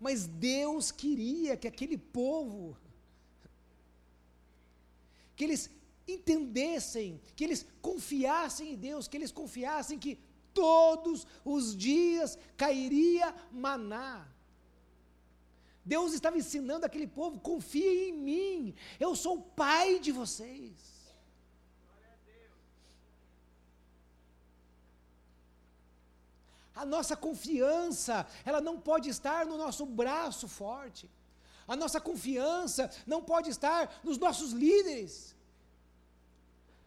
Mas 0.00 0.26
Deus 0.26 0.90
queria 0.90 1.56
que 1.56 1.68
aquele 1.68 1.96
povo, 1.96 2.76
que 5.36 5.44
eles 5.44 5.70
entendessem, 6.08 7.20
que 7.36 7.44
eles 7.44 7.64
confiassem 7.80 8.72
em 8.72 8.76
Deus, 8.76 9.06
que 9.06 9.16
eles 9.16 9.30
confiassem 9.30 10.00
que 10.00 10.18
todos 10.52 11.26
os 11.44 11.76
dias 11.76 12.36
cairia 12.56 13.32
maná. 13.52 14.26
Deus 15.84 16.12
estava 16.12 16.36
ensinando 16.36 16.86
aquele 16.86 17.06
povo: 17.06 17.40
confiem 17.40 18.10
em 18.10 18.12
mim, 18.12 18.74
eu 19.00 19.14
sou 19.16 19.36
o 19.38 19.42
pai 19.42 19.98
de 19.98 20.12
vocês. 20.12 20.72
A 26.74 26.86
nossa 26.86 27.14
confiança, 27.14 28.26
ela 28.44 28.60
não 28.60 28.80
pode 28.80 29.08
estar 29.08 29.44
no 29.44 29.58
nosso 29.58 29.84
braço 29.84 30.48
forte. 30.48 31.08
A 31.68 31.76
nossa 31.76 32.00
confiança 32.00 32.90
não 33.06 33.22
pode 33.22 33.50
estar 33.50 34.00
nos 34.02 34.18
nossos 34.18 34.52
líderes. 34.52 35.36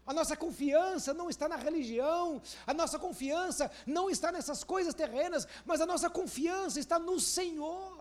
A 0.06 0.14
nossa 0.14 0.36
confiança 0.36 1.14
não 1.14 1.30
está 1.30 1.48
na 1.50 1.56
religião, 1.56 2.40
a 2.68 2.74
nossa 2.74 3.00
confiança 3.00 3.72
não 3.88 4.08
está 4.10 4.32
nessas 4.32 4.64
coisas 4.64 4.94
terrenas, 4.94 5.48
mas 5.66 5.82
a 5.82 5.86
nossa 5.86 6.10
confiança 6.10 6.80
está 6.80 7.00
no 7.00 7.20
Senhor. 7.20 7.95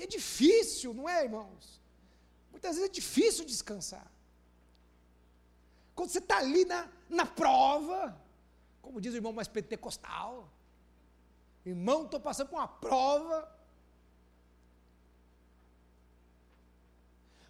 E 0.00 0.04
é 0.04 0.06
difícil, 0.06 0.94
não 0.94 1.06
é, 1.06 1.24
irmãos? 1.24 1.78
Muitas 2.50 2.76
vezes 2.76 2.88
é 2.88 2.92
difícil 2.92 3.44
descansar. 3.44 4.10
Quando 5.94 6.08
você 6.08 6.20
está 6.20 6.38
ali 6.38 6.64
na, 6.64 6.88
na 7.06 7.26
prova, 7.26 8.18
como 8.80 8.98
diz 8.98 9.12
o 9.12 9.18
irmão 9.18 9.34
mais 9.34 9.46
pentecostal, 9.46 10.50
irmão, 11.66 12.06
estou 12.06 12.18
passando 12.18 12.48
por 12.48 12.56
uma 12.56 12.66
prova. 12.66 13.38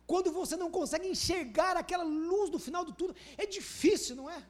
Quando 0.05 0.33
você 0.33 0.57
não 0.57 0.73
consegue 0.73 1.07
enxergar 1.07 1.77
aquela 1.77 2.03
luz 2.03 2.51
do 2.51 2.59
final 2.59 2.85
do 2.85 2.93
tudo, 2.93 3.15
é 3.39 3.47
difícil, 3.47 4.17
não 4.17 4.29
é? 4.29 4.45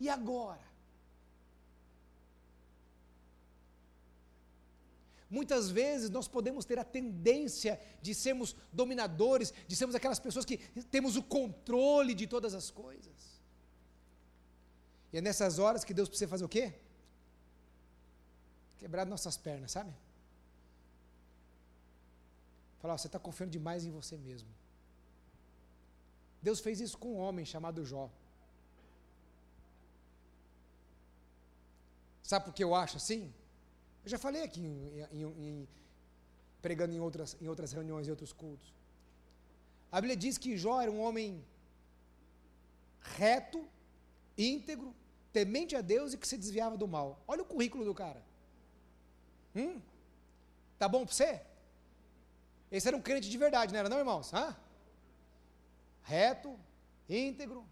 E 0.00 0.08
agora? 0.08 0.69
Muitas 5.30 5.70
vezes 5.70 6.10
nós 6.10 6.26
podemos 6.26 6.64
ter 6.64 6.78
a 6.78 6.84
tendência 6.84 7.80
de 8.02 8.12
sermos 8.14 8.56
dominadores, 8.72 9.54
de 9.68 9.76
sermos 9.76 9.94
aquelas 9.94 10.18
pessoas 10.18 10.44
que 10.44 10.58
temos 10.90 11.16
o 11.16 11.22
controle 11.22 12.14
de 12.14 12.26
todas 12.26 12.52
as 12.52 12.68
coisas. 12.68 13.40
E 15.12 15.18
é 15.18 15.20
nessas 15.20 15.60
horas 15.60 15.84
que 15.84 15.94
Deus 15.94 16.08
precisa 16.08 16.28
fazer 16.28 16.44
o 16.44 16.48
quê? 16.48 16.74
Quebrar 18.78 19.06
nossas 19.06 19.36
pernas, 19.36 19.70
sabe? 19.70 19.94
Falar, 22.80 22.98
você 22.98 23.06
está 23.06 23.18
confiando 23.18 23.52
demais 23.52 23.84
em 23.84 23.90
você 23.90 24.16
mesmo. 24.16 24.48
Deus 26.42 26.58
fez 26.58 26.80
isso 26.80 26.98
com 26.98 27.14
um 27.14 27.18
homem 27.18 27.44
chamado 27.44 27.84
Jó. 27.84 28.10
Sabe 32.22 32.46
por 32.46 32.54
que 32.54 32.64
eu 32.64 32.74
acho 32.74 32.96
assim? 32.96 33.32
Eu 34.04 34.10
já 34.10 34.18
falei 34.18 34.42
aqui, 34.42 34.60
em, 34.60 35.06
em, 35.12 35.24
em, 35.24 35.68
pregando 36.62 36.94
em 36.94 37.00
outras, 37.00 37.36
em 37.40 37.48
outras 37.48 37.72
reuniões, 37.72 38.06
em 38.06 38.10
outros 38.10 38.32
cultos. 38.32 38.72
A 39.92 40.00
Bíblia 40.00 40.16
diz 40.16 40.38
que 40.38 40.56
Jó 40.56 40.80
era 40.80 40.90
um 40.90 41.00
homem 41.00 41.44
reto, 43.00 43.66
íntegro, 44.36 44.94
temente 45.32 45.76
a 45.76 45.80
Deus 45.80 46.12
e 46.12 46.18
que 46.18 46.28
se 46.28 46.36
desviava 46.36 46.76
do 46.76 46.88
mal. 46.88 47.22
Olha 47.26 47.42
o 47.42 47.46
currículo 47.46 47.84
do 47.84 47.94
cara. 47.94 48.22
Hum? 49.54 49.80
Tá 50.78 50.88
bom 50.88 51.04
para 51.04 51.14
você? 51.14 51.42
Esse 52.70 52.88
era 52.88 52.96
um 52.96 53.02
crente 53.02 53.28
de 53.28 53.36
verdade, 53.36 53.72
não 53.72 53.80
era 53.80 53.88
não, 53.88 53.98
irmãos? 53.98 54.32
Hã? 54.32 54.56
Reto, 56.02 56.58
íntegro, 57.08 57.66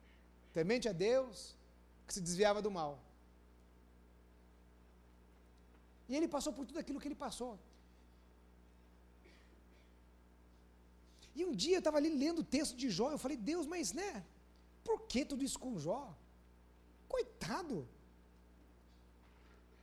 temente 0.53 0.89
a 0.89 0.93
Deus, 0.93 1.57
que 2.07 2.13
se 2.15 2.21
desviava 2.21 2.61
do 2.61 2.71
mal. 2.71 2.99
E 6.09 6.17
ele 6.17 6.29
passou 6.29 6.53
por 6.53 6.65
tudo 6.67 6.79
aquilo 6.79 7.01
que 7.01 7.09
ele 7.09 7.15
passou. 7.27 7.59
E 11.39 11.45
um 11.45 11.55
dia 11.55 11.77
eu 11.77 11.79
estava 11.79 11.99
ali 11.99 12.11
lendo 12.23 12.41
o 12.41 12.51
texto 12.57 12.77
de 12.77 12.91
Jó, 12.91 13.11
eu 13.11 13.19
falei, 13.19 13.37
Deus, 13.37 13.67
mas 13.67 13.93
né, 13.93 14.25
por 14.83 15.03
que 15.03 15.25
tudo 15.25 15.45
isso 15.45 15.59
com 15.59 15.79
Jó? 15.79 16.03
Coitado! 17.07 17.87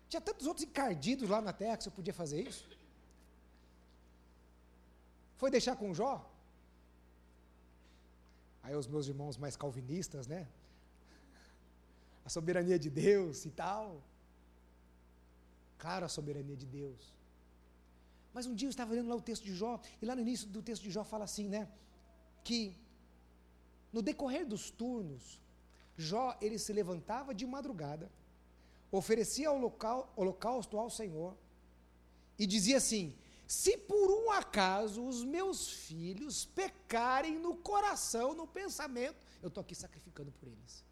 Tinha 0.10 0.22
tantos 0.22 0.48
outros 0.48 0.66
encardidos 0.66 1.30
lá 1.30 1.40
na 1.42 1.54
terra 1.54 1.78
que 1.78 1.84
você 1.84 1.92
podia 1.92 2.14
fazer 2.14 2.42
isso. 2.48 2.68
Foi 5.38 5.50
deixar 5.52 5.76
com 5.76 5.94
Jó? 5.94 6.14
Aí 8.64 8.76
os 8.76 8.88
meus 8.88 9.08
irmãos 9.08 9.38
mais 9.38 9.56
calvinistas, 9.56 10.28
né? 10.28 10.48
A 12.26 12.30
soberania 12.30 12.80
de 12.80 12.90
Deus 12.90 13.46
e 13.46 13.52
tal. 13.52 14.02
Claro, 15.86 16.04
a 16.04 16.10
soberania 16.10 16.58
de 16.58 16.66
Deus. 16.66 17.14
Mas 18.34 18.48
um 18.48 18.56
dia 18.56 18.66
eu 18.66 18.72
estava 18.72 18.92
lendo 18.92 19.08
lá 19.08 19.16
o 19.16 19.22
texto 19.22 19.44
de 19.44 19.54
Jó, 19.54 19.80
e 20.02 20.06
lá 20.08 20.16
no 20.16 20.22
início 20.22 20.48
do 20.48 20.64
texto 20.64 20.82
de 20.82 20.90
Jó 20.90 21.04
fala 21.04 21.26
assim, 21.26 21.48
né? 21.48 21.70
Que 22.44 22.76
no 23.94 24.02
decorrer 24.02 24.48
dos 24.48 24.72
turnos, 24.72 25.40
Jó 25.96 26.36
ele 26.42 26.58
se 26.58 26.74
levantava 26.74 27.36
de 27.36 27.46
madrugada, 27.46 28.12
oferecia 28.92 29.52
holocausto 29.52 30.80
ao 30.80 30.90
Senhor 30.90 31.38
e 32.40 32.48
dizia 32.48 32.78
assim: 32.78 33.16
se 33.46 33.78
por 33.78 34.10
um 34.10 34.32
acaso 34.32 35.08
os 35.08 35.24
meus 35.24 35.70
filhos 35.70 36.46
pecarem 36.46 37.38
no 37.38 37.56
coração, 37.58 38.34
no 38.34 38.48
pensamento, 38.48 39.24
eu 39.40 39.50
estou 39.50 39.62
aqui 39.62 39.76
sacrificando 39.76 40.32
por 40.32 40.48
eles. 40.48 40.84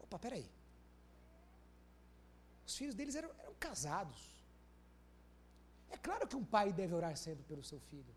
Opa, 0.00 0.16
peraí. 0.16 0.61
Os 2.72 2.78
filhos 2.78 2.94
deles 2.94 3.14
eram, 3.14 3.30
eram 3.40 3.54
casados. 3.60 4.18
É 5.90 5.96
claro 5.98 6.26
que 6.26 6.34
um 6.34 6.42
pai 6.42 6.72
deve 6.72 6.94
orar 6.94 7.14
sempre 7.18 7.44
pelo 7.44 7.62
seu 7.62 7.78
filho. 7.78 8.14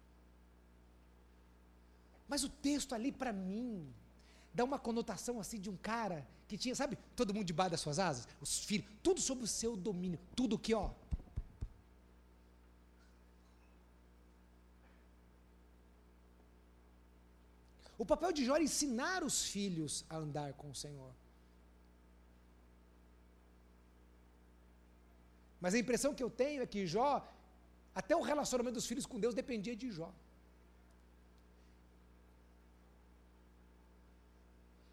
Mas 2.25 2.45
o 2.45 2.49
texto 2.67 2.95
ali, 2.95 3.11
para 3.11 3.33
mim, 3.33 3.93
dá 4.53 4.63
uma 4.63 4.79
conotação 4.79 5.41
assim 5.41 5.59
de 5.59 5.69
um 5.69 5.75
cara 5.75 6.25
que 6.47 6.57
tinha, 6.57 6.73
sabe, 6.73 6.97
todo 7.17 7.33
mundo 7.33 7.43
debaixo 7.43 7.71
das 7.71 7.81
suas 7.81 7.99
asas, 7.99 8.29
os 8.39 8.63
filhos, 8.63 8.87
tudo 9.03 9.19
sob 9.19 9.43
o 9.43 9.47
seu 9.47 9.75
domínio, 9.75 10.17
tudo 10.33 10.57
que, 10.57 10.73
ó. 10.73 10.89
O 17.97 18.05
papel 18.05 18.31
de 18.31 18.45
Jó 18.45 18.55
é 18.55 18.63
ensinar 18.63 19.21
os 19.21 19.43
filhos 19.43 20.05
a 20.09 20.15
andar 20.15 20.53
com 20.53 20.69
o 20.69 20.75
Senhor. 20.75 21.11
Mas 25.61 25.73
a 25.73 25.79
impressão 25.79 26.13
que 26.13 26.23
eu 26.23 26.29
tenho 26.29 26.61
é 26.61 26.67
que 26.67 26.85
Jó, 26.85 27.11
até 27.93 28.15
o 28.15 28.21
relacionamento 28.21 28.75
dos 28.75 28.87
filhos 28.87 29.05
com 29.05 29.19
Deus 29.19 29.33
dependia 29.33 29.75
de 29.75 29.89
Jó. 29.91 30.11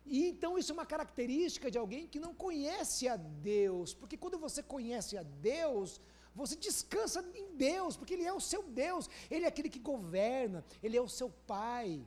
E 0.07 0.29
então 0.29 0.59
isso 0.59 0.71
é 0.73 0.75
uma 0.79 0.87
característica 0.95 1.71
de 1.71 1.79
alguém 1.79 2.07
que 2.07 2.21
não 2.25 2.35
conhece 2.35 3.09
a 3.09 3.17
Deus, 3.17 3.95
porque 3.95 4.17
quando 4.17 4.39
você 4.39 4.63
conhece 4.63 5.17
a 5.17 5.23
Deus, 5.23 6.01
você 6.35 6.55
descansa 6.55 7.21
em 7.35 7.47
Deus, 7.57 7.97
porque 7.97 8.15
Ele 8.15 8.27
é 8.33 8.33
o 8.33 8.41
seu 8.41 8.63
Deus, 8.63 9.09
Ele 9.31 9.45
é 9.47 9.49
aquele 9.49 9.71
que 9.75 9.79
governa, 9.79 10.65
Ele 10.83 10.97
é 10.97 11.03
o 11.03 11.09
seu 11.09 11.31
Pai. 11.47 12.05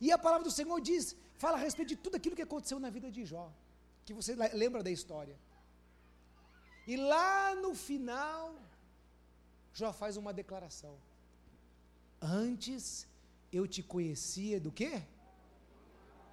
E 0.00 0.10
a 0.12 0.18
palavra 0.18 0.44
do 0.44 0.50
Senhor 0.50 0.80
diz, 0.80 1.16
fala 1.36 1.56
a 1.56 1.60
respeito 1.60 1.90
de 1.90 1.96
tudo 1.96 2.16
aquilo 2.16 2.36
que 2.36 2.42
aconteceu 2.42 2.78
na 2.78 2.90
vida 2.90 3.10
de 3.10 3.24
Jó, 3.24 3.46
que 4.04 4.12
você 4.12 4.34
lembra 4.52 4.82
da 4.82 4.90
história. 4.90 5.36
E 6.86 6.96
lá 6.96 7.54
no 7.54 7.74
final, 7.74 8.54
Jó 9.72 9.92
faz 9.92 10.16
uma 10.16 10.32
declaração. 10.32 10.96
Antes 12.20 13.06
eu 13.52 13.66
te 13.66 13.82
conhecia 13.82 14.60
do 14.60 14.70
quê? 14.70 15.02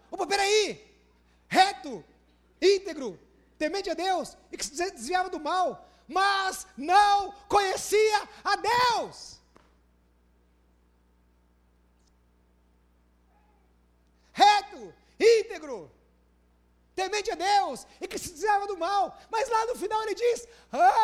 Opa, 0.09 0.27
peraí! 0.27 0.89
Reto, 1.47 2.03
íntegro, 2.61 3.19
temente 3.57 3.89
a 3.89 3.93
Deus 3.93 4.37
e 4.51 4.57
que 4.57 4.65
se 4.65 4.91
desviava 4.91 5.29
do 5.29 5.39
mal, 5.39 5.87
mas 6.07 6.67
não 6.77 7.31
conhecia 7.47 8.29
a 8.43 8.55
Deus. 8.55 9.39
Reto, 14.33 14.93
íntegro, 15.19 15.91
temente 17.01 17.31
a 17.31 17.37
Deus 17.49 17.87
e 18.01 18.07
que 18.07 18.19
se 18.23 18.31
desviava 18.35 18.67
do 18.71 18.77
mal, 18.85 19.03
mas 19.33 19.49
lá 19.55 19.65
no 19.65 19.75
final 19.75 20.01
ele 20.03 20.15
diz: 20.23 20.47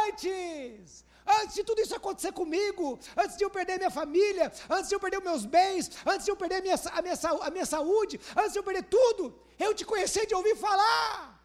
Antes 0.05 1.05
Antes 1.39 1.55
de 1.55 1.63
tudo 1.69 1.81
isso 1.81 1.93
acontecer 1.93 2.31
comigo, 2.31 2.97
antes 3.21 3.35
de 3.37 3.43
eu 3.43 3.49
perder 3.49 3.77
minha 3.77 3.91
família, 3.91 4.45
antes 4.69 4.87
de 4.87 4.95
eu 4.95 4.99
perder 5.05 5.19
meus 5.21 5.45
bens, 5.45 5.91
antes 6.05 6.23
de 6.25 6.31
eu 6.31 6.37
perder 6.37 6.57
a 6.59 6.61
minha, 6.61 6.75
a 6.97 7.01
minha, 7.01 7.15
a 7.47 7.49
minha 7.55 7.65
saúde, 7.65 8.15
antes 8.41 8.53
de 8.53 8.59
eu 8.59 8.63
perder 8.63 8.83
tudo, 8.83 9.23
eu 9.59 9.73
te 9.73 9.83
conheci 9.83 10.25
de 10.25 10.33
ouvir 10.33 10.55
falar. 10.55 11.37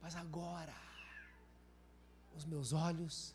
Mas 0.00 0.14
agora, 0.14 0.76
os 2.36 2.44
meus 2.44 2.72
olhos 2.72 3.34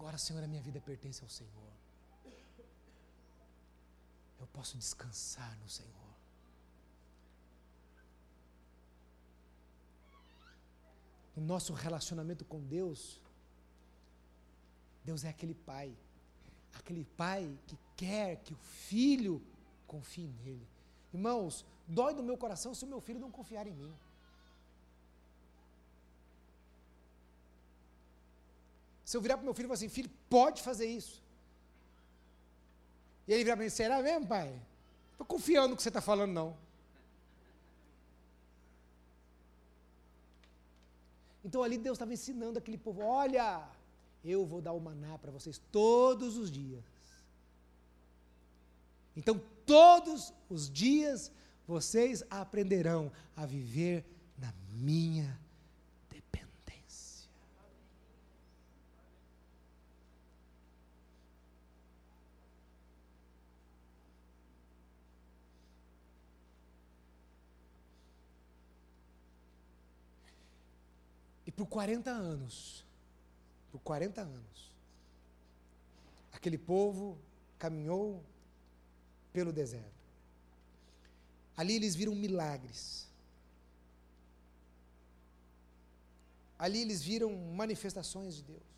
Agora, 0.00 0.16
Senhor, 0.16 0.42
a 0.42 0.46
minha 0.46 0.62
vida 0.62 0.80
pertence 0.80 1.22
ao 1.22 1.28
Senhor. 1.28 1.72
Eu 4.40 4.46
posso 4.46 4.78
descansar 4.78 5.54
no 5.58 5.68
Senhor. 5.68 6.10
No 11.36 11.42
nosso 11.42 11.74
relacionamento 11.74 12.46
com 12.46 12.62
Deus, 12.66 13.20
Deus 15.04 15.22
é 15.22 15.28
aquele 15.28 15.54
pai, 15.54 15.94
aquele 16.72 17.04
pai 17.04 17.58
que 17.66 17.78
quer 17.94 18.36
que 18.36 18.54
o 18.54 18.56
filho 18.56 19.42
confie 19.86 20.32
nele. 20.42 20.66
Irmãos, 21.12 21.66
dói 21.86 22.14
no 22.14 22.22
meu 22.22 22.38
coração 22.38 22.72
se 22.72 22.86
o 22.86 22.88
meu 22.88 23.02
filho 23.02 23.20
não 23.20 23.30
confiar 23.30 23.66
em 23.66 23.74
mim. 23.74 23.94
Se 29.10 29.16
eu 29.16 29.20
virar 29.20 29.36
para 29.36 29.44
meu 29.44 29.52
filho 29.52 29.66
e 29.66 29.70
falar 29.70 29.74
assim, 29.74 29.88
filho, 29.88 30.08
pode 30.28 30.62
fazer 30.62 30.86
isso. 30.86 31.20
E 33.26 33.32
ele 33.32 33.42
virar 33.42 33.56
para 33.56 33.64
mim, 33.64 33.68
será 33.68 34.00
mesmo, 34.00 34.28
pai? 34.28 34.56
Estou 35.10 35.26
confiando 35.26 35.70
no 35.70 35.76
que 35.76 35.82
você 35.82 35.88
está 35.88 36.00
falando, 36.00 36.30
não. 36.30 36.56
Então 41.44 41.60
ali 41.64 41.76
Deus 41.76 41.96
estava 41.96 42.12
ensinando 42.12 42.60
aquele 42.60 42.78
povo: 42.78 43.02
olha, 43.02 43.68
eu 44.24 44.46
vou 44.46 44.62
dar 44.62 44.74
o 44.74 44.80
maná 44.80 45.18
para 45.18 45.32
vocês 45.32 45.60
todos 45.72 46.36
os 46.36 46.48
dias. 46.48 46.84
Então, 49.16 49.42
todos 49.66 50.32
os 50.48 50.70
dias 50.70 51.32
vocês 51.66 52.22
aprenderão 52.30 53.10
a 53.36 53.44
viver 53.44 54.04
na 54.38 54.54
minha 54.70 55.36
E 71.49 71.49
por 71.60 71.66
40 71.66 72.10
anos, 72.10 72.86
por 73.70 73.80
40 73.80 74.22
anos, 74.22 74.72
aquele 76.32 76.56
povo 76.56 77.18
caminhou 77.58 78.22
pelo 79.30 79.52
deserto. 79.52 80.00
Ali 81.54 81.74
eles 81.76 81.94
viram 81.94 82.14
milagres. 82.14 83.06
Ali 86.58 86.80
eles 86.80 87.02
viram 87.02 87.30
manifestações 87.54 88.36
de 88.36 88.42
Deus. 88.44 88.70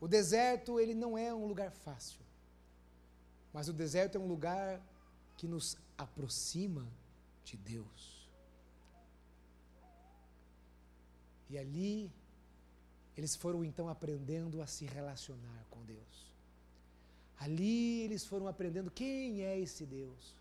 O 0.00 0.08
deserto, 0.08 0.80
ele 0.80 0.94
não 0.94 1.18
é 1.18 1.34
um 1.34 1.46
lugar 1.46 1.70
fácil. 1.70 2.20
Mas 3.52 3.68
o 3.68 3.72
deserto 3.74 4.16
é 4.16 4.18
um 4.18 4.26
lugar 4.26 4.80
que 5.36 5.46
nos 5.46 5.76
aproxima 5.98 6.88
de 7.44 7.58
Deus. 7.58 8.13
E 11.50 11.58
ali, 11.58 12.10
eles 13.16 13.36
foram 13.36 13.64
então 13.64 13.88
aprendendo 13.88 14.62
a 14.62 14.66
se 14.66 14.84
relacionar 14.86 15.64
com 15.70 15.82
Deus. 15.84 16.34
Ali 17.38 18.02
eles 18.02 18.24
foram 18.24 18.46
aprendendo 18.46 18.90
quem 18.90 19.42
é 19.42 19.58
esse 19.58 19.84
Deus. 19.84 20.34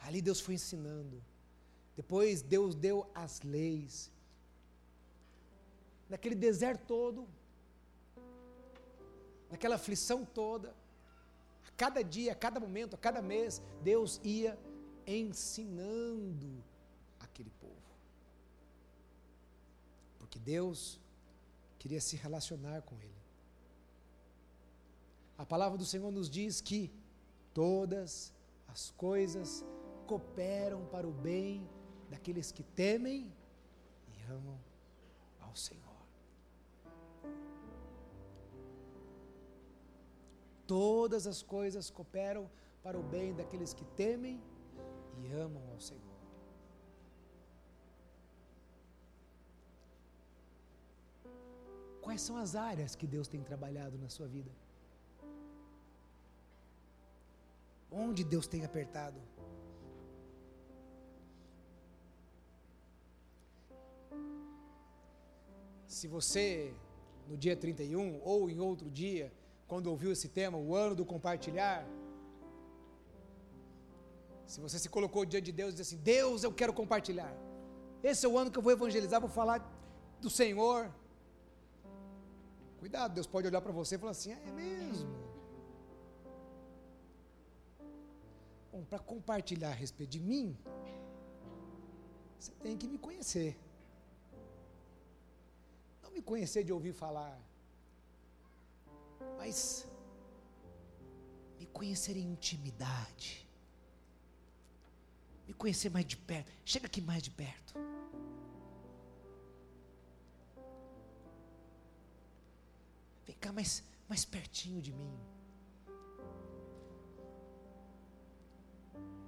Ali 0.00 0.20
Deus 0.20 0.40
foi 0.40 0.54
ensinando. 0.54 1.22
Depois 1.96 2.42
Deus 2.42 2.74
deu 2.74 3.08
as 3.14 3.42
leis. 3.42 4.10
Naquele 6.08 6.34
deserto 6.34 6.86
todo, 6.86 7.26
naquela 9.50 9.76
aflição 9.76 10.24
toda, 10.24 10.74
cada 11.76 12.02
dia, 12.02 12.32
a 12.32 12.34
cada 12.34 12.60
momento, 12.60 12.94
a 12.94 12.98
cada 12.98 13.20
mês, 13.20 13.60
Deus 13.82 14.20
ia 14.22 14.58
ensinando 15.06 16.62
aquele 17.36 17.50
povo. 17.50 17.90
Porque 20.18 20.38
Deus 20.38 20.98
queria 21.78 22.00
se 22.00 22.16
relacionar 22.16 22.80
com 22.82 22.96
ele. 22.96 23.22
A 25.36 25.44
palavra 25.44 25.76
do 25.76 25.84
Senhor 25.84 26.10
nos 26.10 26.30
diz 26.30 26.62
que 26.62 26.90
todas 27.52 28.32
as 28.66 28.90
coisas 28.92 29.62
cooperam 30.06 30.86
para 30.86 31.06
o 31.06 31.12
bem 31.12 31.68
daqueles 32.08 32.50
que 32.50 32.62
temem 32.62 33.30
e 34.08 34.32
amam 34.32 34.58
ao 35.40 35.54
Senhor. 35.54 35.84
Todas 40.66 41.26
as 41.26 41.42
coisas 41.42 41.90
cooperam 41.90 42.50
para 42.82 42.98
o 42.98 43.02
bem 43.02 43.34
daqueles 43.34 43.74
que 43.74 43.84
temem 43.84 44.42
e 45.18 45.30
amam 45.32 45.62
ao 45.70 45.80
Senhor. 45.80 46.05
Quais 52.06 52.22
são 52.22 52.36
as 52.36 52.54
áreas 52.54 52.94
que 52.94 53.04
Deus 53.04 53.26
tem 53.26 53.42
trabalhado 53.42 53.98
na 53.98 54.08
sua 54.08 54.28
vida? 54.28 54.50
Onde 57.90 58.22
Deus 58.32 58.46
tem 58.46 58.64
apertado? 58.64 59.18
Se 65.88 66.06
você, 66.06 66.72
no 67.26 67.36
dia 67.36 67.56
31 67.56 68.20
ou 68.22 68.48
em 68.48 68.60
outro 68.60 68.88
dia, 68.88 69.32
quando 69.66 69.88
ouviu 69.88 70.12
esse 70.12 70.28
tema, 70.28 70.56
o 70.56 70.76
ano 70.76 70.94
do 70.94 71.04
compartilhar, 71.04 71.84
se 74.46 74.60
você 74.60 74.78
se 74.78 74.88
colocou 74.88 75.24
diante 75.24 75.46
de 75.46 75.56
Deus 75.60 75.74
e 75.74 75.76
disse 75.78 75.94
assim: 75.96 76.04
Deus, 76.04 76.44
eu 76.44 76.52
quero 76.52 76.72
compartilhar. 76.72 77.34
Esse 78.00 78.24
é 78.24 78.28
o 78.28 78.38
ano 78.38 78.52
que 78.52 78.58
eu 78.60 78.62
vou 78.62 78.70
evangelizar, 78.70 79.20
vou 79.20 79.28
falar 79.40 79.58
do 80.20 80.30
Senhor. 80.30 80.88
Cuidado, 82.86 83.14
Deus 83.14 83.26
pode 83.26 83.48
olhar 83.48 83.60
para 83.60 83.72
você 83.72 83.96
e 83.96 83.98
falar 83.98 84.12
assim: 84.12 84.30
é 84.30 84.52
mesmo. 84.52 85.12
Bom, 88.70 88.84
para 88.84 89.00
compartilhar 89.00 89.70
a 89.70 89.78
respeito 89.84 90.10
de 90.10 90.20
mim, 90.20 90.56
você 92.38 92.52
tem 92.62 92.76
que 92.76 92.86
me 92.86 92.96
conhecer. 92.96 93.58
Não 96.00 96.12
me 96.12 96.22
conhecer 96.22 96.62
de 96.62 96.72
ouvir 96.72 96.92
falar, 96.92 97.36
mas 99.36 99.84
me 101.58 101.66
conhecer 101.66 102.16
em 102.16 102.30
intimidade 102.36 103.44
me 105.46 105.54
conhecer 105.54 105.90
mais 105.90 106.04
de 106.04 106.16
perto. 106.16 106.52
Chega 106.64 106.86
aqui 106.86 107.00
mais 107.00 107.22
de 107.22 107.30
perto. 107.30 107.74
Cá 113.40 113.52
mais, 113.52 113.82
mais 114.08 114.24
pertinho 114.24 114.80
de 114.80 114.92
mim. 114.92 115.14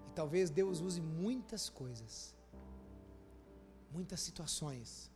E 0.07 0.11
talvez 0.15 0.51
Deus 0.51 0.81
use 0.81 1.01
muitas 1.01 1.69
coisas, 1.69 2.35
muitas 3.93 4.21
situações, 4.21 5.11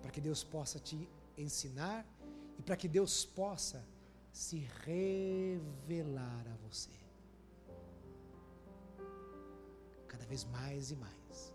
para 0.00 0.10
que 0.10 0.20
Deus 0.20 0.42
possa 0.42 0.78
te 0.78 1.08
ensinar 1.36 2.06
e 2.58 2.62
para 2.62 2.76
que 2.76 2.88
Deus 2.88 3.24
possa 3.24 3.84
se 4.32 4.58
revelar 4.84 6.46
a 6.48 6.56
você. 6.66 7.02
cada 10.22 10.26
vez 10.26 10.44
mais 10.44 10.90
e 10.90 10.96
mais. 10.96 11.51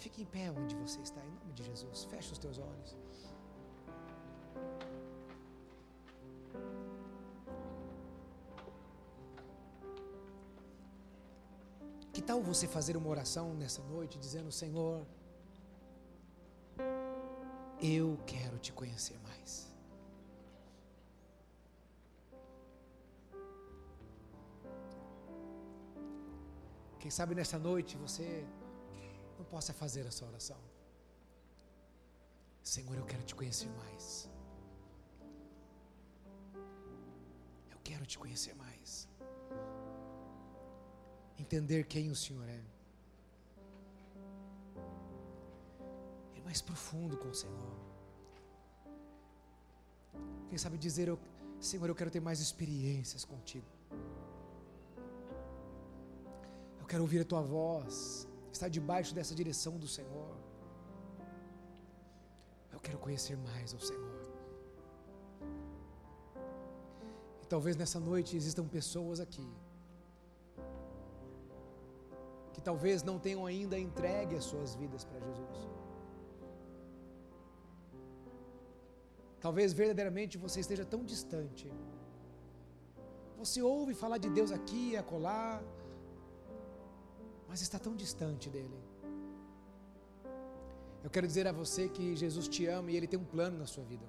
Fique 0.00 0.22
em 0.22 0.24
pé 0.24 0.50
onde 0.50 0.74
você 0.76 0.98
está, 1.02 1.20
em 1.22 1.30
nome 1.30 1.52
de 1.52 1.62
Jesus. 1.62 2.04
Feche 2.04 2.32
os 2.32 2.38
teus 2.38 2.58
olhos. 2.58 2.96
Que 12.14 12.22
tal 12.22 12.40
você 12.42 12.66
fazer 12.66 12.96
uma 12.96 13.10
oração 13.10 13.52
nessa 13.52 13.82
noite 13.82 14.18
dizendo: 14.18 14.50
Senhor, 14.50 15.06
eu 17.82 18.18
quero 18.26 18.58
te 18.58 18.72
conhecer 18.72 19.18
mais. 19.28 19.70
Quem 26.98 27.10
sabe 27.10 27.34
nessa 27.34 27.58
noite 27.58 27.98
você 27.98 28.46
possa 29.52 29.72
fazer 29.72 30.04
essa 30.10 30.24
oração. 30.30 30.60
Senhor, 32.62 32.96
eu 32.96 33.06
quero 33.10 33.24
te 33.28 33.34
conhecer 33.34 33.70
mais. 33.82 34.04
Eu 37.74 37.78
quero 37.88 38.04
te 38.12 38.18
conhecer 38.22 38.54
mais. 38.54 39.08
Entender 41.38 41.80
quem 41.92 42.10
o 42.10 42.16
Senhor 42.24 42.46
é. 42.48 42.62
Ir 46.36 46.42
mais 46.48 46.60
profundo 46.70 47.16
com 47.16 47.28
o 47.28 47.34
Senhor. 47.34 47.74
Quem 50.48 50.58
sabe 50.58 50.76
dizer, 50.78 51.06
Senhor, 51.60 51.88
eu 51.88 51.94
quero 51.94 52.10
ter 52.10 52.20
mais 52.20 52.40
experiências 52.40 53.24
contigo. 53.24 53.70
quero 56.90 57.04
ouvir 57.04 57.20
a 57.20 57.24
tua 57.24 57.40
voz, 57.40 58.26
estar 58.52 58.68
debaixo 58.68 59.14
dessa 59.14 59.34
direção 59.34 59.78
do 59.78 59.88
Senhor. 59.88 60.36
Eu 62.72 62.80
quero 62.80 62.98
conhecer 62.98 63.36
mais 63.36 63.72
ao 63.74 63.80
Senhor. 63.80 64.20
E 67.42 67.46
talvez 67.46 67.76
nessa 67.76 68.00
noite 68.00 68.36
existam 68.36 68.66
pessoas 68.66 69.20
aqui 69.20 69.48
que 72.52 72.64
talvez 72.70 73.02
não 73.02 73.18
tenham 73.18 73.46
ainda 73.46 73.78
entregue 73.78 74.36
as 74.36 74.44
suas 74.44 74.74
vidas 74.74 75.02
para 75.04 75.18
Jesus. 75.18 75.58
Talvez 79.40 79.72
verdadeiramente 79.72 80.36
você 80.36 80.60
esteja 80.60 80.84
tão 80.84 81.02
distante. 81.02 81.72
Você 83.38 83.62
ouve 83.62 83.94
falar 83.94 84.18
de 84.18 84.28
Deus 84.28 84.50
aqui 84.52 84.90
e 84.90 84.96
acolá, 84.98 85.62
mas 87.50 87.60
está 87.62 87.80
tão 87.80 87.96
distante 87.96 88.48
dele. 88.48 88.78
Eu 91.02 91.10
quero 91.10 91.26
dizer 91.26 91.48
a 91.48 91.52
você 91.52 91.88
que 91.88 92.14
Jesus 92.14 92.46
te 92.46 92.64
ama 92.66 92.92
e 92.92 92.96
ele 92.96 93.08
tem 93.08 93.18
um 93.18 93.24
plano 93.24 93.58
na 93.58 93.66
sua 93.66 93.82
vida. 93.82 94.06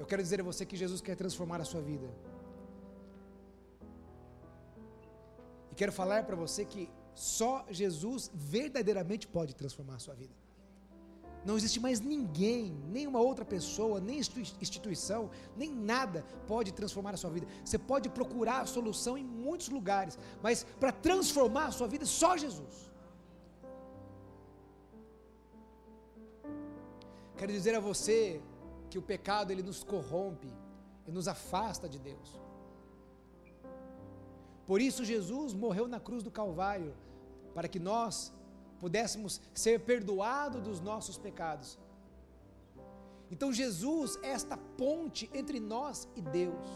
Eu 0.00 0.04
quero 0.04 0.20
dizer 0.20 0.40
a 0.40 0.42
você 0.42 0.66
que 0.66 0.76
Jesus 0.76 1.00
quer 1.00 1.14
transformar 1.14 1.60
a 1.60 1.64
sua 1.64 1.80
vida. 1.80 2.08
E 5.70 5.76
quero 5.76 5.92
falar 5.92 6.24
para 6.24 6.34
você 6.34 6.64
que 6.64 6.90
só 7.14 7.64
Jesus 7.70 8.28
verdadeiramente 8.34 9.28
pode 9.28 9.54
transformar 9.54 9.94
a 9.94 10.00
sua 10.00 10.14
vida. 10.14 10.34
Não 11.44 11.56
existe 11.58 11.78
mais 11.78 12.00
ninguém, 12.00 12.74
nenhuma 12.88 13.20
outra 13.20 13.44
pessoa, 13.44 14.00
nem 14.00 14.18
instituição, 14.18 15.30
nem 15.56 15.70
nada 15.70 16.24
pode 16.46 16.72
transformar 16.72 17.12
a 17.14 17.18
sua 17.18 17.30
vida. 17.30 17.46
Você 17.62 17.78
pode 17.78 18.08
procurar 18.08 18.62
a 18.62 18.66
solução 18.66 19.18
em 19.18 19.24
muitos 19.24 19.68
lugares, 19.68 20.18
mas 20.42 20.64
para 20.80 20.90
transformar 20.90 21.66
a 21.66 21.72
sua 21.72 21.86
vida, 21.86 22.06
só 22.06 22.36
Jesus. 22.36 22.90
Quero 27.36 27.52
dizer 27.52 27.74
a 27.74 27.80
você 27.80 28.40
que 28.88 28.98
o 28.98 29.02
pecado 29.02 29.50
ele 29.50 29.62
nos 29.62 29.84
corrompe 29.84 30.50
e 31.06 31.12
nos 31.12 31.28
afasta 31.28 31.86
de 31.88 31.98
Deus. 31.98 32.40
Por 34.66 34.80
isso 34.80 35.04
Jesus 35.04 35.52
morreu 35.52 35.86
na 35.86 36.00
cruz 36.00 36.22
do 36.22 36.30
Calvário, 36.30 36.94
para 37.54 37.68
que 37.68 37.78
nós 37.78 38.32
pudéssemos 38.84 39.40
ser 39.54 39.80
perdoados 39.80 40.60
dos 40.60 40.78
nossos 40.78 41.16
pecados. 41.16 41.78
Então 43.30 43.50
Jesus 43.50 44.18
é 44.22 44.28
esta 44.28 44.58
ponte 44.58 45.30
entre 45.32 45.58
nós 45.58 46.06
e 46.14 46.20
Deus. 46.20 46.68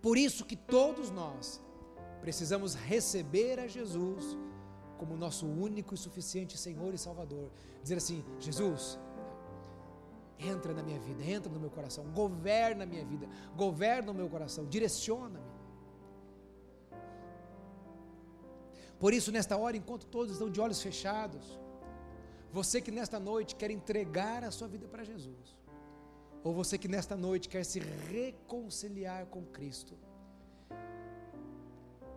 Por 0.00 0.16
isso 0.16 0.44
que 0.44 0.54
todos 0.54 1.10
nós 1.10 1.60
precisamos 2.20 2.76
receber 2.76 3.58
a 3.58 3.66
Jesus 3.66 4.38
como 4.98 5.16
nosso 5.16 5.46
único 5.48 5.96
e 5.96 5.98
suficiente 5.98 6.56
Senhor 6.56 6.94
e 6.94 6.98
Salvador. 7.06 7.50
Dizer 7.82 7.96
assim: 7.96 8.24
Jesus, 8.38 9.00
entra 10.38 10.72
na 10.72 10.82
minha 10.84 11.00
vida, 11.00 11.24
entra 11.24 11.50
no 11.50 11.58
meu 11.58 11.70
coração, 11.70 12.04
governa 12.12 12.84
a 12.84 12.86
minha 12.86 13.04
vida, 13.04 13.26
governa 13.56 14.12
o 14.12 14.14
meu 14.14 14.28
coração, 14.28 14.64
direciona-me. 14.64 15.51
Por 19.02 19.12
isso, 19.12 19.32
nesta 19.32 19.56
hora, 19.56 19.76
enquanto 19.76 20.06
todos 20.06 20.30
estão 20.30 20.48
de 20.48 20.60
olhos 20.60 20.80
fechados, 20.80 21.58
você 22.52 22.80
que 22.80 22.92
nesta 22.92 23.18
noite 23.18 23.56
quer 23.56 23.68
entregar 23.68 24.44
a 24.44 24.52
sua 24.52 24.68
vida 24.68 24.86
para 24.86 25.02
Jesus, 25.02 25.56
ou 26.44 26.54
você 26.54 26.78
que 26.78 26.86
nesta 26.86 27.16
noite 27.16 27.48
quer 27.48 27.64
se 27.64 27.80
reconciliar 27.80 29.26
com 29.26 29.42
Cristo. 29.44 29.94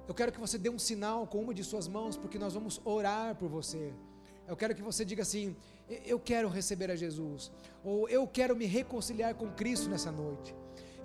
Eu 0.08 0.14
quero 0.14 0.32
que 0.32 0.40
você 0.40 0.60
dê 0.60 0.70
um 0.70 0.78
sinal 0.78 1.26
com 1.26 1.40
uma 1.40 1.56
de 1.56 1.64
suas 1.64 1.88
mãos, 1.88 2.16
porque 2.18 2.38
nós 2.38 2.54
vamos 2.54 2.80
orar 2.86 3.34
por 3.34 3.50
você. 3.50 3.92
Eu 4.48 4.56
quero 4.56 4.76
que 4.76 4.84
você 4.84 5.04
diga 5.04 5.24
assim: 5.24 5.56
Eu 6.06 6.20
quero 6.20 6.48
receber 6.50 6.92
a 6.92 6.96
Jesus, 6.96 7.52
ou 7.84 8.08
eu 8.08 8.28
quero 8.28 8.56
me 8.56 8.68
reconciliar 8.68 9.34
com 9.34 9.50
Cristo 9.54 9.90
nessa 9.90 10.12
noite. 10.12 10.54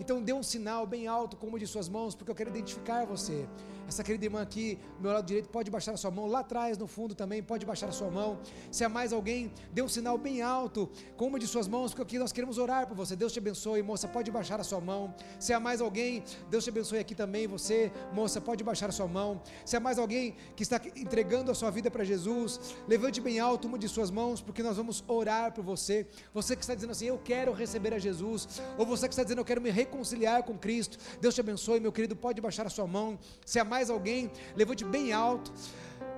Então 0.01 0.23
dê 0.23 0.33
um 0.33 0.43
sinal 0.43 0.87
bem 0.87 1.07
alto 1.07 1.37
com 1.39 1.47
uma 1.47 1.59
de 1.59 1.67
suas 1.67 1.89
mãos, 1.89 2.15
porque 2.15 2.31
eu 2.31 2.35
quero 2.35 2.51
identificar 2.51 3.07
você. 3.07 3.47
Essa 3.91 4.05
querida 4.05 4.25
irmã 4.25 4.41
aqui, 4.41 4.79
do 4.99 5.03
meu 5.03 5.13
lado 5.13 5.27
direito, 5.27 5.49
pode 5.49 5.69
baixar 5.69 5.93
a 5.93 5.97
sua 5.97 6.13
mão. 6.13 6.27
Lá 6.29 6.41
atrás, 6.41 6.79
no 6.79 6.87
fundo 6.87 7.13
também, 7.13 7.43
pode 7.43 7.67
baixar 7.67 7.89
a 7.89 7.93
sua 7.93 8.09
mão. 8.09 8.39
Se 8.71 8.85
há 8.85 8.89
mais 8.89 9.13
alguém, 9.13 9.53
dê 9.73 9.83
um 9.83 9.89
sinal 9.89 10.17
bem 10.17 10.43
alto 10.43 10.89
com 11.17 11.27
uma 11.27 11.41
de 11.41 11.47
suas 11.49 11.67
mãos, 11.67 11.91
porque 11.91 12.03
aqui 12.03 12.17
nós 12.17 12.31
queremos 12.31 12.57
orar 12.57 12.87
por 12.87 12.97
você. 12.97 13.17
Deus 13.17 13.33
te 13.33 13.41
abençoe, 13.41 13.83
moça, 13.83 14.07
pode 14.07 14.31
baixar 14.31 14.61
a 14.61 14.63
sua 14.63 14.81
mão. 14.81 15.13
Se 15.41 15.53
há 15.53 15.59
mais 15.59 15.81
alguém, 15.81 16.23
Deus 16.49 16.63
te 16.63 16.71
abençoe 16.71 17.01
aqui 17.01 17.17
também. 17.17 17.49
Você, 17.49 17.91
moça, 18.13 18.41
pode 18.41 18.63
baixar 18.63 18.91
a 18.91 18.93
sua 18.93 19.09
mão. 19.09 19.43
Se 19.65 19.75
há 19.75 19.81
mais 19.81 19.99
alguém 19.99 20.37
que 20.55 20.63
está 20.63 20.81
entregando 20.95 21.51
a 21.51 21.55
sua 21.57 21.73
vida 21.73 21.91
para 21.91 22.05
Jesus, 22.05 22.77
levante 22.87 23.21
bem 23.21 23.41
alto 23.41 23.67
uma 23.67 23.77
de 23.77 23.89
suas 23.89 24.13
mãos, 24.13 24.41
porque 24.41 24.63
nós 24.63 24.77
vamos 24.77 25.03
orar 25.09 25.53
por 25.53 25.65
você. 25.65 26.07
Você 26.33 26.55
que 26.55 26.63
está 26.63 26.77
dizendo 26.77 26.93
assim, 26.93 27.07
eu 27.07 27.19
quero 27.19 27.53
receber 27.53 27.93
a 27.93 27.99
Jesus, 27.99 28.47
ou 28.79 28.87
você 28.87 29.09
que 29.09 29.15
está 29.15 29.25
dizendo, 29.25 29.41
eu 29.41 29.45
quero 29.45 29.61
me 29.61 29.71
reconciliar 29.71 30.45
com 30.45 30.57
Cristo. 30.57 30.97
Deus 31.21 31.35
te 31.35 31.41
abençoe, 31.41 31.81
meu 31.81 31.91
querido, 31.91 32.15
pode 32.15 32.41
baixar 32.41 32.69
a 32.69 32.71
sua 32.71 32.87
mão. 32.87 33.19
Se 33.45 33.59
há 33.59 33.65
mais 33.65 33.80
mais 33.81 33.89
alguém, 33.89 34.31
levante 34.55 34.85
bem 34.85 35.11
alto. 35.13 35.51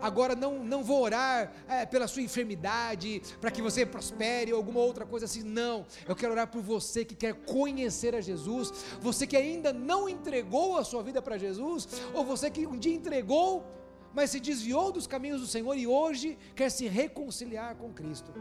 Agora 0.01 0.35
não, 0.35 0.65
não 0.65 0.83
vou 0.83 1.01
orar 1.01 1.53
é, 1.69 1.87
pela 1.87 2.09
sua 2.09 2.23
enfermidade, 2.23 3.23
para 3.41 3.53
que 3.53 3.63
você 3.63 3.87
prospere 3.87 4.53
ou 4.53 4.59
alguma 4.59 4.81
outra 4.81 5.07
coisa 5.07 5.27
assim. 5.27 5.45
Não, 5.45 5.87
eu 6.09 6.17
quero 6.17 6.33
orar 6.33 6.49
por 6.49 6.61
você 6.61 7.05
que 7.05 7.15
quer 7.15 7.35
conhecer 7.35 8.13
a 8.17 8.21
Jesus, 8.21 8.73
você 9.01 9.29
que 9.29 9.37
ainda 9.37 9.73
não 9.73 10.09
entregou 10.09 10.77
a 10.77 10.83
sua 10.83 11.05
vida 11.05 11.23
para 11.23 11.39
Jesus, 11.39 11.87
ou 12.13 12.25
você 12.25 12.51
que 12.51 12.67
um 12.67 12.77
dia 12.77 12.95
entregou, 12.95 13.65
mas 14.13 14.31
se 14.31 14.41
desviou 14.41 14.91
dos 14.91 15.07
caminhos 15.07 15.41
do 15.41 15.47
Senhor 15.47 15.75
e 15.77 15.87
hoje 15.87 16.37
quer 16.57 16.69
se 16.69 16.89
reconciliar 16.89 17.77
com 17.77 17.93
Cristo. 17.93 18.33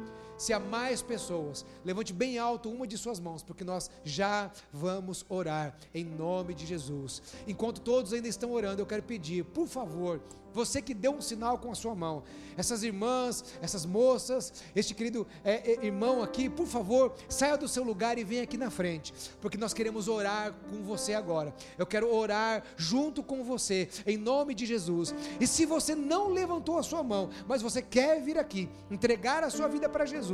Se 0.41 0.53
há 0.53 0.59
mais 0.59 1.03
pessoas, 1.03 1.63
levante 1.85 2.11
bem 2.11 2.39
alto 2.39 2.67
uma 2.67 2.87
de 2.87 2.97
suas 2.97 3.19
mãos, 3.19 3.43
porque 3.43 3.63
nós 3.63 3.91
já 4.03 4.49
vamos 4.73 5.23
orar 5.29 5.77
em 5.93 6.03
nome 6.03 6.55
de 6.55 6.65
Jesus. 6.65 7.21
Enquanto 7.47 7.79
todos 7.79 8.11
ainda 8.11 8.27
estão 8.27 8.51
orando, 8.51 8.81
eu 8.81 8.87
quero 8.87 9.03
pedir, 9.03 9.45
por 9.45 9.67
favor, 9.67 10.19
você 10.53 10.81
que 10.81 10.93
deu 10.93 11.11
um 11.13 11.21
sinal 11.21 11.57
com 11.57 11.71
a 11.71 11.75
sua 11.75 11.95
mão, 11.95 12.23
essas 12.57 12.83
irmãs, 12.83 13.43
essas 13.61 13.85
moças, 13.85 14.53
este 14.75 14.93
querido 14.93 15.25
é, 15.43 15.71
é, 15.71 15.85
irmão 15.85 16.21
aqui, 16.21 16.49
por 16.49 16.67
favor, 16.67 17.13
saia 17.29 17.57
do 17.57 17.67
seu 17.67 17.83
lugar 17.83 18.17
e 18.17 18.23
venha 18.23 18.43
aqui 18.43 18.57
na 18.57 18.69
frente, 18.69 19.13
porque 19.39 19.57
nós 19.57 19.73
queremos 19.73 20.07
orar 20.07 20.53
com 20.69 20.83
você 20.83 21.13
agora. 21.13 21.53
Eu 21.77 21.85
quero 21.85 22.13
orar 22.13 22.63
junto 22.75 23.23
com 23.23 23.43
você, 23.43 23.87
em 24.05 24.17
nome 24.17 24.53
de 24.53 24.65
Jesus. 24.65 25.13
E 25.39 25.47
se 25.47 25.65
você 25.65 25.95
não 25.95 26.29
levantou 26.29 26.77
a 26.77 26.83
sua 26.83 27.03
mão, 27.03 27.29
mas 27.47 27.61
você 27.61 27.81
quer 27.81 28.21
vir 28.21 28.37
aqui, 28.37 28.69
entregar 28.89 29.43
a 29.43 29.49
sua 29.49 29.67
vida 29.67 29.87
para 29.87 30.05
Jesus, 30.05 30.30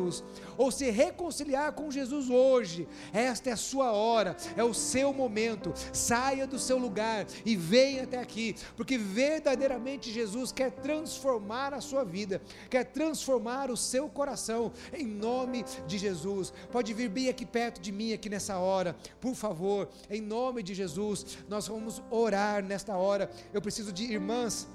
ou 0.58 0.72
se 0.72 0.90
reconciliar 0.90 1.74
com 1.74 1.92
Jesus 1.92 2.30
hoje, 2.30 2.88
esta 3.14 3.50
é 3.50 3.54
a 3.54 3.58
sua 3.58 3.92
hora, 3.92 4.36
é 4.56 4.64
o 4.64 4.74
seu 4.74 5.14
momento. 5.14 5.74
Saia 5.94 6.46
do 6.46 6.60
seu 6.60 6.78
lugar 6.78 7.26
e 7.46 7.56
venha 7.56 8.04
até 8.04 8.20
aqui, 8.20 8.56
porque 8.76 8.98
verdadeiramente 8.98 10.12
Jesus 10.12 10.52
quer 10.52 10.72
transformar 10.72 11.74
a 11.74 11.82
sua 11.82 12.04
vida, 12.04 12.42
quer 12.70 12.86
transformar 12.86 13.72
o 13.72 13.78
seu 13.78 14.08
coração, 14.10 14.72
em 14.94 15.06
nome 15.06 15.64
de 15.88 15.98
Jesus. 15.98 16.54
Pode 16.72 16.94
vir 16.94 17.10
bem 17.10 17.30
aqui 17.30 17.46
perto 17.46 17.82
de 17.82 17.92
mim, 17.92 18.14
aqui 18.14 18.30
nessa 18.30 18.58
hora, 18.58 18.96
por 19.20 19.36
favor, 19.36 19.90
em 20.10 20.22
nome 20.22 20.64
de 20.64 20.74
Jesus. 20.74 21.38
Nós 21.50 21.68
vamos 21.68 22.02
orar 22.10 22.64
nesta 22.64 22.96
hora. 22.96 23.30
Eu 23.54 23.62
preciso 23.62 23.92
de 23.92 24.04
irmãs 24.04 24.68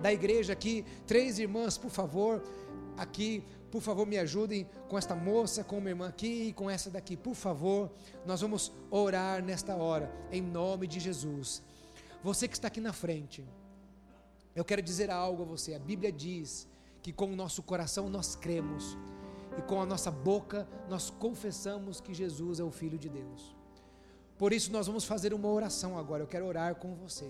da 0.00 0.12
igreja 0.12 0.52
aqui, 0.52 0.84
três 1.06 1.38
irmãs, 1.38 1.78
por 1.78 1.90
favor, 1.90 2.42
aqui 2.96 3.42
por 3.74 3.82
favor, 3.82 4.06
me 4.06 4.16
ajudem 4.18 4.68
com 4.88 4.96
esta 4.96 5.16
moça, 5.16 5.64
com 5.64 5.78
uma 5.78 5.88
irmã 5.88 6.06
aqui 6.06 6.44
e 6.44 6.52
com 6.52 6.70
essa 6.70 6.88
daqui, 6.88 7.16
por 7.16 7.34
favor. 7.34 7.90
Nós 8.24 8.40
vamos 8.40 8.72
orar 8.88 9.42
nesta 9.42 9.74
hora, 9.74 10.14
em 10.30 10.40
nome 10.40 10.86
de 10.86 11.00
Jesus. 11.00 11.60
Você 12.22 12.46
que 12.46 12.54
está 12.54 12.68
aqui 12.68 12.80
na 12.80 12.92
frente, 12.92 13.44
eu 14.54 14.64
quero 14.64 14.80
dizer 14.80 15.10
algo 15.10 15.42
a 15.42 15.44
você. 15.44 15.74
A 15.74 15.80
Bíblia 15.80 16.12
diz 16.12 16.68
que 17.02 17.12
com 17.12 17.32
o 17.32 17.34
nosso 17.34 17.64
coração 17.64 18.08
nós 18.08 18.36
cremos 18.36 18.96
e 19.58 19.62
com 19.62 19.82
a 19.82 19.86
nossa 19.86 20.08
boca 20.08 20.68
nós 20.88 21.10
confessamos 21.10 22.00
que 22.00 22.14
Jesus 22.14 22.60
é 22.60 22.62
o 22.62 22.70
Filho 22.70 22.96
de 22.96 23.08
Deus. 23.08 23.56
Por 24.38 24.52
isso 24.52 24.70
nós 24.70 24.86
vamos 24.86 25.04
fazer 25.04 25.34
uma 25.34 25.48
oração 25.48 25.98
agora. 25.98 26.22
Eu 26.22 26.28
quero 26.28 26.46
orar 26.46 26.76
com 26.76 26.94
você. 26.94 27.28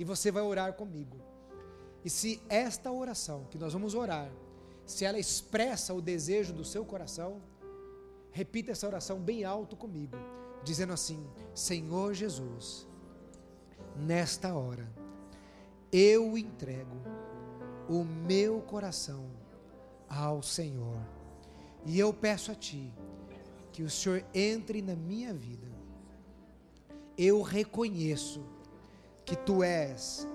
E 0.00 0.04
você 0.04 0.32
vai 0.32 0.42
orar 0.42 0.72
comigo. 0.72 1.16
E 2.04 2.10
se 2.10 2.42
esta 2.48 2.90
oração 2.90 3.46
que 3.48 3.56
nós 3.56 3.72
vamos 3.72 3.94
orar, 3.94 4.28
se 4.86 5.04
ela 5.04 5.18
expressa 5.18 5.94
o 5.94 6.00
desejo 6.00 6.52
do 6.52 6.64
seu 6.64 6.84
coração, 6.84 7.40
repita 8.30 8.72
essa 8.72 8.86
oração 8.86 9.18
bem 9.18 9.44
alto 9.44 9.76
comigo, 9.76 10.16
dizendo 10.62 10.92
assim: 10.92 11.26
Senhor 11.54 12.14
Jesus, 12.14 12.86
nesta 13.96 14.54
hora 14.54 14.88
eu 15.92 16.36
entrego 16.36 16.96
o 17.88 18.02
meu 18.02 18.60
coração 18.60 19.30
ao 20.08 20.42
Senhor. 20.42 20.98
E 21.86 21.98
eu 21.98 22.12
peço 22.12 22.50
a 22.50 22.54
Ti 22.54 22.92
que 23.72 23.82
o 23.82 23.90
Senhor 23.90 24.24
entre 24.34 24.82
na 24.82 24.96
minha 24.96 25.32
vida. 25.32 25.68
Eu 27.16 27.42
reconheço 27.42 28.44
que 29.24 29.36
Tu 29.36 29.62
és 29.62 30.26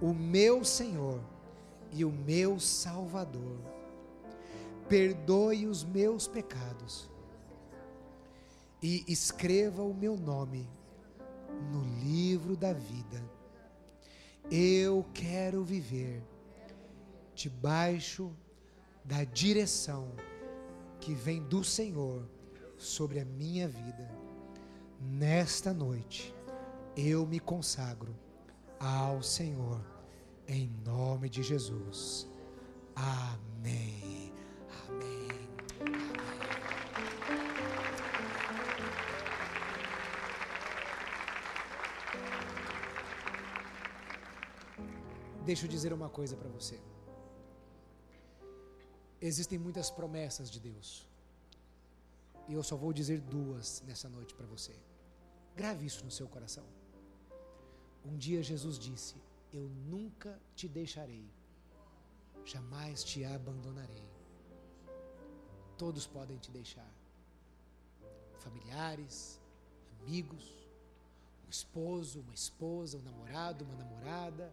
o 0.00 0.12
meu 0.12 0.64
Senhor 0.64 1.20
e 1.92 2.04
o 2.04 2.10
meu 2.10 2.58
Salvador. 2.58 3.73
Perdoe 4.88 5.66
os 5.66 5.84
meus 5.84 6.26
pecados 6.26 7.10
e 8.82 9.04
escreva 9.08 9.82
o 9.82 9.94
meu 9.94 10.16
nome 10.16 10.68
no 11.70 11.82
livro 12.02 12.56
da 12.56 12.72
vida 12.72 13.34
eu 14.50 15.04
quero 15.14 15.64
viver 15.64 16.22
debaixo 17.34 18.32
da 19.04 19.24
direção 19.24 20.12
que 21.00 21.14
vem 21.14 21.42
do 21.42 21.64
Senhor 21.64 22.28
sobre 22.76 23.20
a 23.20 23.24
minha 23.24 23.68
vida. 23.68 24.10
Nesta 25.00 25.72
noite, 25.72 26.34
eu 26.96 27.26
me 27.26 27.40
consagro 27.40 28.14
ao 28.78 29.22
Senhor, 29.22 29.80
em 30.46 30.70
nome 30.84 31.28
de 31.28 31.42
Jesus. 31.42 32.28
Amém. 32.94 34.23
Deixa 45.44 45.66
eu 45.66 45.68
dizer 45.68 45.92
uma 45.92 46.08
coisa 46.08 46.34
para 46.36 46.48
você. 46.48 46.80
Existem 49.20 49.58
muitas 49.58 49.90
promessas 49.90 50.50
de 50.50 50.58
Deus. 50.58 51.06
E 52.48 52.54
eu 52.54 52.62
só 52.62 52.76
vou 52.76 52.94
dizer 52.94 53.20
duas 53.20 53.82
nessa 53.86 54.08
noite 54.08 54.34
para 54.34 54.46
você. 54.46 54.74
Grave 55.54 55.84
isso 55.84 56.02
no 56.02 56.10
seu 56.10 56.26
coração. 56.26 56.64
Um 58.06 58.16
dia 58.16 58.42
Jesus 58.42 58.78
disse: 58.78 59.16
Eu 59.52 59.68
nunca 59.68 60.40
te 60.56 60.66
deixarei, 60.66 61.26
jamais 62.42 63.04
te 63.04 63.22
abandonarei. 63.22 64.08
Todos 65.76 66.06
podem 66.06 66.38
te 66.38 66.50
deixar. 66.50 66.90
Familiares, 68.38 69.38
amigos, 70.00 70.66
um 71.46 71.50
esposo, 71.50 72.20
uma 72.20 72.34
esposa, 72.34 72.96
um 72.96 73.02
namorado, 73.02 73.64
uma 73.64 73.76
namorada 73.76 74.50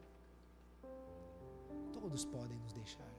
Todos 2.02 2.26
podem 2.26 2.58
nos 2.58 2.74
deixar, 2.74 3.14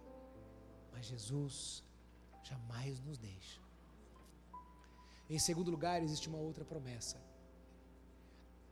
mas 0.92 1.06
Jesus 1.06 1.84
jamais 2.42 3.00
nos 3.00 3.16
deixa. 3.16 3.60
Em 5.30 5.38
segundo 5.38 5.70
lugar, 5.70 6.02
existe 6.02 6.28
uma 6.28 6.38
outra 6.38 6.64
promessa. 6.64 7.18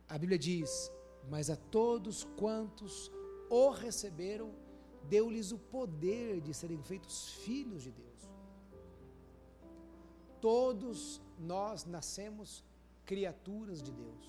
A 0.09 0.17
Bíblia 0.17 0.37
diz: 0.37 0.91
Mas 1.29 1.49
a 1.49 1.55
todos 1.55 2.25
quantos 2.41 3.09
o 3.49 3.69
receberam, 3.69 4.53
deu-lhes 5.07 5.53
o 5.53 5.57
poder 5.57 6.41
de 6.41 6.53
serem 6.53 6.81
feitos 6.83 7.29
filhos 7.45 7.81
de 7.83 7.91
Deus. 7.91 8.29
Todos 10.41 11.21
nós 11.39 11.85
nascemos 11.85 12.65
criaturas 13.05 13.81
de 13.81 13.93
Deus, 13.93 14.25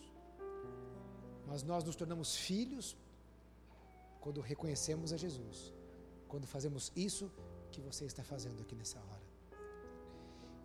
mas 1.49 1.65
nós 1.65 1.83
nos 1.83 1.97
tornamos 1.97 2.37
filhos 2.37 2.97
quando 4.23 4.41
reconhecemos 4.41 5.13
a 5.13 5.17
Jesus, 5.17 5.75
quando 6.29 6.47
fazemos 6.47 6.93
isso 6.95 7.31
que 7.73 7.81
você 7.81 8.05
está 8.05 8.23
fazendo 8.23 8.63
aqui 8.63 8.75
nessa 8.75 8.99
hora. 8.99 9.27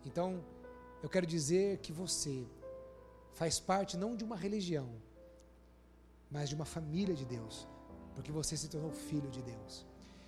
Então, 0.06 0.28
eu 1.02 1.08
quero 1.08 1.26
dizer 1.26 1.78
que 1.78 1.92
você 1.92 2.46
faz 3.32 3.58
parte 3.58 3.96
não 3.96 4.14
de 4.16 4.24
uma 4.24 4.36
religião, 4.36 4.88
mas 6.30 6.48
de 6.48 6.54
uma 6.54 6.64
família 6.64 7.14
de 7.14 7.24
Deus, 7.24 7.66
porque 8.14 8.30
você 8.30 8.56
se 8.56 8.68
tornou 8.68 8.92
filho 8.92 9.30
de 9.30 9.42
Deus. 9.42 9.84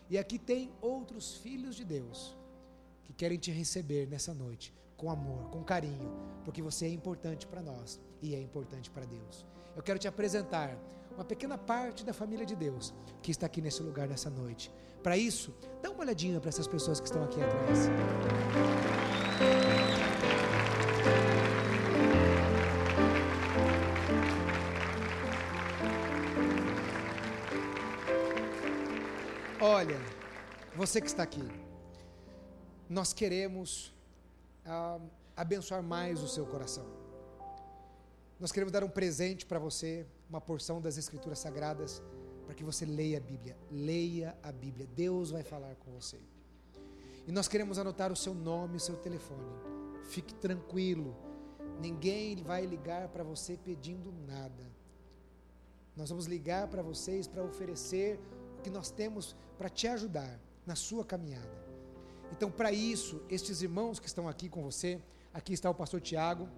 E 0.08 0.18
aqui 0.18 0.36
tem 0.36 0.72
outros 0.80 1.36
filhos 1.36 1.76
de 1.76 1.84
Deus 1.84 2.36
que 3.04 3.12
querem 3.12 3.38
te 3.38 3.52
receber 3.52 4.08
nessa 4.08 4.34
noite 4.34 4.74
com 4.96 5.08
amor, 5.08 5.50
com 5.50 5.62
carinho, 5.62 6.10
porque 6.44 6.60
você 6.60 6.86
é 6.86 6.90
importante 6.90 7.46
para 7.46 7.62
nós 7.62 8.00
e 8.20 8.34
é 8.34 8.40
importante 8.40 8.90
para 8.90 9.06
Deus. 9.06 9.46
Eu 9.76 9.82
quero 9.84 10.00
te 10.00 10.08
apresentar 10.08 10.76
uma 11.14 11.24
pequena 11.24 11.58
parte 11.58 12.04
da 12.04 12.12
família 12.12 12.46
de 12.46 12.56
Deus 12.56 12.94
que 13.22 13.30
está 13.30 13.46
aqui 13.46 13.60
nesse 13.60 13.82
lugar 13.82 14.08
nessa 14.08 14.30
noite. 14.30 14.72
Para 15.02 15.16
isso, 15.16 15.54
dá 15.82 15.90
uma 15.90 16.00
olhadinha 16.00 16.40
para 16.40 16.48
essas 16.48 16.66
pessoas 16.66 17.00
que 17.00 17.06
estão 17.06 17.24
aqui 17.24 17.40
atrás. 17.42 17.88
Olha, 29.60 29.98
você 30.74 31.00
que 31.00 31.06
está 31.06 31.22
aqui, 31.22 31.46
nós 32.88 33.12
queremos 33.12 33.94
ah, 34.66 34.98
abençoar 35.36 35.82
mais 35.82 36.22
o 36.22 36.28
seu 36.28 36.44
coração. 36.44 36.84
Nós 38.38 38.52
queremos 38.52 38.72
dar 38.72 38.82
um 38.82 38.88
presente 38.88 39.44
para 39.46 39.58
você, 39.58 40.06
uma 40.30 40.40
porção 40.40 40.80
das 40.80 40.96
Escrituras 40.96 41.40
Sagradas, 41.40 42.00
para 42.46 42.54
que 42.54 42.62
você 42.62 42.86
leia 42.86 43.18
a 43.18 43.20
Bíblia. 43.20 43.56
Leia 43.70 44.38
a 44.42 44.52
Bíblia. 44.52 44.86
Deus 44.94 45.32
vai 45.32 45.42
falar 45.42 45.74
com 45.74 45.90
você. 45.90 46.18
E 47.26 47.32
nós 47.32 47.48
queremos 47.48 47.78
anotar 47.78 48.12
o 48.12 48.16
seu 48.16 48.32
nome 48.32 48.76
o 48.76 48.80
seu 48.80 48.96
telefone. 48.96 49.52
Fique 50.04 50.32
tranquilo. 50.34 51.16
Ninguém 51.80 52.36
vai 52.36 52.64
ligar 52.64 53.08
para 53.08 53.24
você 53.24 53.56
pedindo 53.56 54.12
nada. 54.26 54.70
Nós 55.96 56.08
vamos 56.08 56.26
ligar 56.26 56.68
para 56.68 56.82
vocês 56.82 57.26
para 57.26 57.42
oferecer 57.42 58.18
o 58.58 58.62
que 58.62 58.70
nós 58.70 58.90
temos 58.90 59.36
para 59.58 59.68
te 59.68 59.88
ajudar 59.88 60.40
na 60.64 60.76
sua 60.76 61.04
caminhada. 61.04 61.60
Então, 62.32 62.50
para 62.50 62.72
isso, 62.72 63.20
estes 63.28 63.62
irmãos 63.62 63.98
que 63.98 64.06
estão 64.06 64.28
aqui 64.28 64.48
com 64.48 64.62
você, 64.62 65.00
aqui 65.34 65.52
está 65.52 65.68
o 65.68 65.74
pastor 65.74 66.00
Tiago, 66.00 66.48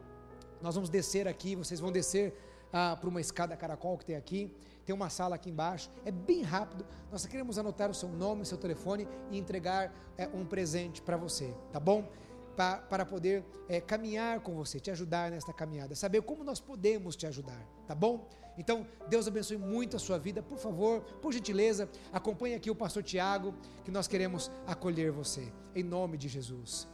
nós 0.60 0.74
vamos 0.74 0.90
descer 0.90 1.26
aqui, 1.26 1.56
vocês 1.56 1.80
vão 1.80 1.90
descer 1.90 2.34
ah, 2.72 2.96
para 2.98 3.08
uma 3.08 3.20
escada 3.20 3.56
caracol 3.56 3.98
que 3.98 4.04
tem 4.04 4.16
aqui. 4.16 4.54
Tem 4.84 4.94
uma 4.94 5.10
sala 5.10 5.36
aqui 5.36 5.50
embaixo. 5.50 5.90
É 6.04 6.10
bem 6.10 6.42
rápido. 6.42 6.84
Nós 7.10 7.26
queremos 7.26 7.58
anotar 7.58 7.90
o 7.90 7.94
seu 7.94 8.08
nome, 8.08 8.42
o 8.42 8.46
seu 8.46 8.58
telefone 8.58 9.06
e 9.30 9.38
entregar 9.38 9.94
é, 10.16 10.26
um 10.28 10.44
presente 10.44 11.02
para 11.02 11.16
você, 11.16 11.54
tá 11.72 11.78
bom? 11.78 12.08
Pa, 12.56 12.76
para 12.76 13.06
poder 13.06 13.44
é, 13.68 13.80
caminhar 13.80 14.40
com 14.40 14.54
você, 14.54 14.78
te 14.78 14.90
ajudar 14.90 15.30
nesta 15.30 15.52
caminhada, 15.52 15.94
saber 15.94 16.20
como 16.22 16.44
nós 16.44 16.60
podemos 16.60 17.16
te 17.16 17.26
ajudar, 17.26 17.66
tá 17.86 17.94
bom? 17.94 18.28
Então, 18.58 18.86
Deus 19.08 19.26
abençoe 19.26 19.56
muito 19.56 19.96
a 19.96 19.98
sua 19.98 20.18
vida. 20.18 20.42
Por 20.42 20.58
favor, 20.58 21.00
por 21.22 21.32
gentileza, 21.32 21.88
acompanhe 22.12 22.54
aqui 22.54 22.70
o 22.70 22.74
pastor 22.74 23.02
Tiago, 23.02 23.54
que 23.84 23.90
nós 23.90 24.06
queremos 24.06 24.50
acolher 24.66 25.10
você, 25.10 25.50
em 25.74 25.82
nome 25.82 26.18
de 26.18 26.28
Jesus. 26.28 26.86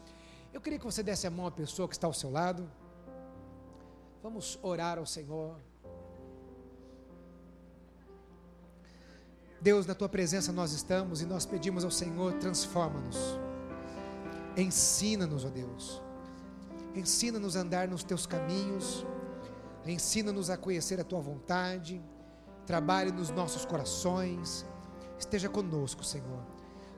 Eu 0.53 0.61
queria 0.61 0.79
que 0.79 0.85
você 0.85 1.03
desse 1.03 1.27
a 1.27 1.31
mão 1.31 1.47
à 1.47 1.51
pessoa 1.51 1.89
que 1.89 1.95
está 1.95 2.07
ao 2.07 2.15
seu 2.15 2.31
lado. 2.31 2.71
Vamos 4.23 4.59
orar 4.63 4.99
ao 4.99 5.07
Senhor. 5.07 5.68
Deus, 9.61 9.87
na 9.87 9.95
tua 9.95 10.09
presença 10.09 10.53
nós 10.53 10.73
estamos 10.73 11.21
e 11.21 11.27
nós 11.27 11.45
pedimos 11.45 11.85
ao 11.85 11.91
Senhor, 11.91 12.35
transforma-nos. 12.35 13.17
Ensina-nos, 14.57 15.45
ó 15.45 15.49
Deus. 15.49 16.01
Ensina-nos 16.95 17.57
a 17.57 17.61
andar 17.61 17.89
nos 17.89 18.05
teus 18.05 18.27
caminhos. 18.27 19.05
Ensina-nos 19.85 20.49
a 20.51 20.57
conhecer 20.57 21.01
a 21.01 21.05
tua 21.05 21.21
vontade. 21.21 22.01
Trabalhe 22.67 23.11
nos 23.11 23.31
nossos 23.31 23.65
corações. 23.65 24.65
Esteja 25.19 25.49
conosco, 25.49 26.05
Senhor. 26.05 26.43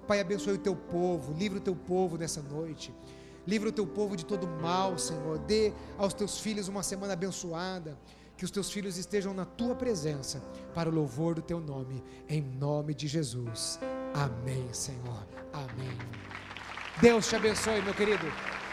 Pai, 0.06 0.20
abençoe 0.20 0.54
o 0.54 0.58
teu 0.58 0.74
povo, 0.74 1.32
livre 1.32 1.58
o 1.58 1.62
teu 1.62 1.76
povo 1.76 2.18
nessa 2.18 2.42
noite. 2.42 2.92
Livra 3.46 3.70
o 3.70 3.72
teu 3.72 3.86
povo 3.86 4.16
de 4.16 4.24
todo 4.24 4.46
mal, 4.46 4.98
Senhor. 4.98 5.38
Dê 5.38 5.72
aos 5.96 6.12
teus 6.12 6.38
filhos 6.38 6.68
uma 6.68 6.82
semana 6.82 7.14
abençoada. 7.14 7.96
Que 8.40 8.44
os 8.46 8.50
teus 8.50 8.72
filhos 8.72 8.96
estejam 8.96 9.34
na 9.34 9.44
tua 9.44 9.74
presença 9.74 10.42
para 10.72 10.88
o 10.88 10.94
louvor 10.94 11.34
do 11.34 11.42
teu 11.42 11.60
nome, 11.60 12.02
em 12.26 12.40
nome 12.40 12.94
de 12.94 13.06
Jesus. 13.06 13.78
Amém, 14.14 14.66
Senhor. 14.72 15.26
Amém. 15.52 15.98
Deus 17.02 17.28
te 17.28 17.36
abençoe, 17.36 17.82
meu 17.82 17.92
querido. 17.92 18.24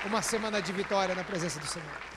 Uma 0.05 0.21
semana 0.21 0.61
de 0.61 0.71
vitória 0.71 1.13
na 1.13 1.21
presença 1.21 1.59
do 1.59 1.67
Senhor. 1.67 2.16